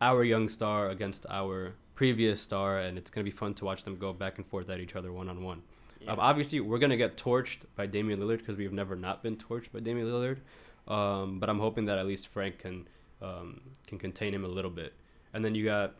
our 0.00 0.22
young 0.24 0.48
star 0.48 0.90
against 0.90 1.26
our 1.28 1.74
previous 1.94 2.40
star, 2.40 2.78
and 2.78 2.96
it's 2.96 3.10
going 3.10 3.24
to 3.24 3.30
be 3.30 3.36
fun 3.36 3.54
to 3.54 3.64
watch 3.64 3.84
them 3.84 3.96
go 3.96 4.12
back 4.12 4.38
and 4.38 4.46
forth 4.46 4.70
at 4.70 4.80
each 4.80 4.96
other 4.96 5.12
one 5.12 5.28
on 5.28 5.42
one. 5.42 5.62
Obviously, 6.18 6.58
we're 6.60 6.78
going 6.78 6.90
to 6.90 6.96
get 6.96 7.16
torched 7.16 7.58
by 7.76 7.86
Damian 7.86 8.18
Lillard 8.18 8.38
because 8.38 8.56
we've 8.56 8.72
never 8.72 8.96
not 8.96 9.22
been 9.22 9.36
torched 9.36 9.70
by 9.72 9.80
Damian 9.80 10.08
Lillard. 10.08 10.38
Um, 10.88 11.38
but 11.38 11.48
I'm 11.48 11.60
hoping 11.60 11.84
that 11.86 11.98
at 11.98 12.06
least 12.06 12.26
Frank 12.28 12.58
can 12.58 12.88
um, 13.20 13.60
can 13.86 13.98
contain 13.98 14.34
him 14.34 14.44
a 14.44 14.48
little 14.48 14.70
bit. 14.70 14.94
And 15.32 15.44
then 15.44 15.54
you 15.54 15.64
got 15.64 15.94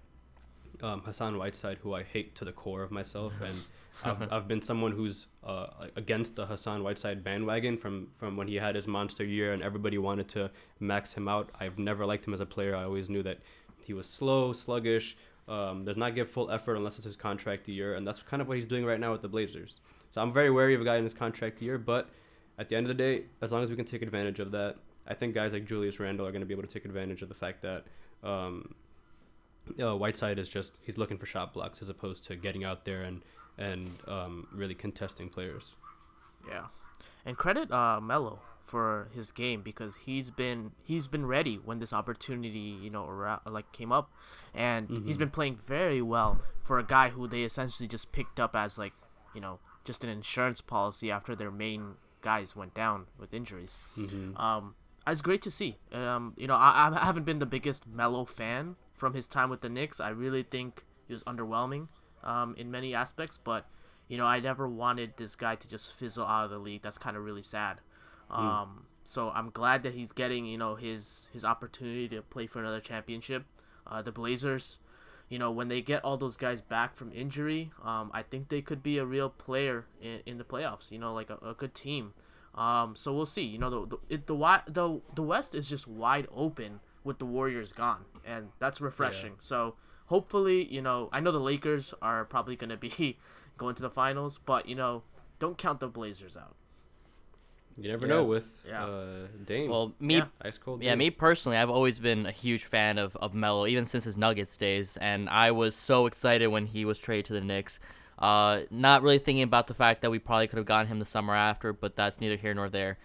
um, 0.83 1.03
Hassan 1.03 1.39
Whiteside, 1.39 1.79
who 1.83 1.95
I 1.95 2.03
hate 2.03 2.35
to 2.37 2.45
the 2.45 2.53
core 2.53 2.83
of 2.83 2.91
myself, 2.91 3.33
and 3.41 3.55
I've, 4.05 4.33
I've 4.33 4.49
been 4.49 4.63
someone 4.63 4.93
who's 4.93 5.27
uh, 5.45 5.67
against 5.97 6.37
the 6.37 6.47
Hassan 6.47 6.83
Whiteside 6.83 7.23
bandwagon 7.23 7.77
from 7.77 8.09
from 8.13 8.37
when 8.37 8.49
he 8.49 8.57
had 8.57 8.75
his 8.75 8.87
monster 8.87 9.25
year, 9.25 9.53
and 9.53 9.63
everybody 9.63 9.99
wanted 9.99 10.29
to 10.31 10.51
max 10.81 11.13
him 11.13 11.29
out. 11.29 11.51
I've 11.61 11.79
never 11.79 12.07
liked 12.07 12.27
him 12.27 12.35
as 12.35 12.41
a 12.41 12.47
player. 12.47 12.75
I 12.77 12.85
always 12.85 13.09
knew 13.09 13.23
that 13.23 13.39
he 13.83 13.93
was 13.93 14.09
slow, 14.09 14.53
sluggish, 14.53 15.17
um, 15.49 15.85
does 15.85 15.97
not 15.97 16.15
give 16.15 16.31
full 16.31 16.51
effort 16.51 16.77
unless 16.77 16.97
it's 16.97 17.05
his 17.05 17.17
contract 17.17 17.69
year, 17.69 17.95
and 17.95 18.07
that's 18.07 18.23
kind 18.23 18.41
of 18.41 18.49
what 18.49 18.57
he's 18.57 18.67
doing 18.67 18.85
right 18.85 19.01
now 19.01 19.13
with 19.13 19.23
the 19.23 19.29
Blazers. 19.29 19.81
So 20.11 20.23
I'm 20.23 20.33
very 20.33 20.51
wary 20.51 20.75
of 20.75 20.81
a 20.81 20.85
guy 20.85 20.97
in 20.97 21.05
his 21.05 21.15
contract 21.15 21.61
year, 21.63 21.79
but 21.79 22.11
at 22.59 22.69
the 22.69 22.77
end 22.77 22.87
of 22.87 22.89
the 22.89 22.95
day, 22.95 23.25
as 23.41 23.51
long 23.51 23.63
as 23.63 23.71
we 23.71 23.77
can 23.77 23.85
take 23.85 24.03
advantage 24.03 24.41
of 24.41 24.51
that, 24.53 24.77
I 25.07 25.15
think 25.15 25.35
guys 25.35 25.53
like 25.53 25.65
Julius 25.65 25.99
Randle 25.99 26.27
are 26.27 26.31
going 26.31 26.43
to 26.43 26.47
be 26.47 26.55
able 26.55 26.63
to 26.63 26.73
take 26.73 26.85
advantage 26.85 27.23
of 27.23 27.29
the 27.29 27.35
fact 27.35 27.63
that 27.63 27.85
um, 28.23 28.75
uh, 29.81 29.97
Whiteside 29.97 30.39
is 30.39 30.49
just 30.49 30.79
he's 30.83 30.99
looking 30.99 31.19
for 31.19 31.27
shot 31.27 31.53
blocks 31.53 31.83
as 31.83 31.89
opposed 31.89 32.25
to 32.25 32.37
getting 32.37 32.65
out 32.65 32.85
there 32.85 33.03
and 33.03 33.23
and 33.59 33.91
um, 34.07 34.47
really 34.53 34.75
contesting 34.75 35.29
players. 35.29 35.73
Yeah, 36.49 36.67
and 37.25 37.37
credit 37.37 37.71
uh, 37.71 38.01
Melo 38.01 38.41
for 38.63 39.09
his 39.15 39.33
game 39.33 39.61
because 39.63 39.97
he's 40.07 40.31
been 40.31 40.73
he's 40.83 41.09
been 41.09 41.27
ready 41.27 41.57
when 41.57 41.79
this 41.79 41.93
opportunity 41.93 42.59
you 42.59 42.91
know 42.91 43.07
around, 43.07 43.41
like 43.47 43.71
came 43.73 43.93
up, 43.93 44.11
and 44.55 44.89
he's 45.07 45.17
been 45.17 45.31
playing 45.31 45.57
very 45.57 46.03
well 46.03 46.41
for 46.61 46.79
a 46.79 46.85
guy 46.85 47.11
who 47.11 47.27
they 47.29 47.43
essentially 47.43 47.89
just 47.89 48.13
picked 48.13 48.39
up 48.41 48.55
as 48.55 48.79
like 48.79 48.93
you 49.35 49.41
know 49.41 49.59
just 49.85 50.05
an 50.05 50.11
insurance 50.11 50.61
policy 50.61 51.11
after 51.11 51.35
their 51.35 51.51
main 51.51 51.95
guys 52.21 52.55
went 52.55 52.73
down 52.73 53.07
with 53.19 53.35
injuries. 53.35 53.79
Um, 54.37 54.75
it's 55.07 55.23
great 55.23 55.43
to 55.43 55.51
see. 55.51 55.77
Um, 55.93 56.35
you 56.37 56.47
know, 56.47 56.55
I, 56.55 56.93
I 56.95 57.05
haven't 57.05 57.25
been 57.25 57.41
the 57.41 57.47
biggest 57.47 57.87
Melo 57.89 58.25
fan 58.25 58.77
from 58.95 59.15
his 59.15 59.27
time 59.27 59.51
with 59.51 59.61
the 59.61 59.69
Knicks. 59.69 59.99
I 59.99 60.11
really 60.11 60.45
think 60.45 60.85
he 61.09 61.13
was 61.13 61.25
underwhelming 61.25 61.89
um, 62.25 62.55
in 62.57 62.71
many 62.71 62.95
aspects, 62.95 63.39
but 63.43 63.67
you 64.09 64.19
know, 64.19 64.27
I 64.27 64.41
never 64.41 64.69
wanted 64.69 65.15
this 65.17 65.35
guy 65.37 65.55
to 65.55 65.69
just 65.69 65.95
fizzle 65.95 66.27
out 66.27 66.45
of 66.45 66.51
the 66.51 66.59
league. 66.59 66.83
That's 66.83 66.99
kind 66.99 67.17
of 67.17 67.25
really 67.25 67.43
sad. 67.43 67.81
Um, 68.31 68.87
so 69.05 69.31
I'm 69.31 69.51
glad 69.51 69.83
that 69.83 69.95
he's 69.95 70.13
getting 70.13 70.47
you 70.47 70.59
know 70.59 70.77
his 70.77 71.29
his 71.33 71.45
opportunity 71.45 72.09
to 72.09 72.23
play 72.23 72.47
for 72.47 72.61
another 72.61 72.81
championship. 72.81 73.45
Uh, 73.87 74.01
the 74.01 74.13
Blazers, 74.13 74.79
you 75.29 75.39
know, 75.39 75.51
when 75.51 75.69
they 75.69 75.81
get 75.81 76.05
all 76.05 76.17
those 76.17 76.37
guys 76.37 76.61
back 76.61 76.95
from 76.95 77.13
injury, 77.13 77.73
um, 77.85 78.11
I 78.15 78.23
think 78.23 78.49
they 78.49 78.63
could 78.63 78.83
be 78.83 78.99
a 78.99 79.05
real 79.05 79.29
player 79.29 79.87
in, 80.01 80.21
in 80.25 80.39
the 80.39 80.45
playoffs. 80.45 80.91
You 80.91 80.99
know, 80.99 81.13
like 81.13 81.31
a, 81.31 81.39
a 81.45 81.55
good 81.55 81.75
team. 81.75 82.15
Um, 82.55 82.95
so 82.97 83.13
we'll 83.13 83.27
see. 83.27 83.43
You 83.43 83.59
know, 83.59 83.71
the 83.71 83.87
the 83.87 84.15
it, 84.15 84.27
the 84.27 84.63
the 84.69 85.01
the 85.15 85.23
West 85.23 85.55
is 85.55 85.69
just 85.69 85.89
wide 85.89 86.29
open 86.35 86.81
with 87.03 87.19
the 87.19 87.25
Warriors 87.25 87.73
gone, 87.73 88.05
and 88.25 88.51
that's 88.59 88.81
refreshing. 88.81 89.33
So 89.41 89.75
hopefully, 90.07 90.65
you 90.73 90.83
know, 90.83 91.09
I 91.13 91.21
know 91.21 91.33
the 91.33 91.41
Lakers 91.41 91.95
are 92.03 92.25
probably 92.25 92.57
gonna 92.57 92.77
be 92.77 93.19
going 93.59 93.75
to 93.77 93.83
the 93.83 93.91
finals, 93.91 94.39
but 94.45 94.69
you 94.69 94.75
know, 94.75 95.03
don't 95.39 95.59
count 95.59 95.81
the 95.81 95.89
Blazers 95.89 96.37
out. 96.37 96.55
You 97.79 97.89
never 97.91 98.07
Yeah. 98.07 98.15
know 98.15 98.25
with 98.25 98.63
Yeah. 98.69 98.85
uh, 98.85 99.27
Dame. 99.45 99.71
Well, 99.71 99.95
me 99.99 100.17
Yeah. 100.17 100.27
ice 100.43 100.59
cold. 100.59 100.83
Yeah, 100.83 100.95
me 100.95 101.09
personally, 101.11 101.57
I've 101.57 101.71
always 101.71 101.99
been 101.99 102.27
a 102.27 102.31
huge 102.31 102.65
fan 102.65 102.99
of, 102.99 103.17
of 103.17 103.33
Melo, 103.35 103.67
even 103.67 103.85
since 103.87 104.05
his 104.05 104.17
Nuggets 104.19 104.57
days, 104.59 104.97
and 104.99 105.29
I 105.31 105.51
was 105.51 105.75
so 105.75 106.05
excited 106.07 106.49
when 106.49 106.67
he 106.67 106.85
was 106.85 106.99
traded 106.99 107.25
to 107.27 107.33
the 107.33 107.41
Knicks. 107.41 107.81
Uh, 108.19 108.63
not 108.71 109.03
really 109.03 109.19
thinking 109.19 109.43
about 109.43 109.67
the 109.69 109.75
fact 109.75 110.03
that 110.03 110.11
we 110.11 110.19
probably 110.19 110.47
could 110.47 110.59
have 110.59 110.67
gotten 110.67 110.89
him 110.89 110.99
the 110.99 111.05
summer 111.05 111.35
after, 111.35 111.73
but 111.73 111.97
that's 111.97 112.21
neither 112.21 112.37
here 112.37 112.53
nor 112.55 112.69
there. 112.69 112.99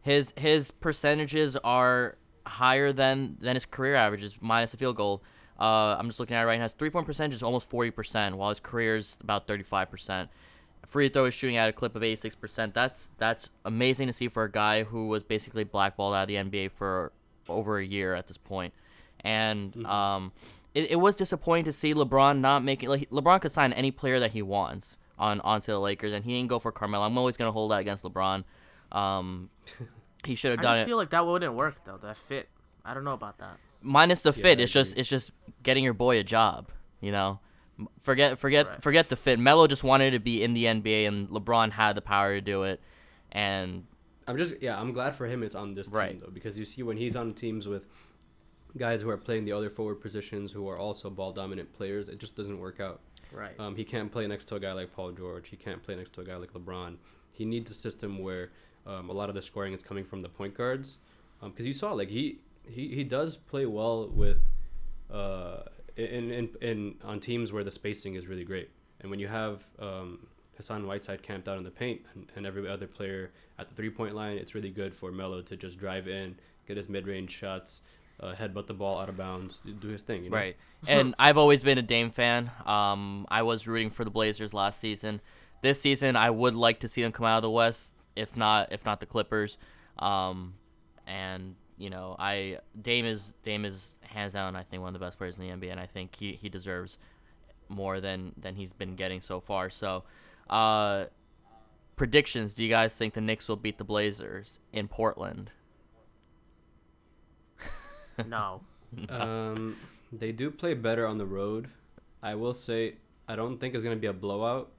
His 0.00 0.32
his 0.36 0.70
percentages 0.70 1.54
are 1.56 2.16
higher 2.46 2.92
than 2.92 3.36
than 3.40 3.54
his 3.56 3.66
career 3.66 3.94
averages, 3.94 4.36
minus 4.40 4.72
a 4.74 4.76
field 4.78 4.96
goal. 4.96 5.22
Uh, 5.58 5.96
I'm 5.98 6.06
just 6.06 6.18
looking 6.18 6.36
at 6.36 6.42
it 6.42 6.46
right 6.46 6.58
now. 6.58 6.64
His 6.64 6.72
three 6.72 6.90
point 6.90 7.06
percentage 7.06 7.34
is 7.34 7.42
almost 7.42 7.70
40%, 7.70 8.34
while 8.34 8.48
his 8.48 8.60
career 8.60 8.96
is 8.96 9.16
about 9.20 9.46
35%. 9.46 10.28
Free 10.86 11.08
throw 11.08 11.24
is 11.24 11.34
shooting 11.34 11.56
at 11.56 11.68
a 11.68 11.72
clip 11.72 11.96
of 11.96 12.02
86%. 12.02 12.74
That's 12.74 13.08
that's 13.18 13.48
amazing 13.64 14.06
to 14.08 14.12
see 14.12 14.28
for 14.28 14.44
a 14.44 14.50
guy 14.50 14.84
who 14.84 15.08
was 15.08 15.22
basically 15.22 15.64
blackballed 15.64 16.14
out 16.14 16.22
of 16.22 16.28
the 16.28 16.34
NBA 16.34 16.72
for 16.72 17.12
over 17.48 17.78
a 17.78 17.84
year 17.84 18.14
at 18.14 18.26
this 18.26 18.36
point. 18.36 18.74
And 19.20 19.86
um, 19.86 20.32
it, 20.74 20.90
it 20.90 20.96
was 20.96 21.14
disappointing 21.14 21.64
to 21.64 21.72
see 21.72 21.94
LeBron 21.94 22.40
not 22.40 22.62
making 22.62 22.90
like 22.90 23.08
LeBron 23.10 23.40
could 23.40 23.52
sign 23.52 23.72
any 23.72 23.90
player 23.90 24.20
that 24.20 24.32
he 24.32 24.42
wants, 24.42 24.98
on 25.18 25.40
onto 25.40 25.72
the 25.72 25.80
Lakers, 25.80 26.12
and 26.12 26.24
he 26.24 26.32
didn't 26.32 26.48
go 26.48 26.58
for 26.58 26.72
Carmelo. 26.72 27.04
I'm 27.04 27.16
always 27.16 27.36
gonna 27.36 27.52
hold 27.52 27.70
that 27.70 27.80
against 27.80 28.04
LeBron. 28.04 28.44
Um, 28.92 29.50
he 30.24 30.34
should 30.34 30.50
have 30.52 30.60
I 30.60 30.62
done 30.62 30.74
just 30.74 30.82
it 30.82 30.86
feel 30.86 30.96
like 30.96 31.10
that 31.10 31.26
wouldn't 31.26 31.54
work 31.54 31.84
though. 31.84 31.98
That 31.98 32.16
fit. 32.16 32.48
I 32.84 32.94
don't 32.94 33.04
know 33.04 33.12
about 33.12 33.38
that. 33.38 33.58
Minus 33.84 34.20
the 34.20 34.32
fit. 34.32 34.58
I 34.58 34.62
it's 34.62 34.72
just 34.72 34.96
it's 34.98 35.08
just 35.08 35.30
getting 35.62 35.84
your 35.84 35.94
boy 35.94 36.18
a 36.18 36.24
job. 36.24 36.70
You 37.00 37.12
know, 37.12 37.40
forget 38.00 38.38
forget 38.38 38.66
Right. 38.66 38.82
forget 38.82 39.08
the 39.08 39.16
fit. 39.16 39.38
Melo 39.38 39.66
just 39.66 39.84
wanted 39.84 40.12
to 40.12 40.18
be 40.18 40.42
in 40.42 40.54
the 40.54 40.64
NBA, 40.64 41.06
and 41.06 41.28
LeBron 41.28 41.72
had 41.72 41.94
the 41.96 42.02
power 42.02 42.34
to 42.34 42.40
do 42.40 42.62
it. 42.64 42.80
And 43.30 43.86
I'm 44.26 44.38
just 44.38 44.60
yeah, 44.62 44.80
I'm 44.80 44.92
glad 44.92 45.14
for 45.14 45.26
him 45.26 45.42
it's 45.42 45.54
on 45.54 45.74
this 45.74 45.88
team 45.88 46.20
though 46.20 46.30
because 46.32 46.58
you 46.58 46.64
see 46.64 46.82
when 46.82 46.96
he's 46.96 47.14
on 47.16 47.34
teams 47.34 47.68
with 47.68 47.86
guys 48.76 49.02
who 49.02 49.10
are 49.10 49.16
playing 49.16 49.44
the 49.44 49.52
other 49.52 49.70
forward 49.70 50.00
positions 50.00 50.50
who 50.50 50.68
are 50.68 50.78
also 50.78 51.08
ball 51.10 51.32
dominant 51.32 51.72
players, 51.72 52.08
it 52.08 52.18
just 52.18 52.34
doesn't 52.34 52.58
work 52.58 52.80
out. 52.80 53.00
Right. 53.32 53.58
Um, 53.58 53.76
he 53.76 53.84
can't 53.84 54.10
play 54.10 54.26
next 54.26 54.46
to 54.46 54.56
a 54.56 54.60
guy 54.60 54.72
like 54.72 54.92
Paul 54.92 55.12
George. 55.12 55.48
He 55.48 55.56
can't 55.56 55.82
play 55.82 55.94
next 55.96 56.10
to 56.14 56.20
a 56.20 56.24
guy 56.24 56.36
like 56.36 56.52
LeBron. 56.52 56.96
He 57.32 57.44
needs 57.44 57.70
a 57.70 57.74
system 57.74 58.18
where 58.18 58.50
um, 58.86 59.10
a 59.10 59.12
lot 59.12 59.28
of 59.28 59.34
the 59.34 59.42
scoring 59.42 59.74
is 59.74 59.82
coming 59.82 60.04
from 60.04 60.20
the 60.20 60.28
point 60.28 60.54
guards. 60.54 60.98
Because 61.42 61.66
you 61.66 61.72
saw 61.72 61.92
like 61.92 62.08
he, 62.08 62.38
he 62.66 62.88
he 62.88 63.04
does 63.04 63.36
play 63.36 63.66
well 63.66 64.08
with 64.08 64.38
uh, 65.12 65.62
in, 65.96 66.30
in 66.30 66.48
in 66.60 66.94
on 67.04 67.20
teams 67.20 67.52
where 67.52 67.64
the 67.64 67.70
spacing 67.70 68.14
is 68.14 68.26
really 68.26 68.44
great. 68.44 68.70
And 69.00 69.10
when 69.10 69.20
you 69.20 69.28
have 69.28 69.62
um, 69.78 70.26
Hassan 70.56 70.86
Whiteside 70.86 71.22
camped 71.22 71.48
out 71.48 71.58
in 71.58 71.64
the 71.64 71.70
paint 71.70 72.02
and, 72.14 72.26
and 72.36 72.46
every 72.46 72.68
other 72.68 72.86
player 72.86 73.32
at 73.58 73.68
the 73.68 73.74
three 73.74 73.90
point 73.90 74.14
line, 74.14 74.38
it's 74.38 74.54
really 74.54 74.70
good 74.70 74.94
for 74.94 75.12
Melo 75.12 75.42
to 75.42 75.56
just 75.56 75.78
drive 75.78 76.08
in, 76.08 76.36
get 76.66 76.76
his 76.76 76.88
mid 76.88 77.06
range 77.06 77.30
shots, 77.30 77.82
uh, 78.20 78.34
headbutt 78.34 78.66
the 78.66 78.74
ball 78.74 78.98
out 79.00 79.08
of 79.08 79.16
bounds, 79.16 79.60
do 79.80 79.88
his 79.88 80.02
thing. 80.02 80.24
You 80.24 80.30
know? 80.30 80.36
Right. 80.36 80.56
And 80.86 81.14
I've 81.18 81.36
always 81.36 81.62
been 81.62 81.78
a 81.78 81.82
Dame 81.82 82.10
fan. 82.10 82.50
Um, 82.64 83.26
I 83.30 83.42
was 83.42 83.66
rooting 83.66 83.90
for 83.90 84.04
the 84.04 84.10
Blazers 84.10 84.54
last 84.54 84.80
season. 84.80 85.20
This 85.62 85.80
season, 85.80 86.16
I 86.16 86.30
would 86.30 86.54
like 86.54 86.80
to 86.80 86.88
see 86.88 87.02
them 87.02 87.12
come 87.12 87.26
out 87.26 87.38
of 87.38 87.42
the 87.42 87.50
West, 87.50 87.94
if 88.16 88.36
not 88.36 88.72
if 88.72 88.84
not 88.84 89.00
the 89.00 89.06
Clippers. 89.06 89.58
Um, 89.98 90.54
and 91.06 91.56
you 91.76 91.90
know, 91.90 92.16
I 92.18 92.58
Dame 92.80 93.04
is 93.06 93.34
Dame 93.42 93.64
is 93.64 93.96
hands 94.02 94.32
down, 94.32 94.56
I 94.56 94.62
think 94.62 94.82
one 94.82 94.94
of 94.94 95.00
the 95.00 95.04
best 95.04 95.18
players 95.18 95.36
in 95.38 95.42
the 95.42 95.66
NBA, 95.66 95.70
and 95.70 95.80
I 95.80 95.86
think 95.86 96.14
he, 96.16 96.32
he 96.32 96.48
deserves 96.48 96.98
more 97.68 98.00
than 98.00 98.32
than 98.36 98.56
he's 98.56 98.72
been 98.72 98.96
getting 98.96 99.20
so 99.20 99.40
far. 99.40 99.70
So, 99.70 100.04
uh, 100.48 101.06
predictions: 101.96 102.54
Do 102.54 102.62
you 102.62 102.70
guys 102.70 102.96
think 102.96 103.14
the 103.14 103.20
Knicks 103.20 103.48
will 103.48 103.56
beat 103.56 103.78
the 103.78 103.84
Blazers 103.84 104.60
in 104.72 104.88
Portland? 104.88 105.50
no. 108.26 108.60
um, 109.08 109.76
they 110.12 110.30
do 110.30 110.50
play 110.50 110.74
better 110.74 111.06
on 111.06 111.18
the 111.18 111.26
road. 111.26 111.68
I 112.22 112.36
will 112.36 112.54
say 112.54 112.94
I 113.28 113.36
don't 113.36 113.58
think 113.58 113.74
it's 113.74 113.82
gonna 113.82 113.96
be 113.96 114.06
a 114.06 114.12
blowout. 114.12 114.70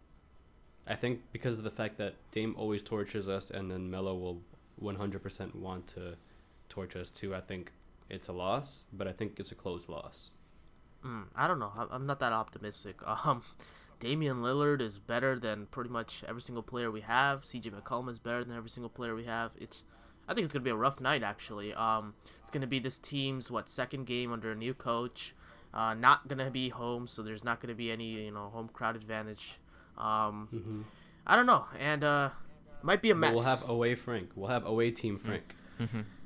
I 0.88 0.96
think 0.96 1.22
because 1.32 1.58
of 1.58 1.64
the 1.64 1.72
fact 1.72 1.98
that 1.98 2.14
Dame 2.32 2.56
always 2.58 2.84
torches 2.84 3.28
us, 3.28 3.50
and 3.50 3.70
then 3.72 3.90
Melo 3.90 4.16
will 4.16 4.42
100% 4.82 5.56
want 5.56 5.88
to 5.88 6.16
torch 6.70 6.96
us 6.96 7.10
too. 7.10 7.34
I 7.36 7.42
think 7.42 7.72
it's 8.10 8.28
a 8.28 8.34
loss, 8.34 8.84
but 8.94 9.08
I 9.08 9.12
think 9.14 9.40
it's 9.40 9.52
a 9.52 9.56
close 9.56 9.88
loss. 9.90 10.32
Mm, 11.04 11.26
I 11.36 11.48
don't 11.48 11.60
know. 11.60 11.72
I'm- 11.78 11.90
I'm 11.92 12.04
not 12.06 12.20
that 12.20 12.34
optimistic. 12.34 12.98
Um, 13.08 13.44
Damian 14.00 14.38
Lillard 14.42 14.82
is 14.82 15.00
better 15.00 15.40
than 15.40 15.68
pretty 15.68 15.90
much 15.90 16.24
every 16.28 16.42
single 16.42 16.62
player 16.64 16.92
we 16.92 17.02
have. 17.02 17.44
CJ 17.44 17.72
McCollum 17.72 18.10
is 18.10 18.20
better 18.20 18.44
than 18.44 18.56
every 18.56 18.70
single 18.70 18.90
player 18.90 19.16
we 19.16 19.24
have. 19.24 19.52
It's, 19.58 19.84
I 20.28 20.34
think 20.34 20.44
it's 20.44 20.52
gonna 20.54 20.64
be 20.66 20.70
a 20.70 20.76
rough 20.76 21.00
night 21.00 21.24
actually. 21.24 21.74
Um, 21.74 22.14
it's 22.42 22.52
gonna 22.52 22.68
be 22.68 22.80
this 22.80 23.00
team's 23.00 23.50
what 23.50 23.70
second 23.70 24.06
game 24.06 24.34
under 24.34 24.52
a 24.52 24.56
new 24.56 24.74
coach. 24.74 25.34
Uh, 25.74 25.94
not 25.94 26.28
gonna 26.28 26.52
be 26.52 26.70
home, 26.70 27.08
so 27.08 27.24
there's 27.24 27.44
not 27.46 27.62
gonna 27.62 27.74
be 27.74 27.90
any 27.90 28.10
you 28.26 28.32
know 28.32 28.50
home 28.50 28.70
crowd 28.74 28.96
advantage. 28.98 29.60
Um, 29.98 30.86
I 31.26 31.38
don't 31.38 31.46
know, 31.46 31.66
and 31.80 32.04
uh, 32.04 32.30
might 32.84 33.02
be 33.02 33.12
a 33.12 33.16
But 33.16 33.20
mess. 33.20 33.36
we'll 33.36 33.44
have 33.44 33.70
away 33.70 33.96
Frank. 33.96 34.32
We'll 34.36 34.50
have 34.50 34.66
away 34.66 34.92
team 34.92 35.18
Frank. 35.18 35.56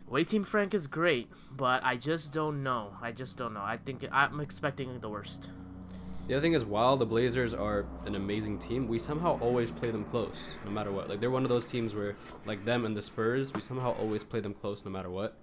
Away 0.10 0.24
Team 0.24 0.44
Frank 0.44 0.74
is 0.74 0.88
great, 0.88 1.30
but 1.56 1.86
I 1.86 1.96
just 1.96 2.34
don't 2.34 2.64
know. 2.64 2.94
I 3.00 3.12
just 3.12 3.38
don't 3.38 3.54
know. 3.54 3.62
I 3.62 3.78
think 3.78 4.04
I'm 4.12 4.40
expecting 4.40 5.00
the 5.02 5.08
worst. 5.08 5.50
The 6.28 6.34
other 6.34 6.42
thing 6.42 6.54
is, 6.54 6.66
while 6.66 6.98
the 6.98 7.06
Blazers 7.06 7.54
are 7.54 7.86
an 8.08 8.16
amazing 8.16 8.58
team, 8.58 8.88
we 8.88 8.98
somehow 8.98 9.38
always 9.40 9.70
play 9.70 9.92
them 9.92 10.06
close, 10.06 10.56
no 10.66 10.72
matter 10.72 10.92
what. 10.92 11.10
Like 11.10 11.20
they're 11.20 11.30
one 11.30 11.44
of 11.44 11.50
those 11.50 11.64
teams 11.64 11.94
where, 11.94 12.16
like 12.48 12.66
them 12.66 12.86
and 12.86 12.96
the 12.96 13.04
Spurs, 13.04 13.54
we 13.54 13.62
somehow 13.62 13.92
always 14.00 14.24
play 14.24 14.40
them 14.40 14.56
close, 14.56 14.84
no 14.84 14.90
matter 14.90 15.12
what. 15.12 15.38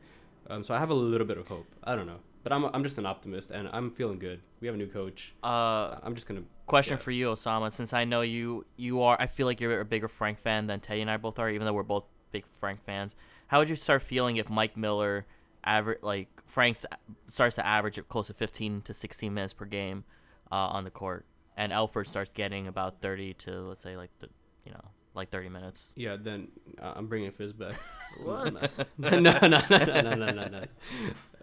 Um, 0.51 0.65
so 0.65 0.75
I 0.75 0.81
have 0.81 0.91
a 0.91 0.95
little 0.95 1.29
bit 1.29 1.39
of 1.39 1.47
hope. 1.47 1.69
I 1.85 1.95
don't 1.95 2.09
know, 2.09 2.19
but 2.43 2.53
I'm 2.53 2.65
I'm 2.65 2.83
just 2.83 2.99
an 2.99 3.07
optimist, 3.07 3.53
and 3.53 3.69
I'm 3.73 3.93
feeling 3.93 4.19
good. 4.19 4.41
We 4.59 4.67
have 4.67 4.75
a 4.75 4.79
new 4.79 4.89
coach. 4.89 5.33
Uh, 5.45 5.99
I'm 6.03 6.17
just 6.17 6.27
gonna. 6.27 6.43
Question 6.67 6.95
yeah. 6.95 7.05
for 7.05 7.13
you, 7.13 7.29
Osama. 7.29 7.73
Since 7.73 7.93
I 7.93 8.03
know 8.03 8.23
you, 8.23 8.67
you 8.77 9.03
are. 9.03 9.17
I 9.21 9.29
feel 9.29 9.47
like 9.47 9.61
you're 9.61 9.81
a 9.81 9.85
bigger 9.85 10.09
Frank 10.09 10.41
fan 10.41 10.67
than 10.67 10.81
Teddy 10.81 11.03
and 11.03 11.11
I 11.11 11.19
both 11.19 11.39
are, 11.39 11.49
even 11.49 11.67
though 11.67 11.73
we're 11.73 11.85
both 11.85 12.07
big 12.33 12.45
Frank 12.59 12.85
fans. 12.85 13.15
How 13.49 13.59
would 13.59 13.69
you 13.69 13.77
start 13.77 14.03
feeling 14.03 14.37
if 14.37 14.49
Mike 14.49 14.77
Miller, 14.77 15.27
average 15.65 15.99
like 16.03 16.29
Frank 16.45 16.79
starts 17.27 17.57
to 17.57 17.67
average 17.67 17.99
at 17.99 18.09
close 18.09 18.29
to 18.29 18.35
15 18.35 18.83
to 18.83 18.95
16 18.95 19.33
minutes 19.33 19.53
per 19.53 19.65
game 19.65 20.05
uh, 20.51 20.55
on 20.69 20.85
the 20.85 20.91
court, 20.91 21.27
and 21.57 21.73
Elfrid 21.73 22.07
starts 22.07 22.31
getting 22.31 22.67
about 22.67 23.01
30 23.01 23.35
to 23.35 23.61
let's 23.63 23.81
say 23.81 23.97
like 23.97 24.11
the, 24.21 24.29
you 24.65 24.73
know, 24.73 24.85
like 25.15 25.31
30 25.31 25.49
minutes. 25.49 25.93
Yeah, 25.97 26.17
then 26.21 26.49
uh, 26.81 26.93
I'm 26.97 27.07
bringing 27.07 27.31
Fizz 27.33 27.53
back. 27.53 27.75
What? 28.23 28.87
no, 28.99 29.11
no, 29.11 29.19
no, 29.19 29.49
no, 29.49 29.61
no, 29.69 30.15
no, 30.15 30.15
no, 30.15 30.49
no. 30.49 30.65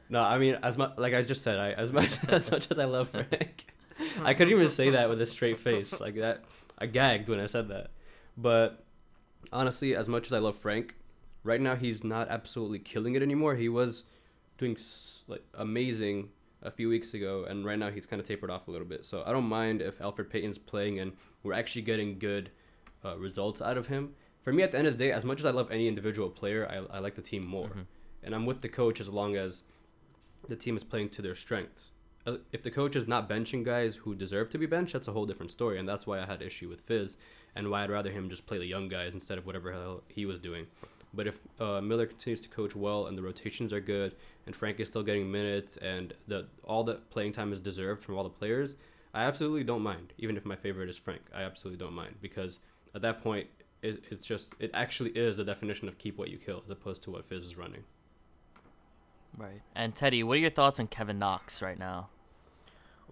No, 0.09 0.21
I 0.21 0.39
mean, 0.39 0.57
as 0.63 0.75
much 0.75 0.93
like 0.97 1.13
I 1.13 1.21
just 1.21 1.43
said, 1.43 1.59
I 1.59 1.71
as 1.73 1.91
much 1.91 2.09
as 2.27 2.49
much 2.49 2.67
as 2.71 2.79
I 2.79 2.85
love 2.85 3.09
Frank, 3.09 3.65
I 4.21 4.33
couldn't 4.33 4.53
even 4.53 4.69
say 4.69 4.91
that 4.91 5.07
with 5.09 5.21
a 5.21 5.25
straight 5.25 5.59
face 5.59 5.99
like 5.99 6.15
that. 6.15 6.43
I 6.77 6.87
gagged 6.87 7.29
when 7.29 7.39
I 7.39 7.45
said 7.45 7.69
that. 7.69 7.91
But 8.35 8.83
honestly, 9.51 9.95
as 9.95 10.09
much 10.09 10.27
as 10.27 10.33
I 10.33 10.39
love 10.39 10.57
Frank, 10.57 10.95
right 11.43 11.61
now 11.61 11.75
he's 11.75 12.03
not 12.03 12.29
absolutely 12.29 12.79
killing 12.79 13.15
it 13.15 13.21
anymore. 13.21 13.55
He 13.55 13.69
was 13.69 14.03
doing 14.57 14.77
like 15.27 15.43
amazing 15.53 16.29
a 16.61 16.71
few 16.71 16.87
weeks 16.87 17.13
ago, 17.13 17.45
and 17.47 17.65
right 17.65 17.77
now 17.77 17.89
he's 17.89 18.05
kind 18.05 18.19
of 18.19 18.27
tapered 18.27 18.49
off 18.49 18.67
a 18.67 18.71
little 18.71 18.87
bit. 18.87 19.03
So 19.03 19.23
I 19.25 19.31
don't 19.31 19.45
mind 19.45 19.81
if 19.81 19.99
Elfrid 19.99 20.29
Payton's 20.29 20.57
playing 20.57 20.99
and 20.99 21.13
we're 21.43 21.53
actually 21.53 21.81
getting 21.81 22.19
good 22.19 22.51
uh, 23.03 23.17
results 23.17 23.61
out 23.61 23.77
of 23.77 23.87
him. 23.87 24.13
For 24.41 24.53
me, 24.53 24.63
at 24.63 24.71
the 24.71 24.77
end 24.77 24.87
of 24.87 24.97
the 24.97 25.03
day, 25.05 25.11
as 25.11 25.23
much 25.23 25.39
as 25.39 25.45
I 25.45 25.51
love 25.51 25.71
any 25.71 25.87
individual 25.87 26.29
player, 26.29 26.67
I, 26.69 26.97
I 26.97 26.99
like 26.99 27.15
the 27.15 27.21
team 27.21 27.45
more. 27.45 27.69
And 28.23 28.33
I'm 28.33 28.45
with 28.45 28.61
the 28.61 28.69
coach 28.69 29.01
as 29.01 29.09
long 29.09 29.35
as 29.35 29.63
the 30.47 30.55
team 30.55 30.77
is 30.77 30.83
playing 30.83 31.09
to 31.09 31.21
their 31.21 31.35
strengths. 31.35 31.91
Uh, 32.25 32.37
If 32.53 32.63
the 32.63 32.71
coach 32.71 32.95
is 32.95 33.07
not 33.07 33.29
benching 33.29 33.65
guys 33.65 33.95
who 33.95 34.15
deserve 34.15 34.49
to 34.51 34.57
be 34.57 34.65
benched, 34.65 34.93
that's 34.93 35.09
a 35.09 35.11
whole 35.11 35.25
different 35.25 35.51
story. 35.51 35.77
And 35.79 35.87
that's 35.87 36.07
why 36.07 36.21
I 36.21 36.25
had 36.25 36.41
issue 36.41 36.69
with 36.69 36.81
Fizz 36.81 37.17
and 37.55 37.69
why 37.69 37.83
I'd 37.83 37.89
rather 37.89 38.11
him 38.11 38.29
just 38.29 38.45
play 38.45 38.57
the 38.57 38.65
young 38.65 38.87
guys 38.87 39.13
instead 39.13 39.37
of 39.37 39.45
whatever 39.45 39.73
hell 39.73 40.03
he 40.07 40.25
was 40.25 40.39
doing. 40.39 40.67
But 41.13 41.27
if 41.27 41.39
uh, 41.59 41.79
Miller 41.81 42.07
continues 42.07 42.39
to 42.41 42.49
coach 42.49 42.75
well 42.75 43.07
and 43.07 43.17
the 43.17 43.21
rotations 43.21 43.71
are 43.71 43.79
good 43.79 44.15
and 44.45 44.55
Frank 44.55 44.79
is 44.79 44.87
still 44.87 45.03
getting 45.03 45.31
minutes 45.31 45.77
and 45.77 46.13
the 46.27 46.47
all 46.63 46.83
the 46.83 46.95
playing 46.95 47.33
time 47.33 47.51
is 47.53 47.59
deserved 47.59 48.01
from 48.01 48.17
all 48.17 48.23
the 48.23 48.29
players, 48.29 48.75
I 49.13 49.23
absolutely 49.23 49.63
don't 49.63 49.83
mind. 49.83 50.13
Even 50.17 50.37
if 50.37 50.45
my 50.45 50.55
favorite 50.55 50.89
is 50.89 50.97
Frank, 50.97 51.21
I 51.33 51.43
absolutely 51.43 51.83
don't 51.83 51.93
mind 51.93 52.15
because 52.21 52.59
at 52.95 53.01
that 53.03 53.21
point, 53.21 53.47
it, 53.81 54.03
it's 54.09 54.25
just 54.25 54.55
it 54.59 54.71
actually 54.73 55.11
is 55.11 55.37
the 55.37 55.43
definition 55.43 55.87
of 55.87 55.97
keep 55.97 56.17
what 56.17 56.29
you 56.29 56.37
kill 56.37 56.61
as 56.63 56.69
opposed 56.69 57.03
to 57.03 57.11
what 57.11 57.25
Fizz 57.25 57.43
is 57.43 57.57
running. 57.57 57.83
Right. 59.37 59.61
And 59.75 59.93
Teddy, 59.95 60.23
what 60.23 60.37
are 60.37 60.41
your 60.41 60.49
thoughts 60.51 60.79
on 60.79 60.87
Kevin 60.87 61.19
Knox 61.19 61.61
right 61.61 61.77
now? 61.77 62.09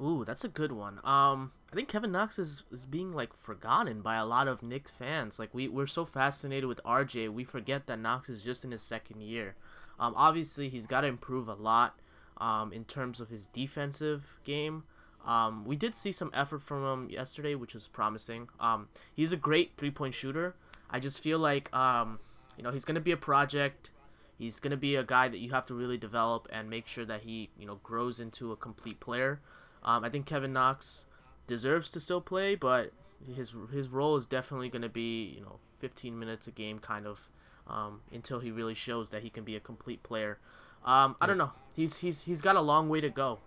Ooh, 0.01 0.25
that's 0.25 0.43
a 0.43 0.49
good 0.49 0.71
one. 0.71 0.99
Um, 1.03 1.51
I 1.71 1.75
think 1.75 1.87
Kevin 1.87 2.11
Knox 2.11 2.39
is, 2.39 2.63
is 2.71 2.85
being 2.85 3.13
like 3.13 3.33
forgotten 3.35 4.01
by 4.01 4.15
a 4.15 4.25
lot 4.25 4.47
of 4.47 4.63
Knicks 4.63 4.91
fans. 4.91 5.37
Like 5.37 5.53
we 5.53 5.67
we're 5.67 5.87
so 5.87 6.05
fascinated 6.05 6.67
with 6.67 6.81
RJ, 6.83 7.29
we 7.29 7.43
forget 7.43 7.85
that 7.87 7.99
Knox 7.99 8.29
is 8.29 8.43
just 8.43 8.65
in 8.65 8.71
his 8.71 8.81
second 8.81 9.21
year. 9.21 9.55
Um, 9.99 10.13
obviously 10.17 10.69
he's 10.69 10.87
got 10.87 11.01
to 11.01 11.07
improve 11.07 11.47
a 11.47 11.53
lot. 11.53 11.99
Um, 12.37 12.73
in 12.73 12.85
terms 12.85 13.19
of 13.19 13.29
his 13.29 13.45
defensive 13.45 14.39
game. 14.43 14.83
Um, 15.23 15.63
we 15.63 15.75
did 15.75 15.93
see 15.93 16.11
some 16.11 16.31
effort 16.33 16.63
from 16.63 16.83
him 16.83 17.09
yesterday, 17.11 17.53
which 17.53 17.75
was 17.75 17.87
promising. 17.87 18.49
Um, 18.59 18.87
he's 19.13 19.31
a 19.31 19.37
great 19.37 19.73
three 19.77 19.91
point 19.91 20.15
shooter. 20.15 20.55
I 20.89 20.99
just 20.99 21.21
feel 21.21 21.37
like 21.37 21.71
um, 21.71 22.17
you 22.57 22.63
know 22.63 22.71
he's 22.71 22.85
gonna 22.85 22.99
be 22.99 23.11
a 23.11 23.17
project. 23.17 23.91
He's 24.39 24.59
gonna 24.59 24.77
be 24.77 24.95
a 24.95 25.03
guy 25.03 25.27
that 25.27 25.37
you 25.37 25.51
have 25.51 25.67
to 25.67 25.75
really 25.75 25.99
develop 25.99 26.47
and 26.51 26.67
make 26.67 26.87
sure 26.87 27.05
that 27.05 27.21
he 27.21 27.51
you 27.59 27.67
know 27.67 27.79
grows 27.83 28.19
into 28.19 28.51
a 28.51 28.55
complete 28.55 28.99
player. 28.99 29.39
Um, 29.83 30.03
I 30.03 30.09
think 30.09 30.25
Kevin 30.25 30.53
Knox 30.53 31.05
deserves 31.47 31.89
to 31.91 31.99
still 31.99 32.21
play, 32.21 32.55
but 32.55 32.91
his 33.35 33.55
his 33.71 33.89
role 33.89 34.15
is 34.17 34.25
definitely 34.25 34.69
going 34.69 34.81
to 34.81 34.89
be 34.89 35.23
you 35.35 35.41
know 35.41 35.59
15 35.79 36.17
minutes 36.17 36.47
a 36.47 36.51
game 36.51 36.79
kind 36.79 37.05
of 37.07 37.29
um, 37.67 38.01
until 38.11 38.39
he 38.39 38.51
really 38.51 38.73
shows 38.73 39.09
that 39.11 39.23
he 39.23 39.29
can 39.29 39.43
be 39.43 39.55
a 39.55 39.59
complete 39.59 40.03
player. 40.03 40.37
Um, 40.85 41.15
I 41.21 41.27
don't 41.27 41.37
know. 41.37 41.51
He's 41.75 41.97
he's 41.97 42.21
he's 42.23 42.41
got 42.41 42.55
a 42.55 42.61
long 42.61 42.89
way 42.89 43.01
to 43.01 43.09
go. 43.09 43.39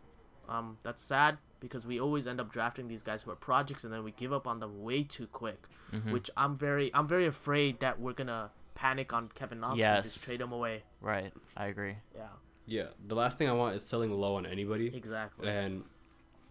Um, 0.48 0.78
that's 0.82 1.00
sad 1.02 1.38
because 1.60 1.86
we 1.86 1.98
always 1.98 2.26
end 2.26 2.40
up 2.40 2.52
drafting 2.52 2.88
these 2.88 3.02
guys 3.02 3.22
who 3.22 3.30
are 3.30 3.36
projects 3.36 3.84
and 3.84 3.92
then 3.92 4.04
we 4.04 4.10
give 4.12 4.32
up 4.32 4.46
on 4.46 4.60
them 4.60 4.82
way 4.82 5.02
too 5.02 5.26
quick. 5.26 5.64
Which 6.12 6.30
I'm 6.36 6.56
very 6.58 6.92
I'm 6.94 7.06
very 7.06 7.26
afraid 7.26 7.80
that 7.80 8.00
we're 8.00 8.12
gonna 8.12 8.50
panic 8.74 9.12
on 9.12 9.28
Kevin 9.34 9.60
Knox 9.60 9.78
and 9.96 10.04
just 10.04 10.24
trade 10.24 10.40
him 10.40 10.50
away. 10.52 10.82
Right. 11.00 11.32
I 11.56 11.66
agree. 11.66 11.96
Yeah, 12.14 12.26
Yeah, 12.66 12.86
the 13.04 13.14
last 13.14 13.38
thing 13.38 13.48
I 13.48 13.52
want 13.52 13.76
is 13.76 13.84
selling 13.84 14.10
low 14.12 14.34
on 14.34 14.44
anybody. 14.46 14.90
exactly. 14.94 15.48
And 15.48 15.84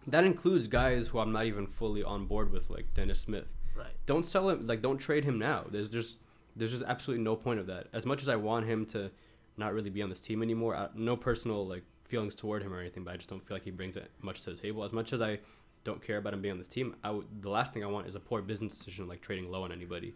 that 0.06 0.24
includes 0.24 0.68
guys 0.68 1.08
who 1.08 1.18
I'm 1.18 1.32
not 1.32 1.46
even 1.46 1.66
fully 1.66 2.02
on 2.02 2.26
board 2.26 2.50
with, 2.52 2.70
like 2.70 2.92
Dennis 2.94 3.20
Smith. 3.20 3.46
Right. 3.76 3.92
Don't 4.06 4.24
sell 4.24 4.48
him. 4.48 4.66
Like, 4.66 4.82
don't 4.82 4.98
trade 4.98 5.24
him 5.24 5.38
now. 5.38 5.64
There's 5.70 5.88
just 5.88 6.18
there's 6.56 6.72
just 6.72 6.84
absolutely 6.86 7.24
no 7.24 7.36
point 7.36 7.60
of 7.60 7.66
that. 7.66 7.88
As 7.92 8.06
much 8.06 8.22
as 8.22 8.28
I 8.28 8.36
want 8.36 8.66
him 8.66 8.86
to 8.86 9.10
not 9.56 9.72
really 9.72 9.90
be 9.90 10.02
on 10.02 10.08
this 10.08 10.20
team 10.20 10.42
anymore, 10.42 10.76
I, 10.76 10.88
no 10.94 11.16
personal 11.16 11.66
like 11.66 11.82
feelings 12.04 12.34
toward 12.34 12.62
him 12.62 12.72
or 12.72 12.80
anything, 12.80 13.04
but 13.04 13.14
I 13.14 13.16
just 13.16 13.28
don't 13.28 13.44
feel 13.46 13.56
like 13.56 13.64
he 13.64 13.70
brings 13.70 13.96
it 13.96 14.10
much 14.20 14.42
to 14.42 14.50
the 14.50 14.56
table. 14.56 14.84
As 14.84 14.92
much 14.92 15.12
as 15.12 15.20
I 15.22 15.40
don't 15.84 16.02
care 16.02 16.18
about 16.18 16.34
him 16.34 16.42
being 16.42 16.52
on 16.52 16.58
this 16.58 16.68
team, 16.68 16.96
I 17.02 17.10
would, 17.10 17.26
the 17.42 17.50
last 17.50 17.72
thing 17.72 17.82
I 17.82 17.88
want 17.88 18.06
is 18.06 18.14
a 18.14 18.20
poor 18.20 18.42
business 18.42 18.74
decision 18.74 19.08
like 19.08 19.20
trading 19.20 19.50
low 19.50 19.64
on 19.64 19.72
anybody. 19.72 20.14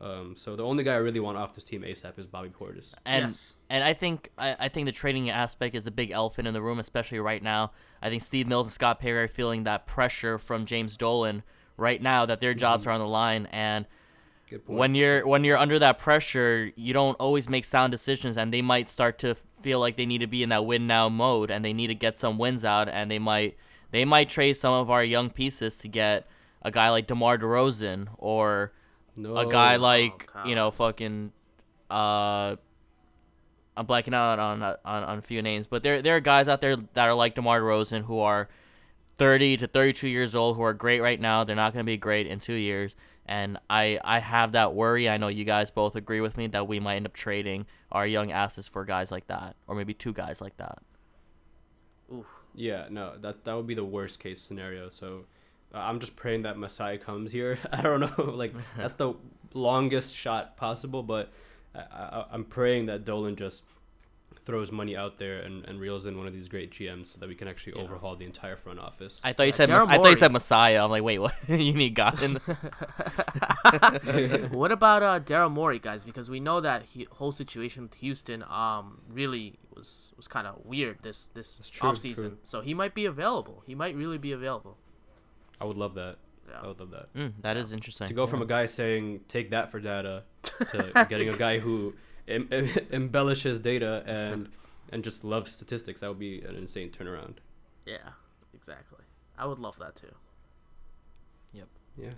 Um, 0.00 0.34
so 0.36 0.56
the 0.56 0.62
only 0.62 0.84
guy 0.84 0.92
I 0.92 0.96
really 0.98 1.20
want 1.20 1.38
off 1.38 1.54
this 1.54 1.64
team 1.64 1.82
ASAP 1.82 2.18
is 2.18 2.26
Bobby 2.26 2.50
Portis. 2.50 2.92
And 3.06 3.26
Yes. 3.26 3.56
and 3.70 3.82
I 3.82 3.94
think 3.94 4.30
I, 4.36 4.54
I 4.60 4.68
think 4.68 4.84
the 4.86 4.92
trading 4.92 5.30
aspect 5.30 5.74
is 5.74 5.86
a 5.86 5.90
big 5.90 6.10
elephant 6.10 6.46
in 6.46 6.52
the 6.54 6.60
room, 6.60 6.78
especially 6.78 7.18
right 7.18 7.42
now. 7.42 7.72
I 8.02 8.10
think 8.10 8.22
Steve 8.22 8.46
Mills 8.46 8.66
and 8.66 8.72
Scott 8.72 9.00
Perry 9.00 9.22
are 9.24 9.28
feeling 9.28 9.64
that 9.64 9.86
pressure 9.86 10.36
from 10.38 10.66
James 10.66 10.96
Dolan 10.98 11.42
right 11.78 12.00
now 12.02 12.26
that 12.26 12.40
their 12.40 12.52
jobs 12.54 12.86
are 12.86 12.90
on 12.90 13.00
the 13.00 13.06
line 13.06 13.46
and 13.50 13.86
Good 14.50 14.64
point. 14.66 14.78
when 14.78 14.94
you're 14.94 15.26
when 15.26 15.44
you're 15.44 15.56
under 15.56 15.78
that 15.78 15.98
pressure, 15.98 16.72
you 16.76 16.92
don't 16.92 17.14
always 17.14 17.48
make 17.48 17.64
sound 17.64 17.90
decisions, 17.90 18.36
and 18.36 18.52
they 18.52 18.62
might 18.62 18.90
start 18.90 19.18
to 19.20 19.34
feel 19.62 19.80
like 19.80 19.96
they 19.96 20.06
need 20.06 20.18
to 20.20 20.26
be 20.26 20.42
in 20.42 20.50
that 20.50 20.66
win 20.66 20.86
now 20.86 21.08
mode, 21.08 21.50
and 21.50 21.64
they 21.64 21.72
need 21.72 21.86
to 21.88 21.94
get 21.94 22.18
some 22.18 22.36
wins 22.36 22.64
out, 22.66 22.88
and 22.88 23.10
they 23.10 23.18
might 23.18 23.56
they 23.92 24.04
might 24.04 24.28
trade 24.28 24.58
some 24.58 24.74
of 24.74 24.90
our 24.90 25.02
young 25.02 25.30
pieces 25.30 25.78
to 25.78 25.88
get 25.88 26.26
a 26.60 26.70
guy 26.70 26.90
like 26.90 27.06
DeMar 27.06 27.38
DeRozan 27.38 28.08
or 28.18 28.72
no, 29.16 29.36
a 29.36 29.50
guy 29.50 29.76
like 29.76 30.32
God. 30.32 30.48
you 30.48 30.54
know 30.54 30.70
fucking 30.70 31.32
uh. 31.90 32.56
I'm 33.78 33.84
blacking 33.84 34.14
out 34.14 34.38
on, 34.38 34.62
on 34.62 34.76
on 34.84 35.18
a 35.18 35.22
few 35.22 35.42
names, 35.42 35.66
but 35.66 35.82
there 35.82 36.00
there 36.00 36.16
are 36.16 36.20
guys 36.20 36.48
out 36.48 36.62
there 36.62 36.76
that 36.76 37.08
are 37.08 37.14
like 37.14 37.34
DeMar 37.34 37.60
DeRozan 37.60 38.04
who 38.04 38.20
are 38.20 38.48
30 39.18 39.58
to 39.58 39.66
32 39.66 40.08
years 40.08 40.34
old 40.34 40.56
who 40.56 40.62
are 40.62 40.72
great 40.72 41.00
right 41.00 41.20
now. 41.20 41.44
They're 41.44 41.56
not 41.56 41.72
going 41.74 41.84
to 41.84 41.86
be 41.86 41.98
great 41.98 42.26
in 42.26 42.38
two 42.38 42.54
years, 42.54 42.96
and 43.26 43.58
I 43.68 43.98
I 44.02 44.20
have 44.20 44.52
that 44.52 44.74
worry. 44.74 45.08
I 45.10 45.18
know 45.18 45.28
you 45.28 45.44
guys 45.44 45.70
both 45.70 45.94
agree 45.94 46.22
with 46.22 46.38
me 46.38 46.46
that 46.48 46.66
we 46.66 46.80
might 46.80 46.96
end 46.96 47.06
up 47.06 47.12
trading 47.12 47.66
our 47.92 48.06
young 48.06 48.32
assets 48.32 48.66
for 48.66 48.84
guys 48.84 49.12
like 49.12 49.26
that, 49.26 49.56
or 49.66 49.74
maybe 49.74 49.92
two 49.92 50.14
guys 50.14 50.40
like 50.40 50.56
that. 50.56 50.78
Yeah, 52.54 52.86
no, 52.90 53.16
that 53.20 53.44
that 53.44 53.54
would 53.54 53.66
be 53.66 53.74
the 53.74 53.84
worst 53.84 54.20
case 54.20 54.40
scenario. 54.40 54.88
So 54.90 55.26
I'm 55.74 56.00
just 56.00 56.16
praying 56.16 56.42
that 56.42 56.58
Masai 56.58 56.98
comes 56.98 57.32
here. 57.32 57.58
I 57.72 57.82
don't 57.82 58.00
know, 58.00 58.24
like 58.34 58.52
that's 58.76 58.94
the 58.94 59.14
longest 59.54 60.14
shot 60.14 60.56
possible, 60.56 61.02
but 61.02 61.30
I, 61.74 61.80
I, 61.80 62.24
I'm 62.32 62.44
praying 62.44 62.86
that 62.86 63.04
Dolan 63.04 63.36
just 63.36 63.62
throws 64.44 64.70
money 64.70 64.96
out 64.96 65.18
there 65.18 65.40
and, 65.40 65.64
and 65.64 65.80
reels 65.80 66.06
in 66.06 66.16
one 66.16 66.28
of 66.28 66.32
these 66.32 66.46
great 66.46 66.70
GMs 66.70 67.08
so 67.08 67.18
that 67.18 67.28
we 67.28 67.34
can 67.34 67.48
actually 67.48 67.72
overhaul 67.72 68.14
the 68.14 68.24
entire 68.24 68.54
front 68.54 68.78
office. 68.78 69.20
I 69.24 69.32
thought 69.32 69.46
you 69.46 69.52
said 69.52 69.68
Mas- 69.68 69.88
I 69.88 69.96
thought 69.96 70.10
you 70.10 70.16
said 70.16 70.30
Messiah. 70.32 70.84
I'm 70.84 70.90
like, 70.90 71.02
wait, 71.02 71.18
what? 71.18 71.34
you 71.48 71.72
need 71.72 71.96
God 71.96 72.22
in 72.22 72.34
the- 72.34 72.40
what 74.52 74.70
about 74.70 75.02
uh 75.02 75.18
Daryl 75.18 75.50
Morey, 75.50 75.80
guys? 75.80 76.04
Because 76.04 76.30
we 76.30 76.38
know 76.38 76.60
that 76.60 76.84
he, 76.84 77.08
whole 77.10 77.32
situation 77.32 77.84
with 77.84 77.94
Houston 77.94 78.44
um 78.48 79.00
really 79.10 79.58
was 79.74 80.12
was 80.16 80.28
kind 80.28 80.46
of 80.46 80.64
weird 80.64 80.98
this 81.02 81.26
this 81.34 81.58
true, 81.70 81.90
offseason. 81.90 82.14
true. 82.14 82.38
So 82.44 82.60
he 82.60 82.72
might 82.72 82.94
be 82.94 83.04
available. 83.04 83.64
He 83.66 83.74
might 83.74 83.96
really 83.96 84.18
be 84.18 84.30
available. 84.32 84.78
I 85.60 85.64
would 85.64 85.76
love 85.76 85.94
that. 85.94 86.16
Yeah. 86.48 86.60
I 86.62 86.66
would 86.66 86.78
love 86.78 86.90
that. 86.90 87.12
Mm, 87.14 87.32
that 87.40 87.56
is 87.56 87.72
interesting. 87.72 88.06
To 88.06 88.14
go 88.14 88.26
from 88.26 88.42
a 88.42 88.46
guy 88.46 88.66
saying 88.66 89.20
take 89.28 89.50
that 89.50 89.70
for 89.70 89.80
data 89.80 90.22
to 90.42 91.06
getting 91.08 91.28
a 91.28 91.36
guy 91.36 91.58
who 91.58 91.94
em- 92.28 92.48
em- 92.52 92.68
embellishes 92.92 93.58
data 93.58 94.02
and 94.06 94.48
and 94.92 95.02
just 95.02 95.24
loves 95.24 95.50
statistics, 95.52 96.00
that 96.02 96.08
would 96.08 96.18
be 96.18 96.42
an 96.42 96.54
insane 96.54 96.90
turnaround. 96.90 97.36
Yeah, 97.84 98.10
exactly. 98.54 99.04
I 99.38 99.46
would 99.46 99.58
love 99.58 99.78
that 99.78 99.96
too. 99.96 100.14
Yep. 101.52 101.68
Yeah. 101.96 102.10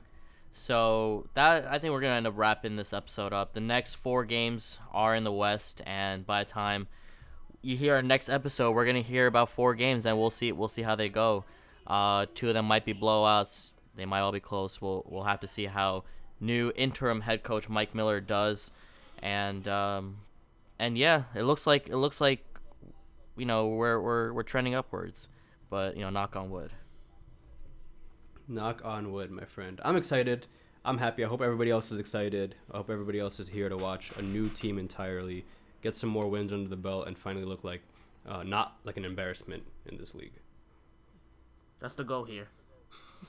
So 0.52 1.26
that 1.34 1.66
I 1.66 1.78
think 1.78 1.92
we're 1.92 2.00
gonna 2.00 2.14
end 2.14 2.26
up 2.26 2.34
wrapping 2.36 2.76
this 2.76 2.92
episode 2.92 3.32
up. 3.32 3.52
The 3.54 3.60
next 3.60 3.94
four 3.94 4.24
games 4.24 4.78
are 4.92 5.14
in 5.14 5.24
the 5.24 5.32
West, 5.32 5.80
and 5.86 6.26
by 6.26 6.44
the 6.44 6.50
time 6.50 6.88
you 7.62 7.76
hear 7.76 7.94
our 7.96 8.02
next 8.02 8.28
episode, 8.28 8.72
we're 8.72 8.86
gonna 8.86 9.00
hear 9.00 9.26
about 9.26 9.48
four 9.48 9.74
games, 9.74 10.04
and 10.04 10.18
we'll 10.18 10.30
see 10.30 10.52
we'll 10.52 10.68
see 10.68 10.82
how 10.82 10.94
they 10.94 11.08
go. 11.08 11.44
Uh, 11.88 12.26
two 12.34 12.48
of 12.48 12.54
them 12.54 12.66
might 12.66 12.84
be 12.84 12.92
blowouts. 12.92 13.72
They 13.96 14.04
might 14.04 14.20
all 14.20 14.30
be 14.30 14.40
close. 14.40 14.80
We'll 14.80 15.04
we'll 15.08 15.24
have 15.24 15.40
to 15.40 15.48
see 15.48 15.66
how 15.66 16.04
new 16.38 16.70
interim 16.76 17.22
head 17.22 17.42
coach 17.42 17.68
Mike 17.68 17.94
Miller 17.94 18.20
does, 18.20 18.70
and 19.20 19.66
um, 19.66 20.18
and 20.78 20.98
yeah, 20.98 21.24
it 21.34 21.42
looks 21.42 21.66
like 21.66 21.88
it 21.88 21.96
looks 21.96 22.20
like 22.20 22.44
you 23.36 23.46
know 23.46 23.66
we're 23.68 23.98
we're 24.00 24.32
we're 24.34 24.42
trending 24.42 24.74
upwards, 24.74 25.28
but 25.70 25.96
you 25.96 26.02
know 26.02 26.10
knock 26.10 26.36
on 26.36 26.50
wood. 26.50 26.72
Knock 28.46 28.82
on 28.84 29.10
wood, 29.12 29.30
my 29.30 29.44
friend. 29.44 29.80
I'm 29.82 29.96
excited. 29.96 30.46
I'm 30.84 30.98
happy. 30.98 31.24
I 31.24 31.28
hope 31.28 31.42
everybody 31.42 31.70
else 31.70 31.90
is 31.90 31.98
excited. 31.98 32.54
I 32.72 32.76
hope 32.76 32.90
everybody 32.90 33.18
else 33.18 33.40
is 33.40 33.48
here 33.48 33.68
to 33.68 33.76
watch 33.76 34.12
a 34.16 34.22
new 34.22 34.48
team 34.48 34.78
entirely, 34.78 35.44
get 35.82 35.94
some 35.94 36.08
more 36.08 36.28
wins 36.28 36.52
under 36.52 36.68
the 36.68 36.76
belt, 36.76 37.08
and 37.08 37.18
finally 37.18 37.44
look 37.44 37.64
like 37.64 37.82
uh, 38.26 38.42
not 38.42 38.76
like 38.84 38.96
an 38.96 39.04
embarrassment 39.04 39.64
in 39.86 39.98
this 39.98 40.14
league. 40.14 40.32
That's 41.80 41.94
the 41.94 42.04
goal 42.04 42.24
here. 42.24 42.48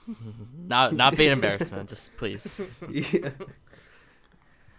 Not 0.68 0.94
not 0.94 1.18
be 1.18 1.26
an 1.28 1.34
embarrassment, 1.34 1.90
just 1.90 2.16
please. 2.18 2.60
yeah. 2.90 3.30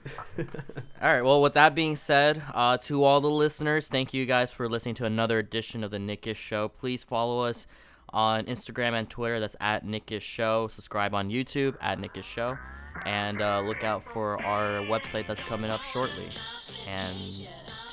All 0.38 1.12
right. 1.12 1.22
Well, 1.22 1.42
with 1.42 1.54
that 1.54 1.74
being 1.74 1.96
said, 1.96 2.42
uh, 2.54 2.78
to 2.78 3.04
all 3.04 3.20
the 3.20 3.28
listeners, 3.28 3.88
thank 3.88 4.14
you 4.14 4.24
guys 4.24 4.50
for 4.50 4.68
listening 4.68 4.94
to 4.96 5.04
another 5.04 5.38
edition 5.38 5.84
of 5.84 5.90
the 5.90 5.98
Knickish 5.98 6.38
Show. 6.38 6.68
Please 6.68 7.04
follow 7.04 7.40
us 7.40 7.66
on 8.10 8.44
Instagram 8.46 8.92
and 8.94 9.10
Twitter. 9.10 9.40
That's 9.40 9.56
at 9.60 9.84
Knickish 9.84 10.24
Show. 10.24 10.68
Subscribe 10.68 11.14
on 11.14 11.28
YouTube 11.28 11.76
at 11.80 11.98
Knickish 11.98 12.26
Show, 12.26 12.56
and 13.04 13.42
uh, 13.42 13.60
look 13.60 13.84
out 13.84 14.02
for 14.02 14.42
our 14.42 14.80
website 14.82 15.26
that's 15.26 15.42
coming 15.42 15.70
up 15.70 15.82
shortly. 15.82 16.30
And 16.86 17.32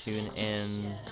tune 0.07 0.31
in 0.37 0.69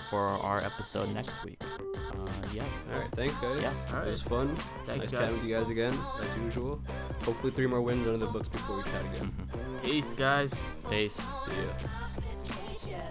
for 0.08 0.18
our 0.18 0.58
episode 0.58 1.12
next 1.14 1.44
week. 1.44 1.62
Uh, 1.62 2.24
yeah. 2.54 2.62
All 2.94 3.00
right. 3.00 3.10
Thanks, 3.12 3.36
guys. 3.38 3.62
Yeah, 3.62 3.72
All 3.90 3.98
right. 3.98 4.06
It 4.06 4.10
was 4.10 4.22
fun. 4.22 4.56
Thanks, 4.86 4.88
nice 4.88 4.98
guys. 4.98 5.10
chatting 5.10 5.34
with 5.34 5.44
you 5.44 5.54
guys 5.54 5.68
again, 5.68 5.94
as 6.22 6.38
usual. 6.38 6.80
Hopefully, 7.22 7.52
three 7.52 7.66
more 7.66 7.82
wins 7.82 8.06
under 8.06 8.24
the 8.24 8.32
books 8.32 8.48
before 8.48 8.78
we 8.78 8.82
chat 8.84 9.04
again. 9.14 9.34
Peace, 9.84 10.14
guys. 10.14 10.58
Peace. 10.88 11.16
See 11.16 11.52
ya. 11.62 11.74
Nation. 12.72 13.02